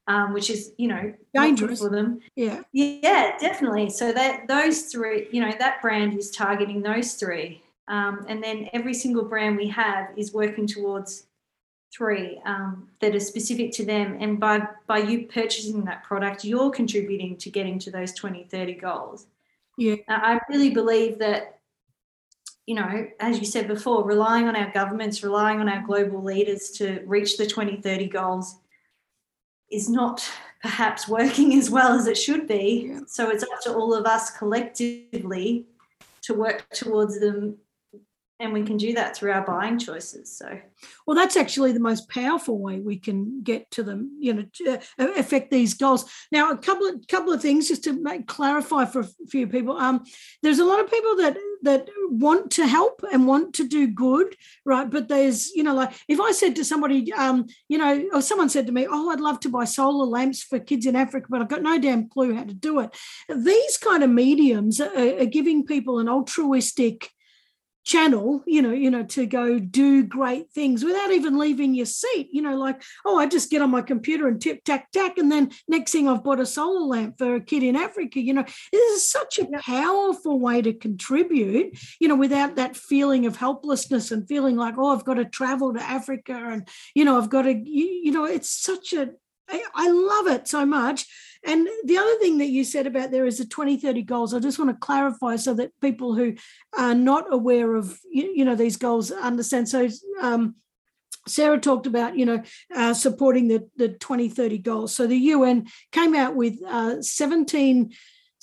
Um, 0.10 0.32
which 0.32 0.50
is 0.50 0.72
you 0.78 0.88
know 0.88 1.14
dangerous 1.36 1.82
for 1.82 1.90
them. 1.90 2.22
Yeah, 2.38 2.62
yeah, 2.72 3.38
definitely. 3.42 3.90
So 3.90 4.14
that 4.14 4.48
those 4.48 4.84
three, 4.84 5.28
you 5.34 5.42
know, 5.42 5.52
that 5.60 5.82
brand 5.82 6.18
is 6.18 6.32
targeting 6.32 6.82
those 6.82 7.16
three, 7.16 7.62
um, 7.90 8.26
and 8.30 8.42
then 8.42 8.70
every 8.72 8.94
single 8.94 9.26
brand 9.26 9.58
we 9.58 9.68
have 9.68 10.08
is 10.16 10.34
working 10.34 10.66
towards 10.66 11.27
three 11.96 12.42
um, 12.46 12.90
that 13.02 13.16
are 13.16 13.20
specific 13.20 13.72
to 13.74 13.86
them. 13.86 14.18
And 14.20 14.40
by 14.40 14.68
by 14.88 15.00
you 15.00 15.28
purchasing 15.28 15.86
that 15.86 16.04
product 16.04 16.44
you're 16.44 16.70
contributing 16.70 17.38
to 17.38 17.50
getting 17.50 17.80
to 17.80 17.92
those 17.92 18.14
2030 18.14 18.74
goals. 18.76 19.28
Yeah. 19.78 19.96
I 20.08 20.40
really 20.50 20.72
believe 20.72 21.20
that 21.20 21.60
you 22.66 22.76
know 22.76 23.08
as 23.20 23.40
you 23.40 23.46
said 23.46 23.68
before 23.68 24.04
relying 24.04 24.48
on 24.48 24.56
our 24.56 24.72
governments 24.74 25.24
relying 25.24 25.60
on 25.60 25.70
our 25.70 25.86
global 25.86 26.22
leaders 26.22 26.72
to 26.72 27.02
reach 27.06 27.38
the 27.38 27.46
2030 27.46 28.08
goals 28.08 28.58
is 29.72 29.90
not 29.90 30.28
perhaps 30.62 31.08
working 31.08 31.54
as 31.54 31.70
well 31.70 31.94
as 31.98 32.08
it 32.08 32.18
should 32.18 32.48
be. 32.48 32.90
Yeah. 32.90 33.00
so 33.08 33.30
it's 33.30 33.44
up 33.44 33.62
to 33.64 33.74
all 33.74 33.94
of 33.94 34.06
us 34.06 34.32
collectively 34.38 35.68
to 36.24 36.34
work 36.34 36.68
towards 36.72 37.20
them 37.20 37.58
and 38.40 38.54
we 38.54 38.64
can 38.64 38.78
do 38.78 38.94
that 38.94 39.16
through 39.16 39.32
our 39.32 39.46
buying 39.46 39.80
choices 39.80 40.38
so. 40.38 40.60
Well 41.06 41.16
that's 41.16 41.36
actually 41.36 41.72
the 41.72 41.80
most 41.80 42.10
powerful 42.10 42.60
way 42.60 42.80
we 42.80 42.98
can 42.98 43.42
get 43.44 43.70
to 43.72 43.84
them 43.84 44.18
you 44.20 44.34
know 44.34 44.46
uh, 44.68 44.78
affect 45.18 45.52
these 45.52 45.74
goals. 45.74 46.10
Now 46.32 46.52
a 46.52 46.58
couple 46.58 46.88
of 46.88 47.08
couple 47.08 47.34
of 47.34 47.42
things 47.42 47.68
just 47.68 47.84
to 47.86 47.94
make 47.94 48.28
clarify 48.28 48.86
for 48.86 49.02
a 49.02 49.08
few 49.30 49.48
people. 49.48 49.78
Um 49.78 50.04
there's 50.44 50.60
a 50.60 50.66
lot 50.66 50.80
of 50.80 50.92
people 50.92 51.16
that 51.18 51.38
that 51.64 51.90
want 52.10 52.52
to 52.52 52.68
help 52.68 53.04
and 53.12 53.28
want 53.28 53.56
to 53.56 53.68
do 53.68 53.88
good 53.88 54.36
right? 54.66 54.90
But 54.90 55.08
there's 55.08 55.50
you 55.56 55.64
know 55.64 55.74
like 55.74 55.94
if 56.08 56.20
i 56.20 56.32
said 56.32 56.56
to 56.56 56.66
somebody 56.66 57.12
um 57.14 57.46
you 57.68 57.78
know 57.78 58.08
or 58.14 58.22
someone 58.22 58.50
said 58.50 58.68
to 58.68 58.72
me 58.72 58.88
oh 58.90 59.10
i'd 59.10 59.20
love 59.20 59.40
to 59.42 59.50
buy 59.50 59.66
solar 59.66 60.06
lamps 60.06 60.44
for 60.44 60.60
kids 60.60 60.86
in 60.86 60.96
africa 60.96 61.28
but 61.30 61.42
i've 61.42 61.50
got 61.50 61.62
no 61.62 61.80
damn 61.80 62.08
clue 62.08 62.36
how 62.36 62.44
to 62.44 62.54
do 62.54 62.80
it. 62.80 62.96
These 63.30 63.78
kind 63.78 64.04
of 64.04 64.10
mediums 64.10 64.80
are, 64.80 64.96
are 64.96 65.26
giving 65.26 65.66
people 65.66 66.00
an 66.00 66.10
altruistic 66.10 67.10
channel 67.88 68.44
you 68.46 68.62
know 68.62 68.74
you 68.74 68.92
know 68.92 69.02
to 69.02 69.26
go 69.26 69.58
do 69.58 70.04
great 70.04 70.52
things 70.52 70.84
without 70.84 71.10
even 71.10 71.38
leaving 71.38 71.74
your 71.74 71.86
seat 71.86 72.28
you 72.34 72.42
know 72.42 72.58
like 72.58 72.84
oh 73.06 73.18
i 73.18 73.26
just 73.26 73.50
get 73.50 73.62
on 73.62 73.72
my 73.72 73.82
computer 73.82 74.28
and 74.28 74.42
tip 74.42 74.62
tack 74.66 74.92
tack 74.92 75.18
and 75.18 75.32
then 75.32 75.50
next 75.70 75.94
thing 75.94 76.06
i've 76.06 76.22
bought 76.22 76.42
a 76.42 76.46
solar 76.46 76.82
lamp 76.82 77.18
for 77.18 77.36
a 77.36 77.40
kid 77.40 77.64
in 77.64 77.78
africa 77.78 78.20
you 78.20 78.34
know. 78.34 78.44
This 78.74 78.98
is 78.98 79.10
such 79.10 79.40
a 79.40 79.48
powerful 79.62 80.38
way 80.38 80.62
to 80.62 80.74
contribute 80.74 81.80
you 82.02 82.10
know 82.10 82.18
without 82.18 82.58
that 82.58 82.76
feeling 82.76 83.26
of 83.26 83.38
helplessness 83.38 84.12
and 84.12 84.28
feeling 84.28 84.58
like 84.58 84.76
oh 84.78 84.94
i've 84.94 85.06
got 85.06 85.14
to 85.14 85.24
travel 85.24 85.74
to 85.74 85.82
africa 85.82 86.34
and 86.34 86.68
you 86.94 87.06
know 87.06 87.18
i've 87.18 87.30
got 87.30 87.44
to 87.44 87.54
you, 87.54 87.86
you 88.04 88.12
know 88.12 88.26
it's 88.26 88.50
such 88.50 88.92
a 88.92 89.12
I, 89.50 89.90
love 89.90 90.28
it 90.28 90.48
so 90.48 90.66
much 90.66 91.06
and 91.44 91.68
the 91.86 91.98
other 91.98 92.16
thing 92.20 92.40
that 92.40 92.50
you 92.50 92.64
said 92.64 92.88
about 92.88 93.12
there 93.12 93.26
is 93.26 93.38
the 93.38 93.46
2030 93.46 94.02
goals. 94.04 94.34
I 94.34 94.40
just 94.40 94.60
want 94.60 94.72
to 94.72 94.78
clarify 94.78 95.36
so 95.38 95.54
that 95.54 95.72
people 95.82 96.14
who 96.14 96.36
are 96.78 96.96
not 96.96 97.32
aware 97.32 97.76
of 97.76 98.00
you 98.12 98.44
know 98.44 98.56
these 98.56 98.78
goals 98.78 99.12
understand. 99.12 99.70
So 99.70 99.88
um, 100.22 100.56
Sarah 101.28 101.60
talked 101.60 101.88
about, 101.88 102.18
you 102.18 102.26
know, 102.26 102.42
uh, 102.76 102.94
supporting 102.94 103.48
the, 103.48 103.68
the 103.76 103.90
2030 103.90 104.58
goals. 104.60 104.96
So 104.96 105.08
the 105.08 105.18
UN 105.18 105.68
came 105.92 106.16
out 106.16 106.36
with 106.36 106.62
uh, 106.66 107.02
17, 107.02 107.94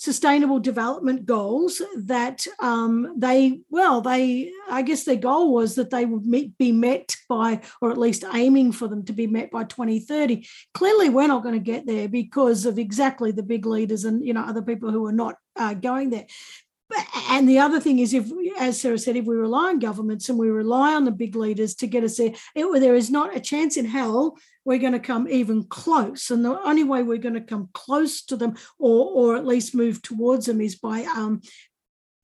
sustainable 0.04 0.60
development 0.60 1.24
goals 1.24 1.80
that 1.96 2.46
um, 2.60 3.14
they, 3.16 3.60
well, 3.70 4.02
they, 4.02 4.52
I 4.68 4.82
guess 4.82 5.04
their 5.04 5.16
goal 5.16 5.54
was 5.54 5.76
that 5.76 5.88
they 5.88 6.04
would 6.04 6.26
meet, 6.26 6.58
be 6.58 6.72
met 6.72 7.16
by, 7.26 7.62
or 7.80 7.90
at 7.90 7.96
least 7.96 8.22
aiming 8.34 8.72
for 8.72 8.86
them 8.86 9.06
to 9.06 9.14
be 9.14 9.26
met 9.26 9.50
by 9.50 9.64
2030. 9.64 10.46
Clearly, 10.74 11.08
we're 11.08 11.26
not 11.26 11.42
going 11.42 11.54
to 11.54 11.72
get 11.72 11.86
there 11.86 12.06
because 12.06 12.66
of 12.66 12.78
exactly 12.78 13.32
the 13.32 13.42
big 13.42 13.64
leaders 13.64 14.04
and, 14.04 14.22
you 14.22 14.34
know, 14.34 14.42
other 14.42 14.60
people 14.60 14.90
who 14.90 15.06
are 15.06 15.12
not 15.12 15.36
uh, 15.56 15.72
going 15.72 16.10
there 16.10 16.26
and 17.30 17.48
the 17.48 17.58
other 17.58 17.80
thing 17.80 17.98
is 17.98 18.14
if 18.14 18.30
as 18.58 18.80
sarah 18.80 18.98
said 18.98 19.16
if 19.16 19.24
we 19.24 19.34
rely 19.34 19.68
on 19.68 19.78
governments 19.78 20.28
and 20.28 20.38
we 20.38 20.48
rely 20.48 20.94
on 20.94 21.04
the 21.04 21.10
big 21.10 21.34
leaders 21.36 21.74
to 21.74 21.86
get 21.86 22.04
us 22.04 22.16
there 22.16 22.32
it, 22.54 22.80
there 22.80 22.94
is 22.94 23.10
not 23.10 23.36
a 23.36 23.40
chance 23.40 23.76
in 23.76 23.84
hell 23.84 24.36
we're 24.64 24.78
going 24.78 24.92
to 24.92 24.98
come 24.98 25.28
even 25.28 25.64
close. 25.64 26.30
And 26.30 26.44
the 26.44 26.60
only 26.62 26.84
way 26.84 27.02
we're 27.02 27.18
going 27.18 27.34
to 27.34 27.40
come 27.40 27.68
close 27.72 28.22
to 28.24 28.36
them 28.36 28.54
or 28.78 29.10
or 29.10 29.36
at 29.36 29.46
least 29.46 29.74
move 29.74 30.02
towards 30.02 30.46
them 30.46 30.60
is 30.60 30.76
by 30.76 31.04
um, 31.04 31.42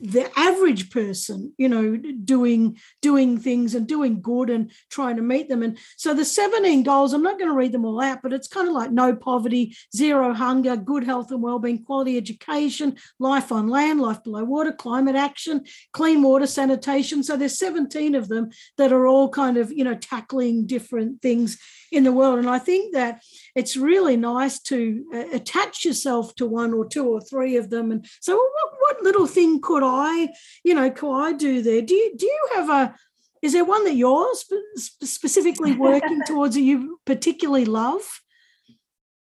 the 0.01 0.31
average 0.39 0.91
person 0.91 1.53
you 1.59 1.69
know 1.69 1.97
doing 2.25 2.79
doing 3.03 3.39
things 3.39 3.75
and 3.75 3.87
doing 3.87 4.21
good 4.21 4.51
and 4.51 4.71
trying 4.91 5.17
to 5.17 5.23
meet 5.23 5.49
them. 5.49 5.63
And 5.63 5.79
so 5.97 6.15
the 6.15 6.25
17 6.25 6.83
goals 6.83 7.13
i'm 7.13 7.23
not 7.23 7.39
going 7.39 7.51
to 7.51 7.57
read 7.57 7.73
them 7.73 7.85
all 7.85 8.01
out 8.01 8.21
but 8.23 8.33
it's 8.33 8.49
kind 8.49 8.69
of 8.69 8.75
like 8.75 8.91
no 8.91 9.15
poverty 9.15 9.77
zero 9.95 10.33
hunger 10.33 10.77
good 10.77 11.05
health 11.05 11.31
and 11.31 11.43
well-being 11.43 11.85
quality 11.85 12.17
education 12.17 12.97
life 13.19 13.53
on 13.53 13.69
land 13.69 14.01
life 14.01 14.23
below 14.23 14.45
water 14.45 14.73
climate 14.73 15.17
action 15.17 15.65
clean 15.93 16.23
water 16.23 16.47
sanitation. 16.47 17.23
So 17.23 17.37
there's 17.37 17.59
17 17.59 18.15
of 18.15 18.29
them 18.29 18.51
that 18.77 18.93
are 18.93 19.07
all 19.07 19.29
kind 19.29 19.57
of 19.57 19.73
you 19.73 19.85
know 19.85 19.95
tackling 19.95 20.67
different 20.67 21.23
things 21.23 21.59
in 21.93 22.05
the 22.05 22.13
world. 22.13 22.39
And 22.39 22.49
i 22.49 22.59
think 22.59 22.95
that 22.95 23.23
it's 23.55 23.77
really 23.77 24.17
nice 24.17 24.61
to 24.61 25.05
uh, 25.15 25.25
attach 25.33 25.85
yourself 25.85 26.35
to 26.37 26.47
one 26.47 26.73
or 26.73 26.87
two 26.87 27.07
or 27.07 27.21
three 27.21 27.57
of 27.57 27.71
them. 27.71 27.91
And 27.91 28.07
so 28.21 28.35
well, 28.35 28.51
what, 28.55 28.73
what 28.81 28.90
little 29.03 29.27
thing 29.27 29.61
could 29.61 29.83
I, 29.85 30.29
you 30.65 30.75
know, 30.75 30.91
could 30.91 31.13
I 31.13 31.33
do 31.33 31.63
there? 31.63 31.83
Do 31.83 31.95
you 31.95 32.17
do 32.17 32.27
you 32.27 32.49
have 32.55 32.71
a 32.71 32.95
is 33.43 33.53
there 33.53 33.65
one 33.65 33.85
that 33.85 33.95
you're 33.95 34.35
spe- 34.35 35.05
specifically 35.05 35.73
working 35.73 36.21
towards 36.27 36.55
that 36.55 36.61
you 36.61 37.01
particularly 37.07 37.65
love? 37.65 38.03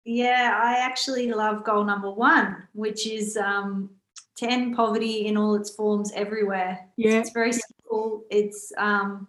Yeah, 0.04 0.60
I 0.62 0.78
actually 0.78 1.32
love 1.32 1.64
goal 1.64 1.84
number 1.84 2.10
one, 2.10 2.68
which 2.72 3.06
is 3.06 3.36
um, 3.36 3.90
to 4.36 4.46
end 4.46 4.76
poverty 4.76 5.26
in 5.26 5.36
all 5.36 5.54
its 5.54 5.70
forms 5.70 6.12
everywhere. 6.14 6.86
Yeah, 6.96 7.18
it's 7.18 7.30
very 7.30 7.52
simple. 7.52 8.24
It's 8.30 8.72
um, 8.76 9.28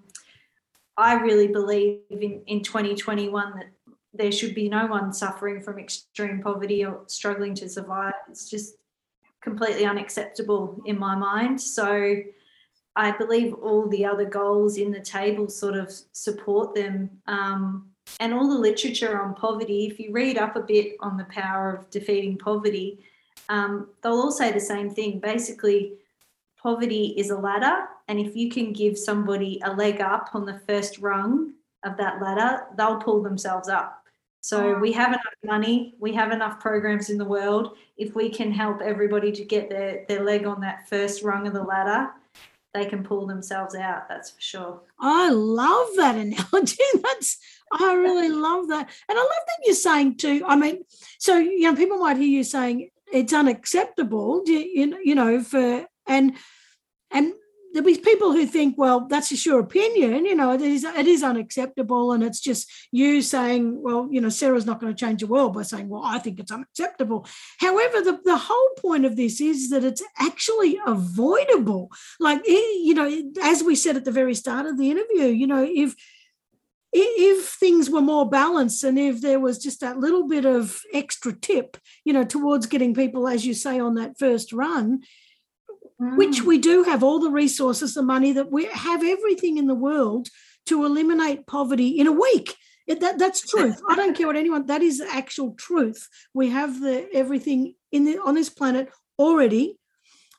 I 0.97 1.15
really 1.15 1.47
believe 1.47 2.01
in 2.11 2.41
in 2.45 2.61
2021 2.61 3.53
that 3.55 3.67
there 4.13 4.31
should 4.31 4.55
be 4.55 4.69
no 4.69 4.85
one 4.87 5.13
suffering 5.13 5.61
from 5.61 5.79
extreme 5.79 6.41
poverty 6.41 6.85
or 6.85 7.03
struggling 7.07 7.55
to 7.55 7.69
survive. 7.69 8.13
It's 8.29 8.49
just 8.49 8.75
completely 9.45 9.85
unacceptable 9.85 10.81
in 10.85 10.99
my 10.99 11.15
mind. 11.15 11.61
So 11.61 12.15
I 12.95 13.11
believe 13.11 13.53
all 13.53 13.87
the 13.87 14.03
other 14.03 14.25
goals 14.25 14.77
in 14.77 14.91
the 14.91 14.99
table 14.99 15.47
sort 15.47 15.75
of 15.75 15.93
support 16.11 16.73
them. 16.73 17.09
Um, 17.27 17.91
and 18.19 18.33
all 18.33 18.49
the 18.49 18.57
literature 18.57 19.21
on 19.21 19.35
poverty, 19.35 19.85
if 19.85 19.99
you 19.99 20.11
read 20.11 20.37
up 20.37 20.55
a 20.55 20.61
bit 20.61 20.95
on 20.99 21.15
the 21.15 21.25
power 21.25 21.75
of 21.75 21.89
defeating 21.89 22.37
poverty, 22.37 23.05
um, 23.49 23.89
they'll 24.01 24.13
all 24.13 24.31
say 24.31 24.51
the 24.51 24.59
same 24.59 24.89
thing. 24.89 25.19
Basically, 25.19 25.93
poverty 26.57 27.13
is 27.17 27.29
a 27.29 27.37
ladder, 27.37 27.85
and 28.07 28.19
if 28.19 28.35
you 28.35 28.49
can 28.49 28.73
give 28.73 28.97
somebody 28.97 29.61
a 29.63 29.73
leg 29.73 30.01
up 30.01 30.29
on 30.33 30.45
the 30.45 30.59
first 30.67 30.99
rung 30.99 31.53
of 31.83 31.97
that 31.97 32.21
ladder, 32.21 32.65
they'll 32.77 32.97
pull 32.97 33.21
themselves 33.21 33.69
up. 33.69 34.04
So 34.45 34.75
oh. 34.75 34.79
we 34.79 34.91
have 34.91 35.07
enough 35.07 35.33
money, 35.43 35.95
we 35.99 36.13
have 36.13 36.31
enough 36.31 36.59
programs 36.59 37.09
in 37.09 37.17
the 37.17 37.25
world. 37.25 37.77
If 37.97 38.13
we 38.13 38.29
can 38.29 38.51
help 38.51 38.79
everybody 38.79 39.31
to 39.31 39.43
get 39.43 39.71
their, 39.71 40.05
their 40.07 40.23
leg 40.23 40.45
on 40.45 40.61
that 40.61 40.87
first 40.87 41.23
rung 41.23 41.47
of 41.47 41.53
the 41.53 41.63
ladder, 41.63 42.11
they 42.71 42.85
can 42.85 43.03
pull 43.03 43.25
themselves 43.25 43.73
out, 43.73 44.07
that's 44.07 44.29
for 44.29 44.41
sure. 44.41 44.81
I 44.99 45.29
love 45.31 45.87
that 45.95 46.15
analogy. 46.25 46.83
That's 47.01 47.39
I 47.73 47.95
really 47.95 48.29
love 48.29 48.67
that. 48.67 48.87
And 49.09 49.17
I 49.17 49.21
love 49.21 49.31
that 49.47 49.65
you're 49.65 49.73
saying 49.73 50.17
too. 50.17 50.43
I 50.45 50.55
mean, 50.55 50.83
so 51.17 51.39
you 51.39 51.61
know, 51.61 51.75
people 51.75 51.97
might 51.97 52.17
hear 52.17 52.27
you 52.27 52.43
saying 52.43 52.91
it's 53.11 53.33
unacceptable, 53.33 54.43
you, 54.45 54.99
you 55.03 55.15
know, 55.15 55.41
for 55.41 55.87
and 56.05 56.33
and 57.09 57.33
there'll 57.75 57.85
be 57.85 57.97
people 57.97 58.31
who 58.31 58.45
think, 58.45 58.77
well, 58.77 59.01
that's 59.01 59.27
just 59.27 59.45
your 59.45 59.59
opinion. 59.59 60.25
You 60.25 60.33
know, 60.33 60.53
it 60.53 60.61
is 60.61 60.85
it 60.85 61.07
is 61.07 61.23
unacceptable, 61.23 62.13
and 62.13 62.23
it's 62.23 62.39
just 62.39 62.71
you 62.91 63.21
saying, 63.21 63.81
well, 63.83 64.07
you 64.09 64.21
know, 64.21 64.29
Sarah's 64.29 64.65
not 64.65 64.79
going 64.79 64.95
to 64.95 64.99
change 64.99 65.19
the 65.19 65.27
world 65.27 65.53
by 65.53 65.63
saying, 65.63 65.89
well, 65.89 66.01
I 66.03 66.19
think 66.19 66.39
it's 66.39 66.53
unacceptable. 66.53 67.27
However, 67.59 68.01
the, 68.01 68.17
the 68.23 68.37
whole 68.37 68.69
point 68.77 69.03
of 69.03 69.17
this 69.17 69.41
is 69.41 69.71
that 69.71 69.83
it's 69.83 70.01
actually 70.17 70.79
avoidable. 70.87 71.91
Like, 72.17 72.47
you 72.47 72.93
know, 72.93 73.31
as 73.43 73.61
we 73.61 73.75
said 73.75 73.97
at 73.97 74.05
the 74.05 74.11
very 74.11 74.35
start 74.35 74.65
of 74.67 74.77
the 74.77 74.89
interview, 74.89 75.25
you 75.25 75.45
know, 75.45 75.67
if 75.69 75.95
if 76.97 77.49
things 77.49 77.89
were 77.89 77.99
more 77.99 78.29
balanced 78.29 78.85
and 78.85 78.97
if 78.97 79.19
there 79.19 79.41
was 79.41 79.57
just 79.57 79.81
that 79.81 79.99
little 79.99 80.29
bit 80.29 80.45
of 80.45 80.79
extra 80.93 81.33
tip, 81.33 81.75
you 82.05 82.13
know, 82.13 82.23
towards 82.23 82.67
getting 82.67 82.93
people, 82.93 83.27
as 83.27 83.45
you 83.45 83.53
say, 83.53 83.81
on 83.81 83.95
that 83.95 84.17
first 84.17 84.53
run, 84.53 85.01
mm. 86.01 86.17
which 86.17 86.43
we 86.43 86.57
do 86.57 86.83
have 86.83 87.03
all 87.03 87.19
the 87.19 87.29
resources, 87.29 87.93
the 87.93 88.01
money 88.01 88.31
that 88.33 88.51
we 88.51 88.65
have 88.65 89.03
everything 89.03 89.57
in 89.57 89.67
the 89.67 89.75
world 89.75 90.29
to 90.67 90.85
eliminate 90.85 91.47
poverty 91.47 91.89
in 91.99 92.07
a 92.07 92.11
week. 92.11 92.55
It, 92.87 92.99
that, 92.99 93.17
that's 93.17 93.49
truth. 93.49 93.81
I 93.89 93.95
don't 93.95 94.15
care 94.15 94.27
what 94.27 94.35
anyone. 94.35 94.67
That 94.67 94.83
is 94.83 95.01
actual 95.01 95.55
truth. 95.55 96.07
We 96.33 96.49
have 96.49 96.79
the 96.79 97.07
everything 97.13 97.73
in 97.91 98.05
the 98.05 98.19
on 98.19 98.35
this 98.35 98.49
planet 98.49 98.91
already 99.17 99.77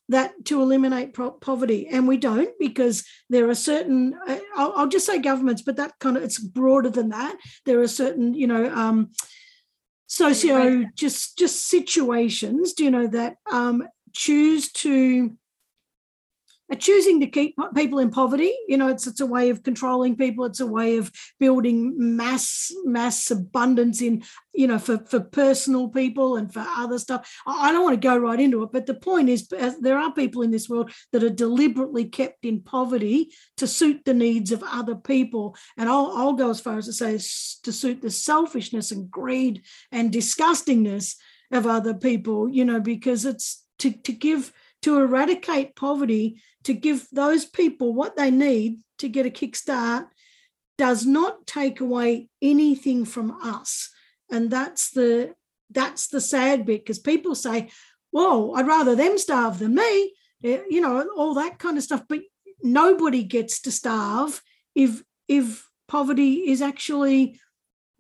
that 0.09 0.33
to 0.45 0.63
eliminate 0.63 1.13
pro- 1.13 1.33
poverty, 1.33 1.89
and 1.89 2.07
we 2.07 2.17
don't 2.17 2.51
because 2.61 3.05
there 3.29 3.49
are 3.49 3.55
certain. 3.55 4.15
Uh, 4.27 4.39
I'll, 4.55 4.73
I'll, 4.77 4.89
just 4.89 5.07
say 5.07 5.19
governments, 5.19 5.63
but 5.63 5.77
that 5.77 5.95
kind 5.99 6.17
of 6.17 6.23
it's 6.23 6.39
broader 6.39 6.91
than 6.91 7.09
that. 7.09 7.37
There 7.65 7.81
are 7.81 7.89
certain, 7.89 8.35
you 8.35 8.47
know, 8.47 8.73
um, 8.73 9.11
socio 10.07 10.85
just 10.95 11.37
just 11.37 11.67
situations. 11.67 12.75
Do 12.75 12.85
you 12.85 12.93
know 12.93 13.09
that 13.09 13.37
um, 13.51 13.87
choose 14.15 14.71
to 14.73 15.37
choosing 16.75 17.21
to 17.21 17.27
keep 17.27 17.55
people 17.75 18.01
in 18.01 18.11
poverty 18.11 18.53
you 18.67 18.77
know 18.77 18.89
it's 18.89 19.07
it's 19.07 19.21
a 19.21 19.27
way 19.27 19.51
of 19.51 19.63
controlling 19.63 20.17
people. 20.17 20.45
It's 20.45 20.61
a 20.61 20.67
way 20.67 20.97
of 20.97 21.11
building 21.39 21.95
mass 21.97 22.73
mass 22.85 23.31
abundance 23.31 24.03
in 24.03 24.23
you 24.53 24.67
know 24.67 24.79
for 24.79 24.99
for 24.99 25.21
personal 25.21 25.89
people 25.89 26.37
and 26.37 26.53
for 26.53 26.61
other 26.61 26.99
stuff. 26.99 27.31
I 27.47 27.73
don't 27.73 27.85
want 27.85 28.01
to 28.01 28.09
go 28.09 28.17
right 28.17 28.41
into 28.41 28.63
it 28.63 28.71
but 28.73 28.87
the 28.87 28.95
point 28.95 29.29
is 29.29 29.49
there 29.81 29.99
are 29.99 30.13
people 30.13 30.43
in 30.43 30.51
this 30.51 30.69
world 30.69 30.91
that 31.13 31.23
are 31.23 31.31
deliberately 31.31 32.07
kept 32.07 32.45
in 32.45 32.61
poverty 32.61 33.31
to 33.59 33.67
suit 33.67 34.03
the 34.05 34.15
needs 34.15 34.53
of 34.53 34.63
other 34.65 34.95
people. 34.95 35.57
And 35.77 35.89
i'll, 35.89 36.13
I'll 36.17 36.33
go 36.33 36.51
as 36.51 36.61
far 36.61 36.79
as 36.79 36.87
to 36.87 36.93
say 36.93 37.13
to 37.63 37.73
suit 37.73 38.03
the 38.03 38.11
selfishness 38.11 38.91
and 38.91 39.11
greed 39.11 39.63
and 39.93 40.13
disgustingness 40.13 41.17
of 41.53 41.67
other 41.67 41.95
people 41.95 42.49
you 42.49 42.65
know 42.65 42.81
because 42.81 43.25
it's 43.25 43.65
to 43.79 43.93
to 43.93 44.13
give 44.13 44.53
to 44.87 45.01
eradicate 45.01 45.75
poverty, 45.75 46.41
to 46.63 46.73
give 46.73 47.09
those 47.11 47.45
people 47.45 47.93
what 47.93 48.17
they 48.17 48.31
need 48.31 48.79
to 48.99 49.09
get 49.09 49.27
a 49.27 49.31
kickstart, 49.31 50.07
does 50.79 51.05
not 51.05 51.45
take 51.45 51.81
away 51.81 52.29
anything 52.41 53.05
from 53.05 53.33
us. 53.43 53.91
And 54.31 54.49
that's 54.49 54.91
the 54.91 55.35
that's 55.71 56.07
the 56.07 56.21
sad 56.21 56.65
bit 56.65 56.83
because 56.85 57.01
people 57.01 57.35
say, 57.35 57.69
"Well, 58.13 58.53
I'd 58.55 58.69
rather 58.69 58.95
them 58.95 59.19
starve 59.19 59.59
than 59.59 59.75
me," 59.75 60.15
eh, 60.45 60.63
you 60.71 60.81
know, 60.81 61.05
all 61.17 61.35
that 61.35 61.59
kind 61.59 61.77
of 61.77 61.83
stuff. 61.83 62.05
But 62.09 62.21
nobody 62.63 63.25
gets 63.25 63.61
to 63.63 63.73
starve 63.73 64.41
if 64.77 65.03
if 65.27 65.69
poverty 65.89 66.49
is 66.49 66.63
actually 66.63 67.41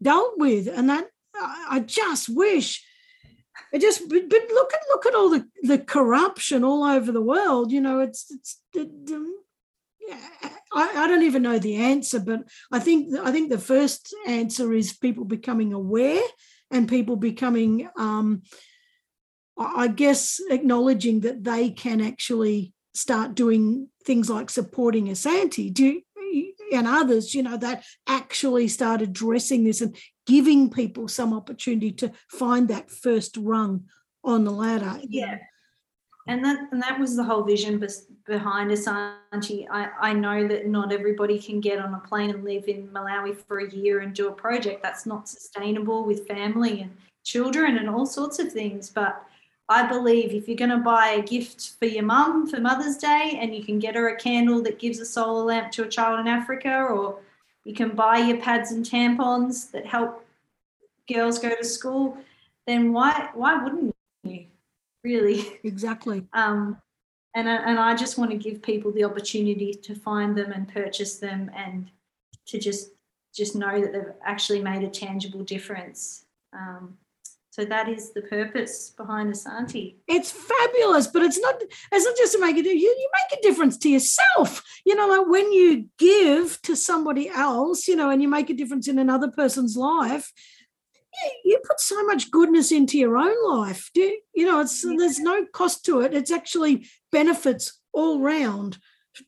dealt 0.00 0.34
with, 0.38 0.68
and 0.68 0.88
that 0.90 1.08
I 1.34 1.80
just 1.80 2.28
wish 2.28 2.86
it 3.72 3.80
just 3.80 4.08
but, 4.08 4.22
look 4.30 4.72
at 4.74 4.80
look 4.90 5.06
at 5.06 5.14
all 5.14 5.30
the 5.30 5.46
the 5.62 5.78
corruption 5.78 6.64
all 6.64 6.84
over 6.84 7.12
the 7.12 7.22
world 7.22 7.72
you 7.72 7.80
know 7.80 8.00
it's 8.00 8.26
it's 8.30 8.60
it, 8.74 8.90
um, 9.12 9.34
I, 10.72 11.04
I 11.04 11.06
don't 11.08 11.24
even 11.24 11.42
know 11.42 11.58
the 11.58 11.76
answer 11.76 12.20
but 12.20 12.40
i 12.72 12.78
think 12.78 13.14
i 13.18 13.32
think 13.32 13.50
the 13.50 13.58
first 13.58 14.14
answer 14.26 14.72
is 14.72 14.92
people 14.92 15.24
becoming 15.24 15.72
aware 15.72 16.22
and 16.70 16.88
people 16.88 17.16
becoming 17.16 17.88
um 17.96 18.42
i 19.58 19.88
guess 19.88 20.40
acknowledging 20.50 21.20
that 21.20 21.42
they 21.44 21.70
can 21.70 22.00
actually 22.00 22.72
start 22.96 23.34
doing 23.34 23.88
things 24.04 24.30
like 24.30 24.48
supporting 24.48 25.06
Asante. 25.08 25.72
Do 25.72 26.00
and 26.72 26.86
others, 26.86 27.34
you 27.34 27.42
know, 27.42 27.56
that 27.56 27.84
actually 28.06 28.68
start 28.68 29.02
addressing 29.02 29.64
this 29.64 29.80
and 29.80 29.96
giving 30.26 30.70
people 30.70 31.08
some 31.08 31.32
opportunity 31.32 31.92
to 31.92 32.12
find 32.28 32.68
that 32.68 32.90
first 32.90 33.36
rung 33.36 33.84
on 34.24 34.44
the 34.44 34.50
ladder. 34.50 35.00
Yeah. 35.08 35.38
And 36.28 36.44
that 36.44 36.58
and 36.72 36.82
that 36.82 36.98
was 36.98 37.14
the 37.14 37.22
whole 37.22 37.44
vision 37.44 37.78
behind 38.26 38.72
Asante. 38.72 39.66
I, 39.70 39.88
I 40.00 40.12
know 40.12 40.48
that 40.48 40.66
not 40.66 40.92
everybody 40.92 41.38
can 41.38 41.60
get 41.60 41.78
on 41.78 41.94
a 41.94 42.00
plane 42.00 42.30
and 42.30 42.42
live 42.42 42.66
in 42.66 42.88
Malawi 42.88 43.36
for 43.46 43.60
a 43.60 43.70
year 43.70 44.00
and 44.00 44.12
do 44.12 44.28
a 44.28 44.32
project. 44.32 44.82
That's 44.82 45.06
not 45.06 45.28
sustainable 45.28 46.04
with 46.04 46.26
family 46.26 46.82
and 46.82 46.96
children 47.24 47.78
and 47.78 47.88
all 47.88 48.06
sorts 48.06 48.40
of 48.40 48.52
things. 48.52 48.90
But 48.90 49.24
I 49.68 49.86
believe 49.86 50.32
if 50.32 50.46
you're 50.46 50.56
going 50.56 50.70
to 50.70 50.78
buy 50.78 51.08
a 51.08 51.22
gift 51.22 51.72
for 51.78 51.86
your 51.86 52.04
mum 52.04 52.46
for 52.46 52.60
Mother's 52.60 52.98
Day 52.98 53.38
and 53.40 53.54
you 53.54 53.64
can 53.64 53.78
get 53.78 53.96
her 53.96 54.08
a 54.08 54.16
candle 54.16 54.62
that 54.62 54.78
gives 54.78 55.00
a 55.00 55.04
solar 55.04 55.44
lamp 55.44 55.72
to 55.72 55.84
a 55.84 55.88
child 55.88 56.20
in 56.20 56.28
Africa, 56.28 56.84
or 56.84 57.18
you 57.64 57.74
can 57.74 57.90
buy 57.90 58.18
your 58.18 58.36
pads 58.38 58.70
and 58.70 58.84
tampons 58.84 59.70
that 59.72 59.84
help 59.84 60.24
girls 61.12 61.38
go 61.38 61.54
to 61.54 61.64
school, 61.64 62.16
then 62.66 62.92
why 62.92 63.30
why 63.34 63.62
wouldn't 63.62 63.94
you? 64.24 64.46
Really? 65.02 65.58
Exactly. 65.64 66.24
Um, 66.32 66.80
and 67.34 67.48
and 67.48 67.78
I 67.78 67.94
just 67.94 68.16
want 68.16 68.30
to 68.30 68.36
give 68.36 68.62
people 68.62 68.90
the 68.92 69.04
opportunity 69.04 69.74
to 69.74 69.94
find 69.94 70.34
them 70.34 70.52
and 70.52 70.72
purchase 70.72 71.18
them 71.18 71.50
and 71.54 71.90
to 72.46 72.58
just 72.58 72.92
just 73.34 73.54
know 73.54 73.78
that 73.80 73.92
they've 73.92 74.14
actually 74.24 74.62
made 74.62 74.82
a 74.82 74.88
tangible 74.88 75.44
difference. 75.44 76.24
Um, 76.54 76.96
so 77.56 77.64
that 77.64 77.88
is 77.88 78.12
the 78.12 78.20
purpose 78.20 78.90
behind 78.90 79.32
Asanti. 79.32 79.96
It's 80.06 80.30
fabulous, 80.30 81.06
but 81.06 81.22
it's 81.22 81.38
not. 81.40 81.54
It's 81.90 82.04
not 82.04 82.14
just 82.14 82.34
to 82.34 82.38
make 82.38 82.54
it. 82.58 82.66
You, 82.66 82.72
you 82.72 83.10
make 83.14 83.38
a 83.38 83.42
difference 83.42 83.78
to 83.78 83.88
yourself. 83.88 84.62
You 84.84 84.94
know, 84.94 85.08
like 85.08 85.26
when 85.26 85.50
you 85.52 85.86
give 85.98 86.60
to 86.64 86.76
somebody 86.76 87.30
else, 87.30 87.88
you 87.88 87.96
know, 87.96 88.10
and 88.10 88.20
you 88.20 88.28
make 88.28 88.50
a 88.50 88.54
difference 88.54 88.88
in 88.88 88.98
another 88.98 89.30
person's 89.30 89.74
life. 89.74 90.30
You, 91.14 91.30
you 91.46 91.60
put 91.66 91.80
so 91.80 92.04
much 92.04 92.30
goodness 92.30 92.72
into 92.72 92.98
your 92.98 93.16
own 93.16 93.42
life. 93.48 93.90
Do 93.94 94.02
you, 94.02 94.20
you 94.34 94.44
know? 94.44 94.60
It's 94.60 94.84
yeah. 94.84 94.92
there's 94.98 95.18
no 95.18 95.46
cost 95.46 95.82
to 95.86 96.02
it. 96.02 96.12
It's 96.12 96.30
actually 96.30 96.86
benefits 97.10 97.80
all 97.94 98.20
round 98.20 98.76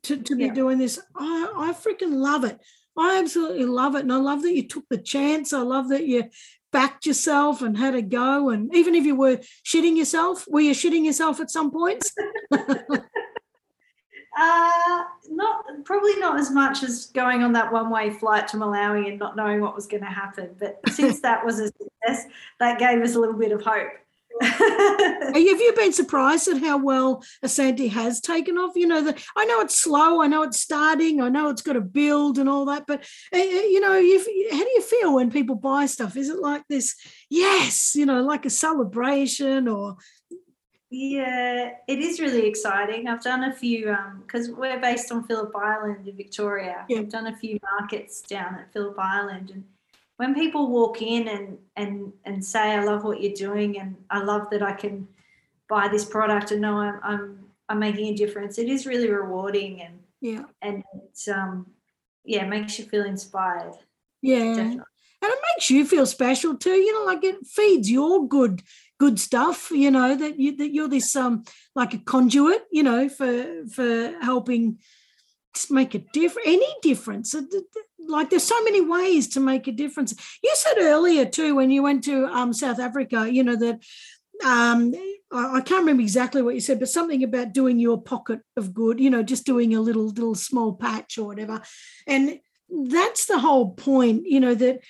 to, 0.03 0.19
to 0.19 0.37
be 0.37 0.45
yeah. 0.45 0.53
doing 0.53 0.77
this. 0.77 0.99
I, 1.17 1.51
I 1.57 1.73
freaking 1.73 2.13
love 2.13 2.45
it. 2.45 2.59
I 2.99 3.21
absolutely 3.21 3.65
love 3.65 3.95
it. 3.95 4.01
And 4.01 4.13
I 4.13 4.17
love 4.17 4.43
that 4.43 4.55
you 4.55 4.67
took 4.67 4.85
the 4.91 4.99
chance. 4.99 5.53
I 5.53 5.61
love 5.61 5.89
that 5.91 6.05
you 6.07 6.25
backed 6.73 7.07
yourself 7.07 7.63
and 7.63 7.77
had 7.77 7.95
a 7.95 8.03
go. 8.03 8.51
And 8.51 8.75
even 8.75 8.95
if 8.95 9.05
you 9.05 9.17
were 9.17 9.41
shitting 9.65 9.97
yourself, 9.97 10.45
were 10.49 10.61
you 10.61 10.73
shitting 10.73 11.05
yourself 11.05 11.41
at 11.41 11.51
some 11.51 11.71
points? 11.71 12.15
uh, 12.53 12.65
not 15.31 15.65
probably 15.85 16.17
not 16.17 16.39
as 16.39 16.51
much 16.51 16.83
as 16.83 17.07
going 17.07 17.43
on 17.43 17.53
that 17.53 17.73
one 17.73 17.91
way 17.91 18.11
flight 18.11 18.49
to 18.49 18.57
Malawi 18.57 19.09
and 19.09 19.19
not 19.19 19.37
knowing 19.37 19.61
what 19.61 19.75
was 19.75 19.87
going 19.87 20.03
to 20.03 20.09
happen. 20.09 20.55
But 20.59 20.81
since 20.91 21.21
that 21.21 21.45
was 21.45 21.61
a 21.61 21.67
success, 21.67 22.27
that 22.61 22.79
gave 22.79 23.03
us 23.03 23.15
a 23.15 23.21
little 23.21 23.39
bit 23.39 23.53
of 23.53 23.63
hope. 23.63 23.93
Have 24.41 25.37
you 25.37 25.73
been 25.77 25.93
surprised 25.93 26.49
at 26.49 26.61
how 26.61 26.79
well 26.79 27.23
Asanti 27.45 27.91
has 27.91 28.21
taken 28.21 28.57
off? 28.57 28.73
You 28.77 28.87
know, 28.87 29.03
the, 29.03 29.21
I 29.37 29.45
know 29.45 29.61
it's 29.61 29.79
slow, 29.79 30.23
I 30.23 30.27
know 30.27 30.43
it's 30.43 30.61
starting, 30.61 31.21
I 31.21 31.29
know 31.29 31.49
it's 31.49 31.63
got 31.63 31.75
to 31.75 31.81
build 31.81 32.39
and 32.39 32.49
all 32.49 32.65
that, 32.67 32.85
but 32.87 33.01
uh, 33.35 33.39
you 33.39 33.81
know, 33.81 33.93
how 33.93 34.01
do 34.65 34.71
you 34.71 34.83
feel 34.83 35.15
when 35.15 35.31
people 35.31 35.57
buy 35.57 35.87
stuff? 35.87 36.17
Is 36.17 36.29
it 36.29 36.39
like 36.39 36.63
this, 36.69 36.95
yes, 37.29 37.95
you 37.95 38.07
know, 38.07 38.23
like 38.23 38.47
a 38.47 38.51
celebration 38.51 39.69
or? 39.69 39.97
Yeah, 40.91 41.73
it 41.87 41.99
is 41.99 42.19
really 42.19 42.47
exciting. 42.47 43.09
I've 43.09 43.23
done 43.23 43.45
a 43.45 43.53
few 43.55 43.95
because 44.23 44.49
um, 44.49 44.57
we're 44.59 44.81
based 44.81 45.13
on 45.13 45.25
Phillip 45.25 45.55
Island 45.55 46.09
in 46.09 46.17
Victoria. 46.17 46.87
Yeah. 46.89 47.01
I've 47.01 47.11
done 47.11 47.27
a 47.27 47.37
few 47.37 47.59
markets 47.79 48.23
down 48.23 48.55
at 48.55 48.73
Phillip 48.73 48.99
Island 48.99 49.51
and 49.51 49.65
when 50.19 50.35
people 50.35 50.69
walk 50.69 51.01
in 51.01 51.29
and 51.29 51.59
and 51.77 52.13
and 52.25 52.45
say 52.45 52.75
I 52.75 52.85
love 52.85 53.05
what 53.05 53.23
you're 53.23 53.33
doing 53.33 53.79
and 53.79 53.97
I 54.11 54.21
love 54.23 54.51
that 54.51 54.63
I 54.63 54.73
can 54.73 55.09
buy 55.69 55.89
this 55.89 56.05
product 56.05 56.51
and 56.51 56.61
know 56.61 56.77
I'm 56.77 57.01
I'm, 57.03 57.39
I'm 57.69 57.79
making 57.79 58.07
a 58.13 58.17
difference, 58.17 58.59
it 58.59 58.69
is 58.69 58.87
really 58.87 59.11
rewarding 59.11 59.81
and 59.81 60.01
yeah 60.21 60.45
and 60.61 60.83
it's 61.05 61.29
um 61.29 61.67
yeah 62.25 62.45
it 62.45 62.49
makes 62.49 62.79
you 62.79 62.85
feel 62.85 63.05
inspired. 63.05 63.75
Yeah. 64.21 64.55
Definitely. 64.55 64.83
And 65.21 65.33
it 65.33 65.39
makes 65.55 65.71
you 65.71 65.85
feel 65.85 66.07
special 66.07 66.57
too, 66.57 66.71
you 66.71 66.93
know, 66.93 67.05
like 67.05 67.25
it 67.25 67.47
feeds 67.47 67.91
your 67.91 68.29
good 68.29 68.63
good 68.99 69.19
stuff, 69.21 69.71
you 69.71 69.91
know, 69.91 70.17
that 70.17 70.39
you 70.39 70.57
that 70.57 70.73
you're 70.73 70.89
this 70.89 71.15
um 71.15 71.45
like 71.77 71.95
a 71.95 71.99
conduit, 71.99 72.65
you 72.73 72.83
know, 72.83 73.09
for 73.09 73.65
for 73.73 74.19
helping 74.21 74.79
make 75.71 75.95
a 75.95 75.99
difference 76.13 76.47
any 76.47 76.75
difference 76.83 77.35
like 78.09 78.31
there's 78.31 78.45
so 78.45 78.63
many 78.65 78.81
ways 78.81 79.29
to 79.29 79.41
make 79.41 79.67
a 79.69 79.73
difference. 79.73 80.15
You 80.43 80.53
said 80.55 80.79
earlier 80.79 81.25
too 81.27 81.55
when 81.55 81.71
you 81.71 81.83
went 81.83 82.05
to 82.05 82.27
um, 82.27 82.53
South 82.53 82.81
Africa, 82.81 83.31
you 83.31 83.45
know 83.45 83.57
that 83.57 83.81
um, 84.45 84.95
I, 85.31 85.61
can't 85.61 85.81
remember 85.81 86.03
exactly 86.03 86.43
what 86.43 86.55
you 86.55 86.61
said, 86.61 86.79
but 86.79 86.89
something 86.89 87.23
about 87.23 87.53
doing 87.53 87.79
your 87.79 88.01
pocket 88.01 88.41
of 88.57 88.73
good, 88.73 89.01
you 89.01 89.11
know, 89.11 89.23
just 89.23 89.45
doing 89.45 89.75
a 89.75 89.81
little 89.81 90.07
little 90.07 90.35
small 90.35 90.75
patch 90.75 91.19
or 91.19 91.27
whatever, 91.27 91.61
and 92.07 92.39
that's 92.71 93.27
the 93.27 93.39
whole 93.39 93.73
point, 93.73 94.27
you 94.27 94.41
know, 94.41 94.55
that 94.55 94.81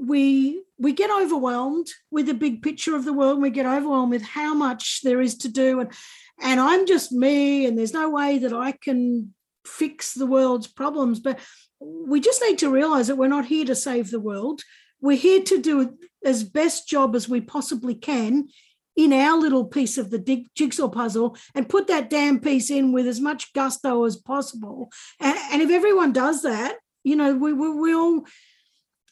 we 0.00 0.62
we 0.78 0.92
get 0.92 1.10
overwhelmed 1.10 1.88
with 2.10 2.26
the 2.26 2.34
big 2.34 2.62
picture 2.62 2.96
of 2.96 3.04
the 3.04 3.12
world. 3.12 3.34
And 3.34 3.42
we 3.42 3.50
get 3.50 3.66
overwhelmed 3.66 4.10
with 4.10 4.22
how 4.22 4.54
much 4.54 5.00
there 5.02 5.20
is 5.20 5.36
to 5.38 5.48
do, 5.48 5.80
and 5.80 5.92
and 6.40 6.60
I'm 6.60 6.86
just 6.86 7.12
me, 7.12 7.66
and 7.66 7.78
there's 7.78 7.94
no 7.94 8.10
way 8.10 8.38
that 8.38 8.52
I 8.52 8.72
can 8.72 9.34
fix 9.66 10.14
the 10.14 10.26
world's 10.26 10.66
problems, 10.66 11.20
but 11.20 11.38
we 11.80 12.20
just 12.20 12.42
need 12.42 12.58
to 12.58 12.70
realize 12.70 13.08
that 13.08 13.16
we're 13.16 13.28
not 13.28 13.46
here 13.46 13.64
to 13.66 13.74
save 13.74 14.10
the 14.10 14.20
world. 14.20 14.62
We're 15.00 15.16
here 15.16 15.42
to 15.42 15.60
do 15.60 15.98
as 16.24 16.44
best 16.44 16.88
job 16.88 17.14
as 17.14 17.28
we 17.28 17.40
possibly 17.40 17.94
can 17.94 18.48
in 18.96 19.12
our 19.12 19.36
little 19.36 19.64
piece 19.64 19.98
of 19.98 20.10
the 20.10 20.46
jigsaw 20.54 20.88
puzzle 20.88 21.36
and 21.54 21.68
put 21.68 21.88
that 21.88 22.08
damn 22.08 22.40
piece 22.40 22.70
in 22.70 22.92
with 22.92 23.06
as 23.06 23.20
much 23.20 23.52
gusto 23.52 24.04
as 24.04 24.16
possible. 24.16 24.90
And, 25.20 25.60
if 25.60 25.70
everyone 25.70 26.12
does 26.12 26.42
that, 26.42 26.76
you 27.02 27.16
know, 27.16 27.34
we, 27.34 27.52
we, 27.52 27.70
we 27.70 27.94
all, 27.94 28.24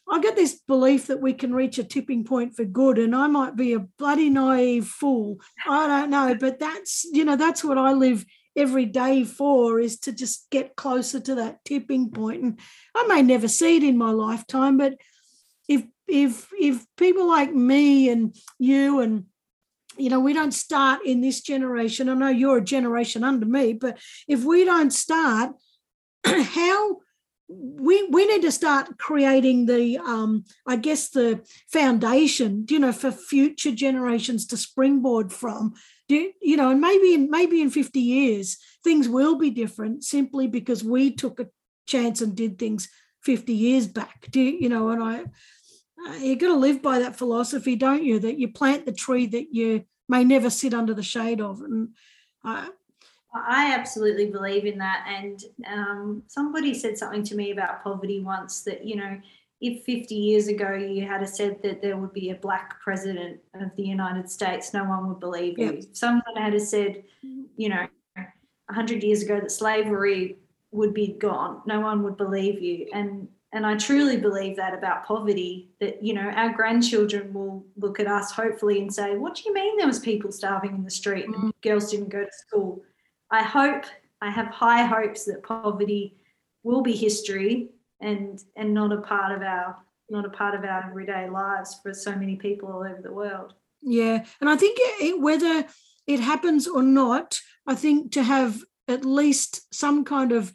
I 0.09 0.20
get 0.20 0.36
this 0.36 0.61
belief 0.66 1.09
that 1.09 1.20
we 1.20 1.32
can 1.32 1.55
reach 1.55 1.78
a 1.78 1.84
tipping 1.84 2.24
point 2.24 2.55
for 2.55 2.64
good, 2.64 2.98
and 2.98 3.14
I 3.14 3.26
might 3.26 3.57
be 3.57 3.72
a 3.72 3.80
bloody 3.80 4.30
naive 4.30 4.86
fool. 4.86 5.38
I 5.66 5.86
don't 5.86 6.11
know, 6.11 6.36
but 6.38 6.59
that's, 6.59 7.05
you 7.12 7.24
know, 7.24 7.36
that's 7.36 7.64
what 7.64 7.78
I 7.78 7.92
live 7.92 8.24
every 8.57 8.86
day 8.86 9.24
for 9.24 9.80
is 9.80 9.98
to 10.00 10.12
just 10.12 10.48
get 10.50 10.76
closer 10.76 11.20
to 11.20 11.34
that 11.36 11.64
tipping 11.64 12.11
point. 12.11 12.42
And 12.42 12.59
I 12.94 13.07
may 13.07 13.22
never 13.22 13.48
see 13.48 13.76
it 13.76 13.82
in 13.82 13.96
my 13.96 14.11
lifetime, 14.11 14.76
but 14.76 14.94
if 15.68 15.84
if 16.09 16.48
if 16.59 16.84
people 16.96 17.26
like 17.26 17.53
me 17.55 18.09
and 18.11 18.36
you 18.59 19.00
and 19.00 19.24
you 19.96 20.11
know 20.11 20.20
we 20.20 20.32
don't 20.32 20.53
start 20.53 21.00
in 21.05 21.20
this 21.20 21.40
generation 21.40 22.09
i 22.09 22.14
know 22.14 22.28
you're 22.28 22.59
a 22.59 22.64
generation 22.64 23.24
under 23.24 23.46
me 23.46 23.72
but 23.72 23.98
if 24.26 24.42
we 24.44 24.64
don't 24.64 24.92
start 24.92 25.53
how 26.24 26.96
we 27.48 28.07
we 28.09 28.26
need 28.26 28.42
to 28.42 28.50
start 28.50 28.96
creating 28.98 29.66
the 29.66 29.98
um 29.98 30.44
i 30.66 30.76
guess 30.76 31.11
the 31.11 31.40
foundation 31.70 32.64
you 32.68 32.78
know 32.78 32.92
for 32.92 33.11
future 33.11 33.72
generations 33.72 34.46
to 34.46 34.57
springboard 34.57 35.32
from 35.32 35.74
do 36.09 36.32
you 36.40 36.57
know 36.57 36.70
and 36.70 36.80
maybe 36.80 37.14
in 37.14 37.30
maybe 37.30 37.61
in 37.61 37.70
50 37.70 38.00
years 38.00 38.59
things 38.82 39.09
will 39.09 39.36
be 39.36 39.50
different 39.50 40.05
simply 40.05 40.46
because 40.46 40.82
we 40.82 41.12
took 41.12 41.38
a 41.40 41.48
chance 41.86 42.20
and 42.20 42.34
did 42.34 42.59
things 42.59 42.88
50 43.22 43.53
years 43.53 43.86
back. 43.86 44.26
Do 44.30 44.40
you, 44.40 44.68
know 44.68 44.90
and 44.90 45.03
i 45.03 45.24
uh, 46.05 46.14
you 46.16 46.34
got 46.36 46.48
to 46.48 46.55
live 46.55 46.82
by 46.82 46.98
that 46.98 47.16
philosophy 47.16 47.76
don't 47.76 48.03
you? 48.03 48.18
That 48.18 48.38
you 48.38 48.48
plant 48.48 48.86
the 48.86 48.92
tree 48.92 49.26
that 49.26 49.55
you 49.55 49.84
may 50.09 50.24
never 50.24 50.50
sit 50.50 50.74
under 50.74 50.94
the 50.94 51.03
shade 51.03 51.40
of. 51.40 51.61
And 51.61 51.90
uh, 52.44 52.66
I 53.32 53.72
absolutely 53.72 54.30
believe 54.30 54.66
in 54.66 54.78
that. 54.78 55.07
And 55.09 55.40
um, 55.70 56.22
somebody 56.26 56.74
said 56.74 56.98
something 56.98 57.22
to 57.24 57.36
me 57.36 57.53
about 57.53 57.84
poverty 57.84 58.20
once 58.20 58.62
that, 58.62 58.84
you 58.84 58.96
know, 58.96 59.20
if 59.62 59.84
50 59.84 60.14
years 60.14 60.48
ago 60.48 60.74
you 60.74 61.06
had 61.06 61.26
said 61.28 61.62
that 61.62 61.80
there 61.80 61.96
would 61.96 62.12
be 62.12 62.30
a 62.30 62.34
black 62.34 62.80
president 62.80 63.40
of 63.54 63.70
the 63.76 63.84
United 63.84 64.28
States, 64.28 64.74
no 64.74 64.84
one 64.84 65.08
would 65.08 65.20
believe 65.20 65.56
yep. 65.56 65.72
you. 65.72 65.78
If 65.78 65.96
someone 65.96 66.36
had 66.36 66.60
said, 66.60 67.04
you 67.56 67.68
know, 67.68 67.86
100 68.16 69.04
years 69.04 69.22
ago 69.22 69.38
that 69.38 69.52
slavery 69.52 70.38
would 70.72 70.92
be 70.92 71.16
gone, 71.18 71.62
no 71.64 71.80
one 71.80 72.02
would 72.02 72.16
believe 72.16 72.60
you. 72.60 72.88
And 72.92 73.28
and 73.54 73.66
I 73.66 73.76
truly 73.76 74.16
believe 74.16 74.56
that 74.56 74.72
about 74.72 75.04
poverty 75.04 75.68
that 75.78 76.02
you 76.02 76.14
know 76.14 76.22
our 76.22 76.54
grandchildren 76.54 77.34
will 77.34 77.64
look 77.76 78.00
at 78.00 78.06
us 78.06 78.32
hopefully 78.32 78.80
and 78.80 78.92
say, 78.92 79.16
"What 79.16 79.34
do 79.34 79.42
you 79.44 79.52
mean 79.52 79.76
there 79.76 79.86
was 79.86 79.98
people 79.98 80.32
starving 80.32 80.74
in 80.74 80.82
the 80.82 80.90
street 80.90 81.26
and 81.26 81.34
mm-hmm. 81.34 81.50
girls 81.62 81.90
didn't 81.90 82.08
go 82.08 82.24
to 82.24 82.32
school?" 82.32 82.82
I 83.30 83.42
hope 83.42 83.84
I 84.22 84.30
have 84.30 84.46
high 84.46 84.84
hopes 84.86 85.24
that 85.26 85.42
poverty 85.42 86.16
will 86.62 86.80
be 86.80 86.96
history 86.96 87.68
and 88.03 88.38
and 88.57 88.74
not 88.74 88.92
a 88.92 89.00
part 89.00 89.32
of 89.32 89.42
our 89.42 89.76
not 90.11 90.26
a 90.26 90.30
part 90.30 90.55
of 90.55 90.64
our 90.64 90.86
everyday 90.88 91.30
lives 91.30 91.78
for 91.82 91.94
so 91.94 92.14
many 92.14 92.36
people 92.36 92.70
all 92.70 92.80
over 92.80 93.00
the 93.03 93.12
world. 93.12 93.55
Yeah, 93.80 94.24
and 94.40 94.50
I 94.50 94.57
think 94.57 94.76
it, 94.78 95.20
whether 95.20 95.64
it 96.07 96.20
happens 96.20 96.68
or 96.68 96.82
not, 96.82 97.40
I 97.66 97.74
think 97.74 98.12
to 98.12 98.22
have 98.22 98.62
at 98.88 99.05
least 99.05 99.74
some 99.74 100.05
kind 100.05 100.32
of 100.32 100.53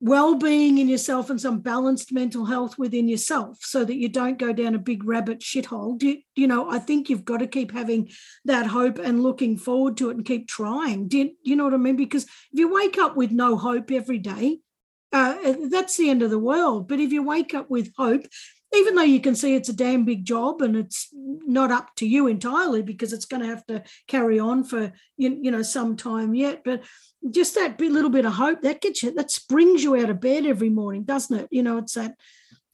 well-being 0.00 0.78
in 0.78 0.88
yourself 0.88 1.30
and 1.30 1.40
some 1.40 1.60
balanced 1.60 2.12
mental 2.12 2.44
health 2.44 2.76
within 2.76 3.08
yourself 3.08 3.58
so 3.60 3.84
that 3.84 3.94
you 3.94 4.08
don't 4.08 4.36
go 4.36 4.52
down 4.52 4.74
a 4.74 4.78
big 4.78 5.04
rabbit 5.04 5.38
shithole 5.38 6.02
you, 6.02 6.18
you 6.34 6.48
know 6.48 6.68
i 6.68 6.76
think 6.76 7.08
you've 7.08 7.24
got 7.24 7.38
to 7.38 7.46
keep 7.46 7.70
having 7.70 8.10
that 8.44 8.66
hope 8.66 8.98
and 8.98 9.22
looking 9.22 9.56
forward 9.56 9.96
to 9.96 10.10
it 10.10 10.16
and 10.16 10.26
keep 10.26 10.48
trying 10.48 11.06
do 11.06 11.18
you, 11.18 11.30
you 11.44 11.54
know 11.54 11.62
what 11.62 11.72
i 11.72 11.76
mean 11.76 11.94
because 11.94 12.24
if 12.24 12.58
you 12.58 12.74
wake 12.74 12.98
up 12.98 13.16
with 13.16 13.30
no 13.30 13.56
hope 13.56 13.92
every 13.92 14.18
day 14.18 14.58
uh, 15.12 15.54
that's 15.70 15.96
the 15.96 16.10
end 16.10 16.22
of 16.22 16.30
the 16.30 16.38
world. 16.38 16.88
But 16.88 17.00
if 17.00 17.12
you 17.12 17.22
wake 17.22 17.54
up 17.54 17.70
with 17.70 17.92
hope 17.96 18.26
even 18.74 18.94
though 18.94 19.02
you 19.02 19.20
can 19.20 19.34
see 19.34 19.54
it's 19.54 19.68
a 19.68 19.74
damn 19.74 20.04
big 20.04 20.24
job 20.24 20.62
and 20.62 20.76
it's 20.76 21.08
not 21.12 21.70
up 21.70 21.94
to 21.96 22.06
you 22.06 22.26
entirely 22.26 22.82
because 22.82 23.12
it's 23.12 23.26
going 23.26 23.42
to 23.42 23.48
have 23.48 23.64
to 23.66 23.82
carry 24.08 24.38
on 24.38 24.64
for 24.64 24.92
you, 25.16 25.38
you 25.42 25.50
know 25.50 25.62
some 25.62 25.96
time 25.96 26.34
yet 26.34 26.62
but 26.64 26.82
just 27.30 27.54
that 27.54 27.80
little 27.80 28.10
bit 28.10 28.24
of 28.24 28.32
hope 28.32 28.62
that 28.62 28.80
gets 28.80 29.02
you 29.02 29.12
that 29.12 29.30
springs 29.30 29.82
you 29.82 29.96
out 29.96 30.10
of 30.10 30.20
bed 30.20 30.46
every 30.46 30.70
morning 30.70 31.02
doesn't 31.04 31.40
it 31.40 31.48
you 31.50 31.62
know 31.62 31.78
it's 31.78 31.94
that 31.94 32.14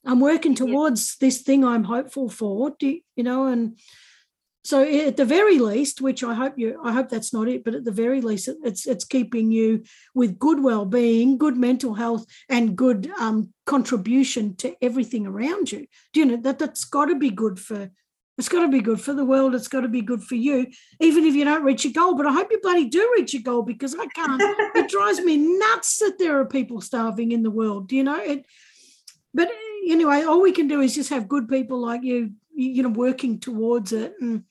i'm 0.04 0.20
working 0.20 0.54
towards 0.54 1.16
yeah. 1.20 1.26
this 1.26 1.42
thing 1.42 1.64
i'm 1.64 1.84
hopeful 1.84 2.28
for 2.28 2.74
you, 2.80 3.00
you 3.16 3.24
know 3.24 3.46
and 3.46 3.78
so 4.68 4.82
at 4.82 5.16
the 5.16 5.24
very 5.24 5.58
least 5.58 6.02
which 6.02 6.22
i 6.22 6.34
hope 6.34 6.58
you 6.58 6.78
i 6.84 6.92
hope 6.92 7.08
that's 7.08 7.32
not 7.32 7.48
it 7.48 7.64
but 7.64 7.74
at 7.74 7.84
the 7.84 7.90
very 7.90 8.20
least 8.20 8.50
it's 8.62 8.86
it's 8.86 9.04
keeping 9.04 9.50
you 9.50 9.82
with 10.14 10.38
good 10.38 10.62
well-being 10.62 11.38
good 11.38 11.56
mental 11.56 11.94
health 11.94 12.26
and 12.50 12.76
good 12.76 13.10
um, 13.18 13.52
contribution 13.64 14.56
to 14.56 14.74
everything 14.82 15.26
around 15.26 15.70
you. 15.70 15.86
Do 16.12 16.20
you 16.20 16.26
know 16.26 16.36
that 16.38 16.58
that's 16.58 16.84
got 16.84 17.06
to 17.06 17.14
be 17.14 17.30
good 17.30 17.58
for 17.58 17.90
it's 18.36 18.48
got 18.48 18.62
to 18.62 18.68
be 18.68 18.80
good 18.80 19.00
for 19.00 19.12
the 19.14 19.24
world 19.24 19.54
it's 19.54 19.68
got 19.68 19.80
to 19.80 19.88
be 19.88 20.00
good 20.00 20.22
for 20.22 20.36
you 20.36 20.66
even 21.00 21.24
if 21.24 21.34
you 21.34 21.44
don't 21.44 21.64
reach 21.64 21.84
your 21.84 21.92
goal. 21.92 22.14
But 22.14 22.26
i 22.26 22.32
hope 22.32 22.48
you 22.50 22.60
bloody 22.60 22.88
do 22.88 23.14
reach 23.16 23.32
your 23.34 23.42
goal 23.42 23.62
because 23.62 23.94
i 23.94 24.06
can't 24.06 24.42
it 24.74 24.90
drives 24.96 25.20
me 25.20 25.36
nuts 25.36 25.98
that 25.98 26.18
there 26.18 26.38
are 26.40 26.46
people 26.46 26.80
starving 26.80 27.32
in 27.32 27.42
the 27.42 27.50
world 27.50 27.88
do 27.88 27.96
you 27.96 28.04
know? 28.04 28.20
It 28.20 28.44
but 29.32 29.50
anyway 29.88 30.22
all 30.22 30.42
we 30.42 30.52
can 30.52 30.68
do 30.68 30.80
is 30.80 30.94
just 30.94 31.10
have 31.10 31.28
good 31.28 31.48
people 31.48 31.78
like 31.78 32.02
you 32.02 32.32
you 32.58 32.82
know 32.82 32.88
working 32.88 33.38
towards 33.38 33.92
it 33.92 34.14
and 34.20 34.44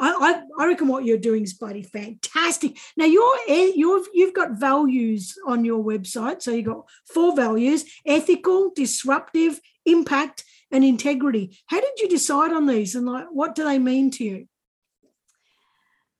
I, 0.00 0.42
I, 0.58 0.66
reckon 0.66 0.86
what 0.86 1.04
you're 1.04 1.16
doing 1.18 1.42
is 1.42 1.54
bloody 1.54 1.82
fantastic. 1.82 2.76
Now 2.96 3.06
you're 3.06 3.38
you've 3.48 4.06
you've 4.12 4.34
got 4.34 4.52
values 4.52 5.34
on 5.46 5.64
your 5.64 5.82
website. 5.82 6.42
So 6.42 6.52
you've 6.52 6.66
got 6.66 6.84
four 7.12 7.34
values: 7.34 7.84
ethical, 8.06 8.70
disruptive, 8.74 9.60
impact, 9.86 10.44
and 10.70 10.84
integrity. 10.84 11.58
How 11.66 11.80
did 11.80 11.98
you 11.98 12.08
decide 12.08 12.52
on 12.52 12.66
these, 12.66 12.94
and 12.94 13.06
like 13.06 13.26
what 13.30 13.54
do 13.54 13.64
they 13.64 13.78
mean 13.78 14.10
to 14.12 14.24
you? 14.24 14.48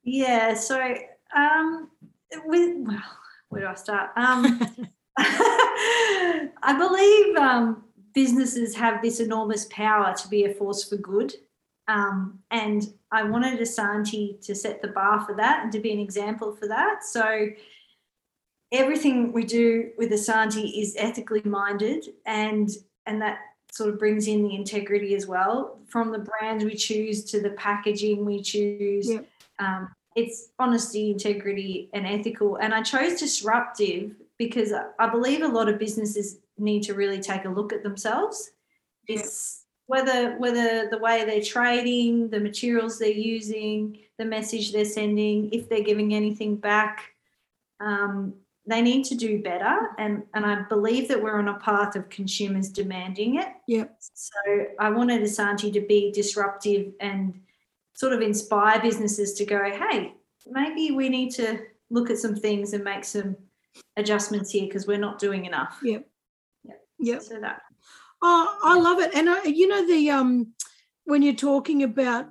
Yeah. 0.03 0.55
So 0.55 0.95
um, 1.37 1.91
with 2.47 2.75
well, 2.81 3.03
where 3.49 3.63
do 3.63 3.69
I 3.69 3.75
start? 3.75 4.11
Um, 4.17 4.61
I 5.21 6.77
believe 6.77 7.37
um, 7.37 7.85
businesses 8.15 8.75
have 8.77 9.03
this 9.03 9.21
enormous 9.21 9.67
power 9.71 10.15
to 10.15 10.29
be 10.29 10.45
a 10.45 10.55
force 10.55 10.89
for 10.89 10.97
good. 10.97 11.35
Um, 11.87 12.41
and 12.51 12.93
I 13.11 13.23
wanted 13.23 13.59
Asanti 13.61 14.45
to 14.45 14.55
set 14.55 14.83
the 14.83 14.89
bar 14.89 15.25
for 15.25 15.35
that 15.37 15.63
and 15.63 15.73
to 15.73 15.81
be 15.81 15.93
an 15.93 15.99
example 15.99 16.55
for 16.55 16.69
that. 16.69 17.05
So 17.05 17.49
everything 18.73 19.33
we 19.33 19.45
do 19.45 19.91
with 19.97 20.11
Asanti 20.11 20.81
is 20.81 20.95
ethically 20.99 21.43
minded 21.45 22.07
and 22.27 22.69
and 23.07 23.23
that 23.23 23.39
sort 23.73 23.91
of 23.91 23.99
brings 23.99 24.29
in 24.29 24.43
the 24.43 24.55
integrity 24.55 25.15
as 25.15 25.27
well 25.27 25.79
from 25.89 26.11
the 26.11 26.19
brands 26.19 26.65
we 26.65 26.75
choose 26.75 27.25
to 27.25 27.41
the 27.41 27.51
packaging 27.51 28.25
we 28.25 28.43
choose 28.43 29.11
um, 29.59 29.89
it's 30.17 30.51
honesty 30.59 31.11
integrity 31.11 31.89
and 31.93 32.07
ethical 32.07 32.57
and 32.57 32.75
i 32.75 32.83
chose 32.83 33.19
disruptive 33.19 34.15
because 34.39 34.73
i 34.99 35.09
believe 35.09 35.43
a 35.43 35.49
lot 35.49 35.69
of 35.69 35.79
businesses 35.79 36.39
need 36.59 36.83
to 36.83 36.95
really 36.95 37.21
take 37.21 37.45
a 37.45 37.49
look 37.49 37.73
at 37.73 37.83
themselves 37.83 38.51
it's 39.09 39.65
whether 39.87 40.37
whether 40.37 40.89
the 40.89 40.99
way 40.99 41.25
they're 41.25 41.43
trading, 41.43 42.29
the 42.29 42.39
materials 42.39 42.99
they're 42.99 43.09
using, 43.09 43.99
the 44.19 44.25
message 44.25 44.71
they're 44.71 44.85
sending, 44.85 45.51
if 45.53 45.69
they're 45.69 45.83
giving 45.83 46.15
anything 46.15 46.57
back, 46.57 47.15
um, 47.81 48.35
they 48.67 48.83
need 48.83 49.05
to 49.05 49.15
do 49.15 49.43
better. 49.43 49.89
And 49.99 50.25
and 50.35 50.45
I 50.45 50.63
believe 50.69 51.09
that 51.09 51.23
we're 51.23 51.39
on 51.39 51.49
a 51.49 51.59
path 51.59 51.97
of 51.97 52.11
consumers 52.11 52.69
demanding 52.69 53.37
it. 53.37 53.49
Yep. 53.67 53.97
So 54.13 54.67
I 54.79 54.91
wanted 54.91 55.23
Asanti 55.23 55.73
to 55.73 55.81
be 55.81 56.13
disruptive 56.13 56.93
and 57.01 57.41
sort 57.95 58.13
of 58.13 58.21
inspire 58.21 58.81
businesses 58.81 59.33
to 59.35 59.47
go, 59.47 59.59
hey, 59.65 60.13
maybe 60.47 60.91
we 60.91 61.09
need 61.09 61.31
to 61.31 61.61
look 61.91 62.11
at 62.11 62.19
some 62.19 62.37
things 62.37 62.75
and 62.75 62.85
make 62.85 63.05
some 63.05 63.37
adjustments 63.97 64.51
here 64.51 64.67
because 64.67 64.87
we're 64.87 64.99
not 64.99 65.19
doing 65.19 65.47
enough. 65.47 65.81
Yep. 65.83 66.07
Yep. 66.99 67.23
So 67.23 67.41
that 67.41 67.63
Oh, 68.21 68.59
I 68.65 68.79
love 68.79 68.99
it. 68.99 69.15
And 69.15 69.31
I, 69.31 69.45
you 69.45 69.69
know 69.69 69.87
the 69.87 70.11
um 70.11 70.49
when 71.05 71.23
you're 71.23 71.35
talking 71.35 71.83
about 71.83 72.29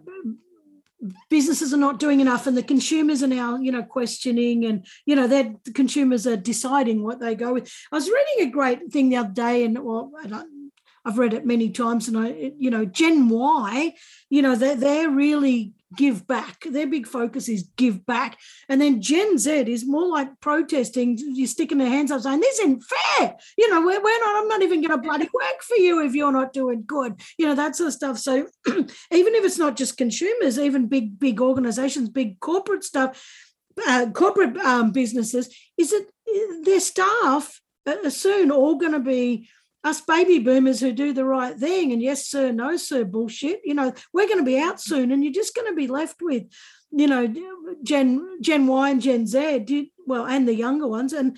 businesses 1.30 1.74
are 1.74 1.78
not 1.78 2.00
doing 2.00 2.20
enough 2.20 2.48
and 2.48 2.58
the 2.58 2.64
consumers 2.64 3.22
are 3.22 3.28
now 3.28 3.58
you 3.58 3.72
know 3.72 3.84
questioning 3.84 4.66
and 4.66 4.86
you 5.06 5.16
know 5.16 5.28
that 5.28 5.48
consumers 5.76 6.26
are 6.26 6.36
deciding 6.36 7.04
what 7.04 7.20
they 7.20 7.36
go 7.36 7.54
with 7.54 7.72
i 7.92 7.96
was 7.96 8.10
reading 8.10 8.48
a 8.48 8.52
great 8.52 8.92
thing 8.92 9.10
the 9.10 9.16
other 9.16 9.30
day 9.32 9.64
and 9.64 9.78
well 9.84 10.12
i've 11.06 11.20
read 11.20 11.36
it 11.36 11.46
many 11.46 11.70
times 11.70 12.08
and 12.08 12.18
i 12.18 12.52
you 12.58 12.72
know 12.72 12.84
gen 12.84 13.30
y 13.30 13.94
you 14.32 14.42
know 14.42 14.56
they're, 14.56 14.76
they're 14.76 15.10
really 15.10 15.72
give 15.96 16.28
back. 16.28 16.64
Their 16.70 16.88
big 16.88 17.08
focus 17.08 17.48
is 17.48 17.70
give 17.78 18.06
back. 18.06 18.38
And 18.68 18.82
then 18.82 19.02
Gen 19.02 19.38
Z 19.38 19.52
is 19.52 19.88
more 19.88 20.08
like 20.08 20.40
protesting, 20.42 21.18
you're 21.18 21.48
sticking 21.48 21.78
their 21.78 21.90
hands 21.90 22.12
up 22.12 22.22
saying, 22.22 22.40
this 22.40 22.60
isn't 22.60 22.84
fair. 22.84 23.36
You 23.58 23.70
know, 23.70 23.82
we're, 23.82 24.02
we're 24.02 24.20
not, 24.20 24.42
I'm 24.42 24.48
not 24.48 24.62
even 24.62 24.82
going 24.82 24.92
to 24.92 24.98
bloody 24.98 25.30
work 25.34 25.62
for 25.62 25.78
you 25.78 26.04
if 26.04 26.14
you're 26.14 26.32
not 26.32 26.54
doing 26.54 26.84
good. 26.86 27.20
You 27.38 27.48
know, 27.48 27.56
that 27.56 27.76
sort 27.76 27.88
of 27.88 27.94
stuff. 27.94 28.18
So 28.18 28.48
even 28.68 28.88
if 29.12 29.46
it's 29.46 29.58
not 29.58 29.78
just 29.78 29.98
consumers, 29.98 30.60
even 30.60 30.88
big, 30.88 31.20
big 31.20 31.40
organizations, 31.40 32.10
big 32.10 32.40
corporate 32.40 32.84
stuff, 32.84 33.24
uh, 33.88 34.08
corporate 34.14 34.58
um, 34.58 34.92
businesses, 34.92 35.56
is 35.78 35.92
that 35.92 36.08
their 36.64 36.80
staff 36.80 37.62
are 37.86 38.10
soon 38.10 38.52
all 38.52 38.76
going 38.76 38.92
to 38.92 39.00
be 39.00 39.50
us 39.84 40.02
baby 40.02 40.40
boomers 40.40 40.80
who 40.80 40.92
do 40.92 41.14
the 41.14 41.26
right 41.26 41.58
thing. 41.58 41.92
And 41.92 42.02
yes 42.02 42.28
sir 42.28 42.52
no 42.52 42.78
sir 42.78 43.06
bullshit. 43.06 43.62
You 43.64 43.74
know 43.74 43.94
we're 44.14 44.28
going 44.28 44.40
to 44.40 44.46
be 44.46 44.60
out 44.60 44.82
soon 44.82 45.12
and 45.12 45.24
you're 45.24 45.34
just 45.34 45.56
going 45.56 45.68
to 45.68 45.76
be 45.76 45.88
left 45.88 46.22
with 46.22 46.44
you 46.92 47.08
know 47.08 47.34
gen 47.84 48.42
gen 48.42 48.68
y 48.68 48.90
and 48.90 49.02
gen 49.02 49.28
z 49.28 49.92
well 50.06 50.26
and 50.26 50.48
the 50.48 50.56
younger 50.56 50.88
ones. 50.88 51.14
And 51.14 51.38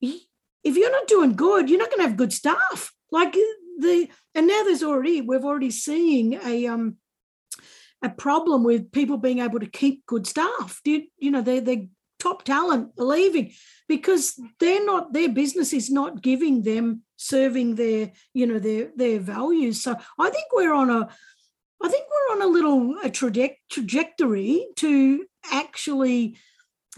if 0.00 0.76
you're 0.76 0.92
not 0.92 1.08
doing 1.08 1.34
good 1.34 1.68
you're 1.68 1.78
not 1.78 1.90
going 1.90 2.00
to 2.00 2.08
have 2.08 2.16
good 2.16 2.32
staff. 2.32 2.92
Like 3.10 3.34
the 3.78 4.08
and 4.34 4.46
now 4.46 4.62
there's 4.64 4.82
already 4.82 5.20
we've 5.20 5.44
already 5.44 5.70
seeing 5.70 6.34
a 6.34 6.66
um 6.66 6.96
a 8.02 8.10
problem 8.10 8.62
with 8.62 8.92
people 8.92 9.16
being 9.16 9.40
able 9.40 9.58
to 9.58 9.66
keep 9.66 10.04
good 10.06 10.26
staff. 10.26 10.80
You, 10.84 11.04
you 11.18 11.30
know 11.30 11.40
they 11.40 11.60
they're 11.60 11.86
top 12.26 12.42
talent 12.44 12.90
leaving 12.96 13.52
because 13.88 14.40
they're 14.58 14.84
not 14.84 15.12
their 15.12 15.28
business 15.28 15.72
is 15.72 15.90
not 15.90 16.22
giving 16.22 16.62
them 16.62 17.02
serving 17.16 17.76
their 17.76 18.12
you 18.34 18.46
know 18.46 18.58
their 18.58 18.90
their 18.96 19.20
values 19.20 19.80
so 19.80 19.94
i 20.18 20.28
think 20.30 20.46
we're 20.52 20.74
on 20.74 20.90
a 20.90 21.08
i 21.82 21.88
think 21.88 22.04
we're 22.08 22.36
on 22.36 22.42
a 22.42 22.52
little 22.52 22.96
a 23.04 23.10
traje- 23.10 23.56
trajectory 23.70 24.66
to 24.76 25.24
actually 25.52 26.36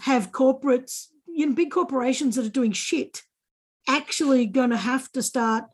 have 0.00 0.32
corporates 0.32 1.06
you 1.26 1.46
know 1.46 1.54
big 1.54 1.70
corporations 1.70 2.36
that 2.36 2.46
are 2.46 2.60
doing 2.60 2.72
shit 2.72 3.22
actually 3.86 4.46
going 4.46 4.70
to 4.70 4.76
have 4.76 5.10
to 5.12 5.22
start 5.22 5.64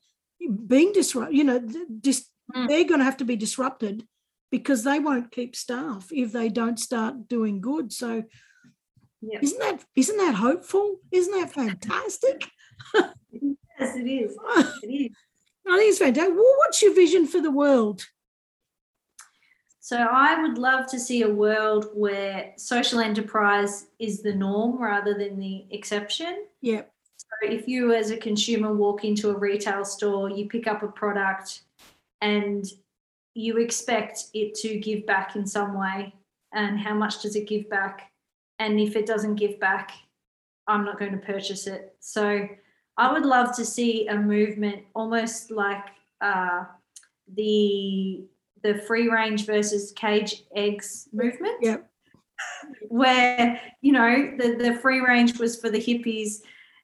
being 0.67 0.93
disrupted 0.93 1.37
you 1.37 1.45
know 1.45 1.61
dis- 2.01 2.29
mm. 2.55 2.69
they're 2.69 2.91
going 2.91 3.01
to 3.01 3.05
have 3.05 3.19
to 3.19 3.25
be 3.25 3.37
disrupted 3.37 4.05
because 4.51 4.85
they 4.85 4.99
won't 4.99 5.31
keep 5.31 5.55
staff 5.57 6.09
if 6.13 6.33
they 6.33 6.49
don't 6.49 6.79
start 6.79 7.29
doing 7.29 7.61
good 7.61 7.93
so 7.93 8.25
Yep. 9.27 9.43
Isn't 9.43 9.59
that 9.61 9.85
isn't 9.97 10.17
that 10.17 10.35
hopeful? 10.35 10.97
Isn't 11.11 11.33
that 11.41 11.53
fantastic? 11.53 12.49
yes, 12.95 13.97
it 13.97 14.07
is. 14.07 14.37
It 14.83 14.89
is. 14.89 15.17
I 15.67 15.79
think 15.79 15.91
it's 15.91 15.99
fantastic. 15.99 16.35
Well, 16.35 16.55
what's 16.59 16.83
your 16.83 16.95
vision 16.95 17.27
for 17.27 17.41
the 17.41 17.51
world? 17.51 18.05
So 19.81 19.99
I 19.99 20.41
would 20.41 20.59
love 20.59 20.87
to 20.89 20.99
see 20.99 21.23
a 21.23 21.29
world 21.29 21.91
where 21.95 22.53
social 22.57 23.01
enterprise 23.01 23.87
is 23.99 24.23
the 24.23 24.35
norm 24.35 24.79
rather 24.79 25.15
than 25.15 25.39
the 25.39 25.67
exception. 25.71 26.47
Yep. 26.63 26.91
So 27.17 27.27
if 27.43 27.69
you 27.69 27.93
as 27.93 28.11
a 28.11 28.17
consumer 28.17 28.73
walk 28.73 29.05
into 29.05 29.31
a 29.31 29.37
retail 29.37 29.85
store, 29.85 30.31
you 30.31 30.49
pick 30.49 30.67
up 30.67 30.83
a 30.83 30.89
product 30.89 31.63
and 32.21 32.65
you 33.35 33.59
expect 33.59 34.25
it 34.33 34.55
to 34.57 34.79
give 34.79 35.07
back 35.07 35.37
in 35.37 35.47
some 35.47 35.79
way. 35.79 36.15
And 36.53 36.79
how 36.79 36.95
much 36.95 37.21
does 37.21 37.37
it 37.37 37.47
give 37.47 37.69
back? 37.69 38.11
And 38.59 38.81
if 38.81 38.97
it 38.97 39.07
doesn't 39.07 39.37
give 39.37 39.59
back, 39.61 39.93
I'm 40.67 40.85
not 40.85 40.99
going 40.99 41.13
to 41.13 41.19
purchase 41.19 41.67
it. 41.67 41.97
So 42.01 42.49
I 42.97 43.13
would 43.13 43.27
love 43.27 43.55
to 43.57 43.65
see 43.65 44.07
a 44.09 44.17
movement 44.17 44.85
almost 44.95 45.51
like 45.51 45.85
uh, 46.21 46.65
the 47.35 48.25
the 48.63 48.79
free 48.87 49.09
range 49.09 49.45
versus 49.45 49.93
cage 49.93 50.45
eggs 50.57 51.09
movement. 51.13 51.57
Yep. 51.61 51.91
Where, 52.89 53.61
you 53.83 53.93
know, 53.93 54.33
the, 54.39 54.57
the 54.57 54.75
free 54.81 55.01
range 55.01 55.39
was 55.39 55.61
for 55.61 55.71
the 55.71 55.79
hippies 55.79 56.41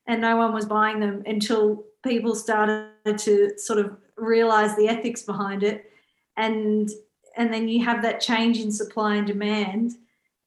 and 0.06 0.20
no 0.20 0.36
one 0.36 0.52
was 0.52 0.66
buying 0.66 1.00
them 1.00 1.22
until 1.26 1.84
people 2.04 2.34
started 2.34 2.90
to 3.18 3.58
sort 3.58 3.78
of 3.78 3.96
realize 4.16 4.76
the 4.76 4.88
ethics 4.88 5.22
behind 5.22 5.62
it. 5.62 5.90
And 6.36 6.90
and 7.36 7.52
then 7.52 7.68
you 7.68 7.84
have 7.84 8.02
that 8.02 8.20
change 8.20 8.60
in 8.60 8.70
supply 8.70 9.16
and 9.16 9.26
demand 9.26 9.92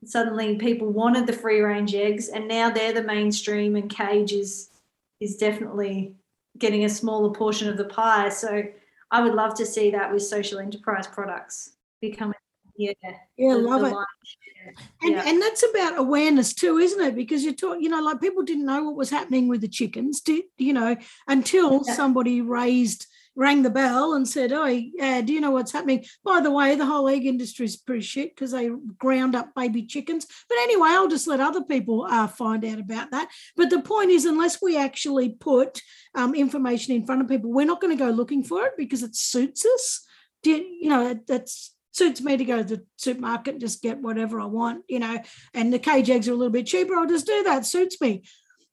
suddenly 0.05 0.55
people 0.57 0.89
wanted 0.91 1.27
the 1.27 1.33
free 1.33 1.61
range 1.61 1.93
eggs 1.95 2.29
and 2.29 2.47
now 2.47 2.69
they're 2.69 2.93
the 2.93 3.03
mainstream 3.03 3.75
and 3.75 3.89
cage 3.89 4.33
is 4.33 4.69
is 5.19 5.37
definitely 5.37 6.13
getting 6.57 6.85
a 6.85 6.89
smaller 6.89 7.31
portion 7.33 7.69
of 7.69 7.77
the 7.77 7.85
pie 7.85 8.29
so 8.29 8.63
I 9.11 9.21
would 9.21 9.33
love 9.35 9.53
to 9.55 9.65
see 9.65 9.91
that 9.91 10.11
with 10.11 10.23
social 10.23 10.59
enterprise 10.59 11.07
products 11.07 11.75
becoming 12.01 12.35
yeah 12.77 12.93
yeah 13.37 13.53
the- 13.53 13.59
love 13.59 13.81
the 13.81 13.87
it 13.87 13.93
line. 13.93 14.05
And, 15.03 15.11
Yeah. 15.11 15.23
and 15.27 15.41
that's 15.41 15.61
about 15.69 15.99
awareness 15.99 16.53
too, 16.53 16.77
isn't 16.77 17.01
it? 17.01 17.15
Because 17.15 17.43
you 17.43 17.53
talk, 17.53 17.79
you 17.81 17.89
know, 17.89 18.01
like 18.01 18.21
people 18.21 18.43
didn't 18.43 18.65
know 18.65 18.81
what 18.85 18.95
was 18.95 19.09
happening 19.09 19.49
with 19.49 19.59
the 19.59 19.67
chickens, 19.67 20.21
did 20.21 20.45
you 20.57 20.71
know, 20.71 20.95
until 21.27 21.83
Yeah. 21.85 21.93
somebody 21.93 22.39
raised, 22.39 23.05
rang 23.35 23.63
the 23.63 23.69
bell 23.69 24.13
and 24.13 24.27
said, 24.27 24.51
"Oh, 24.51 24.65
yeah, 24.65 25.21
do 25.21 25.33
you 25.33 25.41
know 25.41 25.51
what's 25.51 25.71
happening?" 25.71 26.05
By 26.23 26.41
the 26.41 26.51
way, 26.51 26.75
the 26.75 26.85
whole 26.85 27.07
egg 27.07 27.25
industry 27.25 27.65
is 27.65 27.77
pretty 27.77 28.01
shit 28.01 28.35
because 28.35 28.51
they 28.51 28.69
ground 28.97 29.35
up 29.35 29.53
baby 29.55 29.83
chickens. 29.85 30.25
But 30.47 30.57
anyway, 30.59 30.89
I'll 30.89 31.07
just 31.07 31.27
let 31.27 31.39
other 31.39 31.63
people 31.63 32.05
uh, 32.09 32.27
find 32.27 32.63
out 32.65 32.79
about 32.79 33.11
that. 33.11 33.29
But 33.55 33.69
the 33.69 33.81
point 33.81 34.11
is, 34.11 34.25
unless 34.25 34.61
we 34.61 34.77
actually 34.77 35.29
put 35.29 35.81
um, 36.15 36.35
information 36.35 36.95
in 36.95 37.05
front 37.05 37.21
of 37.21 37.27
people, 37.27 37.51
we're 37.51 37.65
not 37.65 37.81
going 37.81 37.95
to 37.95 38.03
go 38.03 38.11
looking 38.11 38.43
for 38.43 38.65
it 38.65 38.73
because 38.77 39.03
it 39.03 39.15
suits 39.15 39.65
us. 39.65 40.05
Do 40.43 40.51
you, 40.51 40.77
you 40.81 40.89
know, 40.89 41.19
that's 41.27 41.73
suits 41.93 42.21
me 42.21 42.35
to 42.35 42.43
go 42.43 42.57
to 42.57 42.63
the 42.63 42.85
supermarket 42.97 43.53
and 43.53 43.61
just 43.61 43.81
get 43.81 43.99
whatever 43.99 44.41
I 44.41 44.45
want, 44.45 44.83
you 44.89 44.99
know, 44.99 45.19
and 45.53 45.71
the 45.71 45.79
cage 45.79 46.09
eggs 46.09 46.27
are 46.27 46.31
a 46.31 46.35
little 46.35 46.51
bit 46.51 46.65
cheaper. 46.65 46.95
I'll 46.95 47.07
just 47.07 47.27
do 47.27 47.43
that. 47.43 47.65
Suits 47.65 48.01
me. 48.01 48.23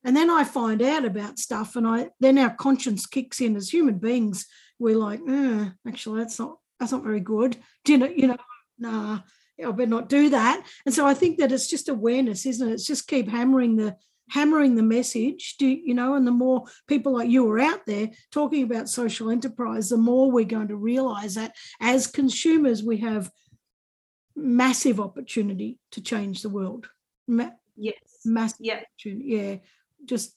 And 0.04 0.16
then 0.16 0.30
I 0.30 0.44
find 0.44 0.80
out 0.80 1.04
about 1.04 1.38
stuff, 1.38 1.76
and 1.76 1.86
I 1.86 2.10
then 2.20 2.38
our 2.38 2.54
conscience 2.54 3.06
kicks 3.06 3.40
in 3.40 3.56
as 3.56 3.68
human 3.68 3.98
beings. 3.98 4.46
We're 4.78 4.96
like, 4.96 5.20
"Uh, 5.28 5.70
actually, 5.86 6.20
that's 6.20 6.38
not 6.38 6.56
that's 6.78 6.92
not 6.92 7.04
very 7.04 7.20
good. 7.20 7.58
Do 7.84 7.92
you 7.92 7.98
know, 7.98 8.06
you 8.06 8.26
know, 8.28 8.36
nah, 8.78 9.20
I 9.64 9.70
better 9.72 9.90
not 9.90 10.08
do 10.08 10.30
that. 10.30 10.66
And 10.86 10.94
so 10.94 11.06
I 11.06 11.14
think 11.14 11.38
that 11.38 11.52
it's 11.52 11.68
just 11.68 11.88
awareness, 11.88 12.46
isn't 12.46 12.66
it? 12.66 12.72
It's 12.72 12.86
just 12.86 13.08
keep 13.08 13.28
hammering 13.28 13.76
the 13.76 13.96
hammering 14.30 14.76
the 14.76 14.82
message. 14.82 15.56
Do 15.58 15.66
you 15.66 15.92
know? 15.92 16.14
And 16.14 16.26
the 16.26 16.32
more 16.32 16.64
people 16.88 17.12
like 17.12 17.28
you 17.28 17.48
are 17.50 17.60
out 17.60 17.84
there 17.86 18.10
talking 18.30 18.62
about 18.62 18.88
social 18.88 19.30
enterprise, 19.30 19.90
the 19.90 19.98
more 19.98 20.30
we're 20.30 20.44
going 20.44 20.68
to 20.68 20.76
realize 20.76 21.34
that 21.34 21.54
as 21.80 22.06
consumers, 22.06 22.82
we 22.82 22.98
have 22.98 23.30
massive 24.34 24.98
opportunity 24.98 25.78
to 25.92 26.00
change 26.00 26.40
the 26.40 26.48
world. 26.48 26.88
Ma- 27.28 27.50
yes 27.76 27.94
massive 28.24 28.58
yeah 28.60 28.80
opportunity. 28.80 29.24
Yeah, 29.26 29.56
just 30.04 30.34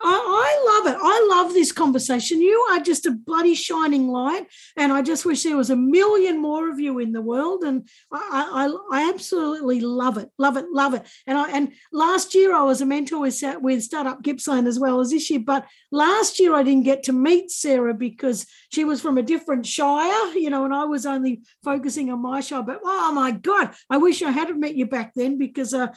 I, 0.00 0.12
I 0.12 0.84
love 0.84 0.94
it. 0.94 1.00
I 1.02 1.26
love 1.28 1.54
this 1.54 1.72
conversation. 1.72 2.40
You 2.40 2.58
are 2.70 2.78
just 2.78 3.06
a 3.06 3.10
bloody 3.10 3.54
shining 3.54 4.08
light, 4.08 4.46
and 4.76 4.92
I 4.92 5.02
just 5.02 5.26
wish 5.26 5.42
there 5.42 5.56
was 5.56 5.70
a 5.70 5.76
million 5.76 6.40
more 6.40 6.70
of 6.70 6.78
you 6.78 7.00
in 7.00 7.12
the 7.12 7.20
world. 7.20 7.64
And 7.64 7.88
I, 8.12 8.70
I, 8.92 8.96
I 8.96 9.08
absolutely 9.08 9.80
love 9.80 10.16
it, 10.16 10.30
love 10.38 10.56
it, 10.56 10.66
love 10.72 10.94
it. 10.94 11.04
And 11.26 11.36
I 11.36 11.50
and 11.50 11.72
last 11.92 12.34
year 12.34 12.54
I 12.54 12.62
was 12.62 12.80
a 12.80 12.86
mentor 12.86 13.18
with 13.18 13.42
with 13.60 13.82
Startup 13.82 14.22
Gippsland 14.22 14.68
as 14.68 14.78
well 14.78 15.00
as 15.00 15.10
this 15.10 15.30
year. 15.30 15.40
But 15.40 15.66
last 15.90 16.38
year 16.38 16.54
I 16.54 16.62
didn't 16.62 16.84
get 16.84 17.02
to 17.04 17.12
meet 17.12 17.50
Sarah 17.50 17.94
because 17.94 18.46
she 18.70 18.84
was 18.84 19.00
from 19.00 19.18
a 19.18 19.22
different 19.22 19.66
shire, 19.66 20.32
you 20.34 20.50
know, 20.50 20.64
and 20.64 20.74
I 20.74 20.84
was 20.84 21.06
only 21.06 21.42
focusing 21.64 22.10
on 22.10 22.22
my 22.22 22.40
shire. 22.40 22.62
But 22.62 22.80
oh 22.84 23.12
my 23.12 23.32
god, 23.32 23.74
I 23.90 23.96
wish 23.96 24.22
I 24.22 24.30
had 24.30 24.56
met 24.56 24.76
you 24.76 24.86
back 24.86 25.12
then 25.16 25.38
because 25.38 25.74
uh, 25.74 25.88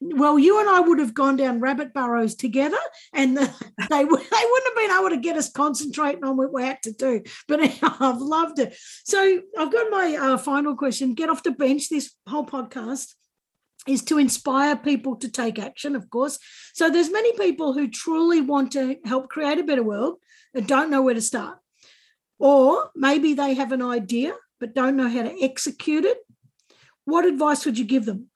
well, 0.00 0.38
you 0.38 0.60
and 0.60 0.68
I 0.68 0.80
would 0.80 0.98
have 0.98 1.14
gone 1.14 1.36
down 1.36 1.60
rabbit 1.60 1.92
burrows 1.92 2.34
together, 2.34 2.78
and 3.12 3.36
the, 3.36 3.42
they 3.90 4.04
they 4.04 4.04
wouldn't 4.04 4.24
have 4.30 4.76
been 4.76 4.98
able 4.98 5.10
to 5.10 5.20
get 5.20 5.36
us 5.36 5.50
concentrating 5.50 6.24
on 6.24 6.36
what 6.36 6.52
we 6.52 6.62
had 6.62 6.82
to 6.84 6.92
do. 6.92 7.22
But 7.46 7.60
I've 7.82 8.20
loved 8.20 8.58
it. 8.58 8.76
So 9.04 9.40
I've 9.58 9.72
got 9.72 9.90
my 9.90 10.16
uh, 10.20 10.36
final 10.38 10.76
question. 10.76 11.14
Get 11.14 11.30
off 11.30 11.42
the 11.42 11.50
bench. 11.50 11.88
This 11.88 12.12
whole 12.28 12.46
podcast 12.46 13.14
is 13.86 14.04
to 14.04 14.18
inspire 14.18 14.76
people 14.76 15.16
to 15.16 15.30
take 15.30 15.58
action, 15.58 15.96
of 15.96 16.10
course. 16.10 16.38
So 16.74 16.90
there's 16.90 17.10
many 17.10 17.32
people 17.36 17.72
who 17.72 17.88
truly 17.88 18.40
want 18.40 18.72
to 18.72 18.96
help 19.04 19.28
create 19.28 19.58
a 19.58 19.64
better 19.64 19.82
world 19.82 20.16
and 20.54 20.66
don't 20.66 20.90
know 20.90 21.02
where 21.02 21.14
to 21.14 21.22
start, 21.22 21.58
or 22.38 22.90
maybe 22.94 23.34
they 23.34 23.54
have 23.54 23.72
an 23.72 23.82
idea 23.82 24.34
but 24.60 24.74
don't 24.74 24.96
know 24.96 25.08
how 25.08 25.22
to 25.22 25.42
execute 25.42 26.04
it. 26.04 26.18
What 27.04 27.24
advice 27.24 27.64
would 27.64 27.78
you 27.78 27.84
give 27.84 28.04
them? 28.04 28.28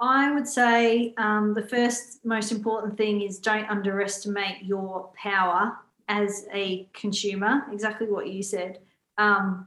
I 0.00 0.32
would 0.32 0.46
say 0.46 1.14
um, 1.18 1.54
the 1.54 1.66
first 1.66 2.24
most 2.24 2.52
important 2.52 2.96
thing 2.96 3.22
is 3.22 3.38
don't 3.38 3.68
underestimate 3.68 4.64
your 4.64 5.10
power 5.16 5.76
as 6.08 6.46
a 6.52 6.88
consumer. 6.92 7.64
Exactly 7.72 8.06
what 8.06 8.28
you 8.28 8.42
said. 8.42 8.78
Um, 9.18 9.66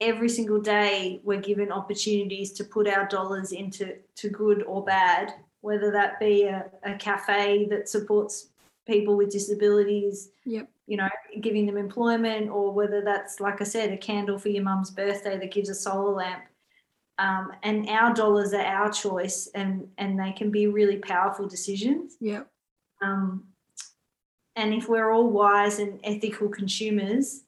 every 0.00 0.28
single 0.28 0.60
day, 0.60 1.20
we're 1.24 1.40
given 1.40 1.72
opportunities 1.72 2.52
to 2.52 2.64
put 2.64 2.88
our 2.88 3.06
dollars 3.08 3.52
into 3.52 3.96
to 4.16 4.28
good 4.30 4.62
or 4.64 4.84
bad, 4.84 5.34
whether 5.60 5.90
that 5.90 6.20
be 6.20 6.44
a, 6.44 6.66
a 6.84 6.94
cafe 6.94 7.66
that 7.66 7.88
supports 7.88 8.48
people 8.86 9.16
with 9.16 9.30
disabilities, 9.30 10.30
Yep. 10.44 10.68
you 10.86 10.96
know, 10.96 11.08
giving 11.40 11.66
them 11.66 11.76
employment, 11.76 12.50
or 12.50 12.72
whether 12.72 13.00
that's, 13.00 13.40
like 13.40 13.60
I 13.60 13.64
said, 13.64 13.92
a 13.92 13.96
candle 13.96 14.38
for 14.38 14.48
your 14.48 14.64
mum's 14.64 14.90
birthday 14.90 15.38
that 15.38 15.52
gives 15.52 15.68
a 15.68 15.74
solar 15.74 16.12
lamp 16.12 16.44
um, 17.18 17.52
and 17.62 17.88
our 17.88 18.12
dollars 18.14 18.52
are 18.52 18.62
our 18.62 18.90
choice 18.90 19.48
and 19.54 19.88
and 19.98 20.18
they 20.18 20.32
can 20.32 20.50
be 20.50 20.66
really 20.66 20.98
powerful 20.98 21.46
decisions. 21.46 22.16
Yep. 22.20 22.48
um, 23.02 23.44
and 24.56 24.74
if 24.74 24.88
we're 24.88 25.10
all 25.10 25.28
wise 25.28 25.78
and 25.78 25.98
ethical 26.04 26.48
consumers 26.48 27.44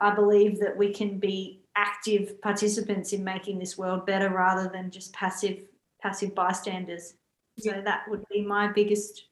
i 0.00 0.14
believe 0.14 0.60
that 0.60 0.76
we 0.76 0.92
can 0.92 1.18
be 1.18 1.62
active 1.74 2.40
participants 2.40 3.12
in 3.12 3.24
making 3.24 3.58
this 3.58 3.76
world 3.76 4.06
better 4.06 4.30
rather 4.30 4.68
than 4.72 4.90
just 4.90 5.12
passive 5.12 5.64
passive 6.00 6.34
bystanders. 6.34 7.14
So 7.58 7.82
that 7.84 8.02
would 8.08 8.24
be 8.30 8.42
my 8.42 8.68
biggest 8.68 9.24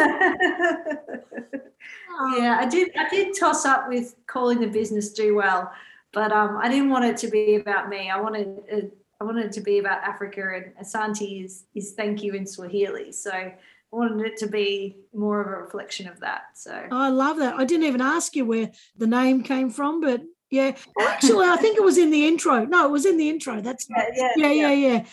yeah, 2.38 2.58
I 2.60 2.68
did. 2.70 2.92
I 2.98 3.10
did 3.10 3.36
toss 3.38 3.66
up 3.66 3.90
with 3.90 4.16
calling 4.28 4.60
the 4.60 4.68
business 4.68 5.12
do 5.12 5.36
well, 5.36 5.72
but 6.12 6.32
um, 6.32 6.58
I 6.62 6.70
didn't 6.70 6.90
want 6.90 7.06
it 7.06 7.18
to 7.18 7.28
be 7.28 7.56
about 7.56 7.90
me. 7.90 8.10
I 8.10 8.20
wanted 8.20 8.60
it, 8.68 8.98
I 9.20 9.24
wanted 9.24 9.48
it 9.48 9.52
to 9.54 9.62
be 9.62 9.80
about 9.80 10.04
Africa, 10.04 10.42
and 10.56 10.86
Asante 10.86 11.44
is 11.44 11.66
is 11.74 11.94
thank 11.94 12.24
you 12.24 12.34
in 12.34 12.46
Swahili. 12.46 13.12
So 13.12 13.52
wanted 13.94 14.26
it 14.26 14.38
to 14.38 14.48
be 14.48 14.98
more 15.14 15.42
of 15.42 15.48
a 15.48 15.64
reflection 15.64 16.08
of 16.08 16.20
that. 16.22 16.44
So 16.56 16.88
I 16.92 17.10
love 17.10 17.38
that. 17.38 17.56
I 17.56 17.66
didn't 17.66 17.86
even 17.86 18.02
ask 18.02 18.36
you 18.36 18.46
where 18.46 18.72
the 18.98 19.08
name 19.08 19.44
came 19.44 19.70
from, 19.70 20.02
but 20.02 20.22
yeah. 20.50 20.76
Actually, 21.00 21.48
I 21.48 21.58
think 21.58 21.78
it 21.78 21.84
was 21.84 21.98
in 21.98 22.12
the 22.12 22.28
intro. 22.28 22.66
No, 22.66 22.86
it 22.86 22.92
was 22.92 23.06
in 23.06 23.18
the 23.18 23.30
intro. 23.30 23.62
That's 23.62 23.88
yeah, 23.90 24.32
yeah, 24.36 24.52
yeah, 24.52 24.72
yeah. 24.72 25.06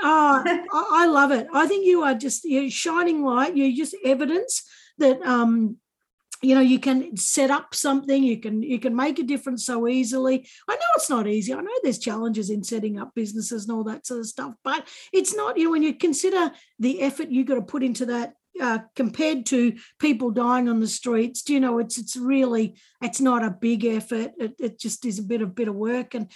Oh, 0.00 0.42
I, 0.72 1.02
I 1.02 1.06
love 1.06 1.30
it. 1.32 1.46
I 1.52 1.66
think 1.66 1.86
you 1.86 2.02
are 2.02 2.14
just 2.14 2.44
you're 2.44 2.70
shining 2.70 3.24
light. 3.24 3.56
You're 3.56 3.76
just 3.76 3.96
evidence 4.04 4.62
that 4.98 5.20
um 5.22 5.76
you 6.42 6.54
know 6.54 6.60
you 6.60 6.78
can 6.78 7.16
set 7.16 7.50
up 7.50 7.74
something 7.74 8.22
you 8.22 8.40
can 8.40 8.62
you 8.62 8.78
can 8.78 8.94
make 8.94 9.18
a 9.18 9.22
difference 9.22 9.66
so 9.66 9.88
easily. 9.88 10.48
I 10.68 10.74
know 10.74 10.80
it's 10.96 11.10
not 11.10 11.26
easy. 11.26 11.52
I 11.52 11.60
know 11.60 11.70
there's 11.82 11.98
challenges 11.98 12.50
in 12.50 12.62
setting 12.62 12.98
up 12.98 13.14
businesses 13.14 13.64
and 13.64 13.76
all 13.76 13.84
that 13.84 14.06
sort 14.06 14.20
of 14.20 14.26
stuff 14.26 14.54
but 14.64 14.86
it's 15.12 15.34
not 15.34 15.56
you 15.56 15.64
know 15.64 15.70
when 15.70 15.82
you 15.82 15.94
consider 15.94 16.50
the 16.78 17.02
effort 17.02 17.30
you 17.30 17.44
got 17.44 17.56
to 17.56 17.62
put 17.62 17.82
into 17.82 18.06
that 18.06 18.34
uh, 18.60 18.78
compared 18.96 19.46
to 19.46 19.76
people 20.00 20.30
dying 20.30 20.68
on 20.68 20.80
the 20.80 20.86
streets 20.88 21.42
do 21.42 21.52
you 21.52 21.60
know 21.60 21.78
it's 21.78 21.96
it's 21.96 22.16
really 22.16 22.74
it's 23.00 23.20
not 23.20 23.44
a 23.44 23.50
big 23.50 23.84
effort. 23.84 24.32
It, 24.38 24.54
it 24.58 24.78
just 24.78 25.04
is 25.04 25.18
a 25.18 25.22
bit 25.22 25.42
of 25.42 25.54
bit 25.54 25.68
of 25.68 25.74
work. 25.74 26.14
And 26.14 26.30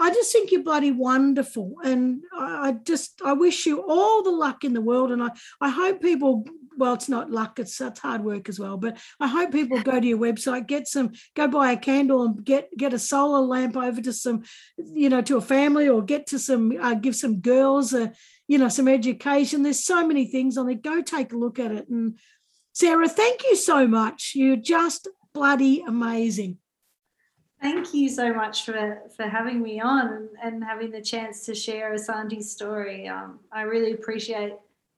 I, 0.00 0.10
just 0.10 0.32
think 0.32 0.50
you're 0.50 0.62
bloody 0.62 0.90
wonderful 0.90 1.74
and 1.84 2.22
I, 2.36 2.72
just 2.84 3.20
i 3.24 3.32
wish 3.32 3.66
you 3.66 3.84
all 3.86 4.22
the 4.22 4.30
luck 4.30 4.64
in 4.64 4.72
the 4.72 4.80
world 4.80 5.10
and 5.10 5.22
i 5.22 5.30
i 5.60 5.68
hope 5.68 6.00
people 6.00 6.44
well, 6.76 6.94
it's 6.94 7.08
not 7.08 7.30
luck, 7.30 7.58
it's, 7.58 7.80
it's 7.80 8.00
hard 8.00 8.24
work 8.24 8.48
as 8.48 8.58
well. 8.58 8.76
But 8.76 8.98
I 9.20 9.28
hope 9.28 9.52
people 9.52 9.80
go 9.80 10.00
to 10.00 10.06
your 10.06 10.18
website, 10.18 10.66
get 10.66 10.88
some, 10.88 11.12
go 11.34 11.48
buy 11.48 11.72
a 11.72 11.76
candle 11.76 12.22
and 12.24 12.44
get 12.44 12.68
get 12.76 12.92
a 12.92 12.98
solar 12.98 13.40
lamp 13.40 13.76
over 13.76 14.00
to 14.00 14.12
some, 14.12 14.44
you 14.76 15.08
know, 15.08 15.22
to 15.22 15.36
a 15.36 15.40
family 15.40 15.88
or 15.88 16.02
get 16.02 16.26
to 16.28 16.38
some, 16.38 16.72
uh, 16.80 16.94
give 16.94 17.16
some 17.16 17.40
girls 17.40 17.92
a, 17.92 18.12
you 18.48 18.58
know, 18.58 18.68
some 18.68 18.88
education. 18.88 19.62
There's 19.62 19.84
so 19.84 20.06
many 20.06 20.26
things 20.26 20.56
on 20.56 20.66
there. 20.66 20.76
Go 20.76 21.02
take 21.02 21.32
a 21.32 21.38
look 21.38 21.58
at 21.58 21.72
it. 21.72 21.88
And 21.88 22.18
Sarah, 22.72 23.08
thank 23.08 23.42
you 23.44 23.56
so 23.56 23.86
much. 23.86 24.32
You're 24.34 24.56
just 24.56 25.08
bloody 25.32 25.82
amazing. 25.86 26.58
Thank 27.64 27.94
you 27.94 28.10
so 28.10 28.30
much 28.34 28.66
for, 28.66 29.00
for 29.16 29.22
having 29.22 29.62
me 29.62 29.80
on 29.80 30.28
and, 30.42 30.62
having 30.62 30.90
the 30.90 31.00
chance 31.00 31.46
to 31.46 31.54
share 31.54 31.94
Asanti's 31.94 32.52
story. 32.52 33.08
Um, 33.08 33.40
I 33.50 33.62
really 33.62 33.92
appreciate 33.92 34.52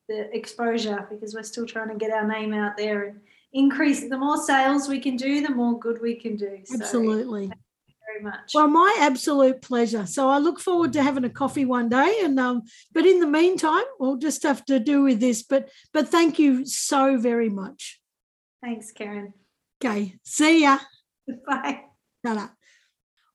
the 0.09 0.29
exposure 0.37 1.07
because 1.09 1.33
we're 1.33 1.45
still 1.45 1.65
trying 1.65 1.91
to 1.91 1.95
get 1.95 2.11
our 2.11 2.27
name 2.27 2.53
out 2.53 2.77
there 2.77 3.05
and 3.05 3.21
increase. 3.53 4.09
The 4.09 4.19
more 4.19 4.37
sales 4.37 4.89
we 4.89 4.99
can 4.99 5.15
do, 5.15 5.47
the 5.47 5.55
more 5.55 5.79
good 5.79 6.03
we 6.03 6.17
can 6.17 6.35
do. 6.35 6.59
So, 6.65 6.75
Absolutely. 6.75 7.53
very 8.05 8.25
much. 8.25 8.51
Well, 8.53 8.67
my 8.67 8.97
absolute 8.99 9.63
pleasure. 9.63 10.05
So 10.05 10.29
I 10.29 10.39
look 10.39 10.59
forward 10.59 10.93
to 10.95 11.05
having 11.05 11.25
a 11.25 11.31
coffee 11.31 11.67
one 11.67 11.89
day. 11.89 12.19
And 12.25 12.41
um, 12.41 12.63
but 12.93 13.07
in 13.07 13.21
the 13.21 13.29
meantime, 13.29 13.85
we'll 14.01 14.17
just 14.17 14.43
have 14.43 14.65
to 14.65 14.81
do 14.81 15.05
with 15.05 15.21
this. 15.21 15.45
But 15.45 15.69
but 15.93 16.09
thank 16.09 16.41
you 16.41 16.67
so 16.67 17.17
very 17.17 17.49
much. 17.49 18.01
Thanks, 18.61 18.91
Karen. 18.91 19.35
Okay. 19.81 20.17
See 20.25 20.63
ya. 20.63 20.79
Bye. 21.47 21.85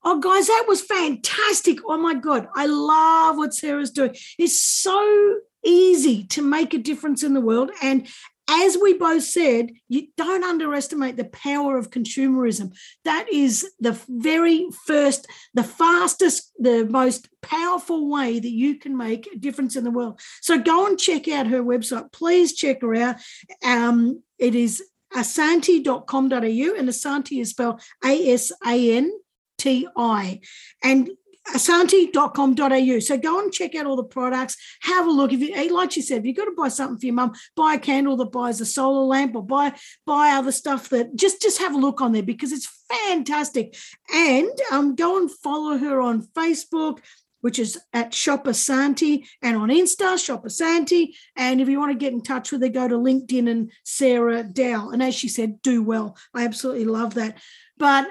Oh, 0.04 0.18
guys, 0.20 0.48
that 0.48 0.64
was 0.66 0.82
fantastic. 0.82 1.78
Oh, 1.86 1.96
my 1.96 2.14
God. 2.14 2.48
I 2.56 2.66
love 2.66 3.36
what 3.36 3.54
Sarah's 3.54 3.90
doing. 3.90 4.16
It's 4.38 4.60
so 4.60 5.36
easy 5.64 6.24
to 6.24 6.42
make 6.42 6.74
a 6.74 6.78
difference 6.78 7.22
in 7.22 7.34
the 7.34 7.40
world. 7.40 7.70
And 7.82 8.08
as 8.50 8.76
we 8.76 8.94
both 8.94 9.22
said, 9.22 9.70
you 9.88 10.08
don't 10.16 10.44
underestimate 10.44 11.16
the 11.16 11.24
power 11.26 11.78
of 11.78 11.90
consumerism. 11.90 12.76
That 13.04 13.26
is 13.32 13.66
the 13.78 13.98
very 14.08 14.66
first, 14.84 15.26
the 15.54 15.62
fastest, 15.62 16.52
the 16.58 16.84
most 16.84 17.28
powerful 17.40 18.10
way 18.10 18.40
that 18.40 18.50
you 18.50 18.78
can 18.78 18.96
make 18.96 19.28
a 19.32 19.38
difference 19.38 19.76
in 19.76 19.84
the 19.84 19.90
world. 19.90 20.20
So 20.40 20.58
go 20.58 20.86
and 20.86 20.98
check 20.98 21.28
out 21.28 21.46
her 21.46 21.62
website. 21.62 22.12
Please 22.12 22.54
check 22.54 22.82
her 22.82 22.94
out. 22.96 23.16
Um, 23.64 24.22
it 24.38 24.54
is 24.54 24.82
asanti.com.au, 25.14 26.38
and 26.38 26.88
Asanti 26.88 27.40
is 27.40 27.50
spelled 27.50 27.80
A 28.04 28.32
S 28.32 28.52
A 28.66 28.96
N 28.96 29.12
T 29.58 29.86
I. 29.96 30.40
And 30.82 31.10
asanti.com.au. 31.48 32.98
So 33.00 33.18
go 33.18 33.40
and 33.40 33.52
check 33.52 33.74
out 33.74 33.86
all 33.86 33.96
the 33.96 34.04
products. 34.04 34.56
Have 34.82 35.06
a 35.06 35.10
look. 35.10 35.32
If 35.32 35.40
you 35.40 35.74
like 35.74 35.96
you 35.96 36.02
said, 36.02 36.18
if 36.18 36.26
you've 36.26 36.36
got 36.36 36.44
to 36.44 36.54
buy 36.56 36.68
something 36.68 36.98
for 36.98 37.06
your 37.06 37.14
mum, 37.14 37.32
buy 37.56 37.74
a 37.74 37.78
candle 37.78 38.16
that 38.18 38.32
buys 38.32 38.60
a 38.60 38.66
solar 38.66 39.04
lamp 39.04 39.34
or 39.34 39.44
buy 39.44 39.74
buy 40.06 40.30
other 40.30 40.52
stuff 40.52 40.88
that 40.90 41.14
just 41.16 41.42
just 41.42 41.58
have 41.58 41.74
a 41.74 41.78
look 41.78 42.00
on 42.00 42.12
there 42.12 42.22
because 42.22 42.52
it's 42.52 42.68
fantastic. 43.08 43.76
And 44.14 44.50
um, 44.70 44.94
go 44.94 45.18
and 45.18 45.30
follow 45.30 45.76
her 45.78 46.00
on 46.00 46.22
Facebook. 46.22 47.00
Which 47.42 47.58
is 47.58 47.78
at 47.92 48.14
Shop 48.14 48.44
Asanti 48.46 49.26
and 49.42 49.56
on 49.56 49.68
Insta, 49.68 50.18
Shop 50.18 50.44
Asanti. 50.44 51.14
And 51.36 51.60
if 51.60 51.68
you 51.68 51.78
want 51.78 51.92
to 51.92 51.98
get 51.98 52.14
in 52.14 52.22
touch 52.22 52.50
with 52.50 52.62
her, 52.62 52.68
go 52.68 52.88
to 52.88 52.96
LinkedIn 52.96 53.50
and 53.50 53.70
Sarah 53.84 54.42
Dow. 54.42 54.88
And 54.90 55.02
as 55.02 55.14
she 55.14 55.28
said, 55.28 55.60
do 55.60 55.82
well. 55.82 56.16
I 56.34 56.44
absolutely 56.44 56.86
love 56.86 57.14
that. 57.14 57.38
But 57.78 58.08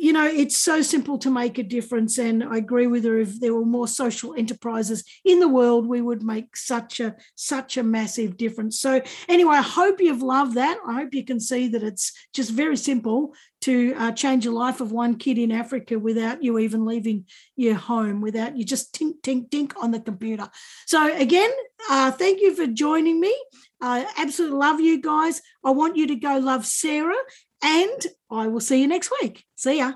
you 0.00 0.12
know, 0.12 0.26
it's 0.26 0.56
so 0.56 0.82
simple 0.82 1.18
to 1.18 1.30
make 1.30 1.58
a 1.58 1.62
difference. 1.62 2.18
And 2.18 2.42
I 2.44 2.58
agree 2.58 2.86
with 2.86 3.04
her. 3.04 3.18
If 3.18 3.40
there 3.40 3.54
were 3.54 3.64
more 3.64 3.88
social 3.88 4.34
enterprises 4.34 5.04
in 5.24 5.40
the 5.40 5.48
world, 5.48 5.86
we 5.86 6.00
would 6.00 6.22
make 6.22 6.56
such 6.56 7.00
a 7.00 7.16
such 7.34 7.76
a 7.76 7.82
massive 7.82 8.36
difference. 8.36 8.80
So 8.80 9.00
anyway, 9.28 9.56
I 9.56 9.62
hope 9.62 10.00
you've 10.00 10.22
loved 10.22 10.54
that. 10.54 10.78
I 10.86 10.94
hope 10.94 11.14
you 11.14 11.24
can 11.24 11.40
see 11.40 11.68
that 11.68 11.82
it's 11.82 12.12
just 12.32 12.50
very 12.50 12.76
simple 12.76 13.34
to 13.64 13.94
uh, 13.96 14.12
change 14.12 14.44
the 14.44 14.50
life 14.50 14.82
of 14.82 14.92
one 14.92 15.16
kid 15.16 15.38
in 15.38 15.50
Africa 15.50 15.98
without 15.98 16.42
you 16.42 16.58
even 16.58 16.84
leaving 16.84 17.24
your 17.56 17.76
home, 17.76 18.20
without 18.20 18.58
you 18.58 18.64
just 18.64 18.94
tink 18.94 19.22
tink 19.22 19.48
tink 19.48 19.72
on 19.82 19.90
the 19.90 20.00
computer. 20.00 20.50
So 20.86 21.16
again, 21.16 21.50
uh, 21.90 22.10
thank 22.10 22.42
you 22.42 22.54
for 22.54 22.66
joining 22.66 23.20
me. 23.20 23.34
I 23.80 24.06
absolutely 24.18 24.58
love 24.58 24.80
you 24.80 25.00
guys. 25.00 25.40
I 25.64 25.70
want 25.70 25.96
you 25.96 26.06
to 26.08 26.16
go 26.16 26.36
love 26.38 26.66
Sarah 26.66 27.14
and 27.62 28.06
I 28.30 28.48
will 28.48 28.60
see 28.60 28.82
you 28.82 28.86
next 28.86 29.10
week. 29.22 29.46
See 29.56 29.78
ya. 29.78 29.94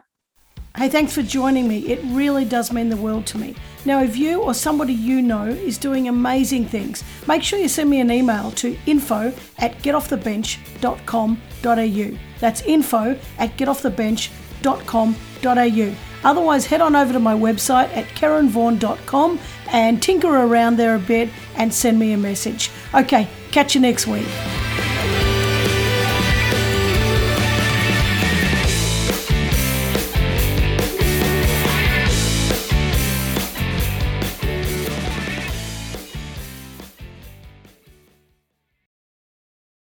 Hey, 0.74 0.88
thanks 0.88 1.12
for 1.12 1.22
joining 1.22 1.68
me. 1.68 1.80
It 1.88 2.00
really 2.04 2.46
does 2.46 2.72
mean 2.72 2.88
the 2.88 2.96
world 2.96 3.26
to 3.26 3.38
me. 3.38 3.54
Now, 3.84 4.02
if 4.02 4.16
you 4.16 4.40
or 4.40 4.54
somebody 4.54 4.94
you 4.94 5.20
know 5.20 5.46
is 5.46 5.76
doing 5.76 6.08
amazing 6.08 6.64
things, 6.66 7.04
make 7.26 7.42
sure 7.42 7.58
you 7.58 7.68
send 7.68 7.90
me 7.90 8.00
an 8.00 8.10
email 8.10 8.50
to 8.52 8.78
info 8.86 9.34
at 9.58 9.76
getoffthebench.com.au. 9.78 12.27
That's 12.40 12.62
info 12.62 13.18
at 13.38 13.56
getoffthebench.com.au. 13.56 15.94
Otherwise, 16.24 16.66
head 16.66 16.80
on 16.80 16.96
over 16.96 17.12
to 17.12 17.20
my 17.20 17.34
website 17.34 17.96
at 17.96 18.06
karenvaughan.com 18.06 19.38
and 19.70 20.02
tinker 20.02 20.28
around 20.28 20.76
there 20.76 20.96
a 20.96 20.98
bit 20.98 21.30
and 21.56 21.72
send 21.72 21.98
me 21.98 22.12
a 22.12 22.18
message. 22.18 22.70
Okay, 22.94 23.28
catch 23.50 23.74
you 23.74 23.80
next 23.80 24.06
week. 24.06 24.28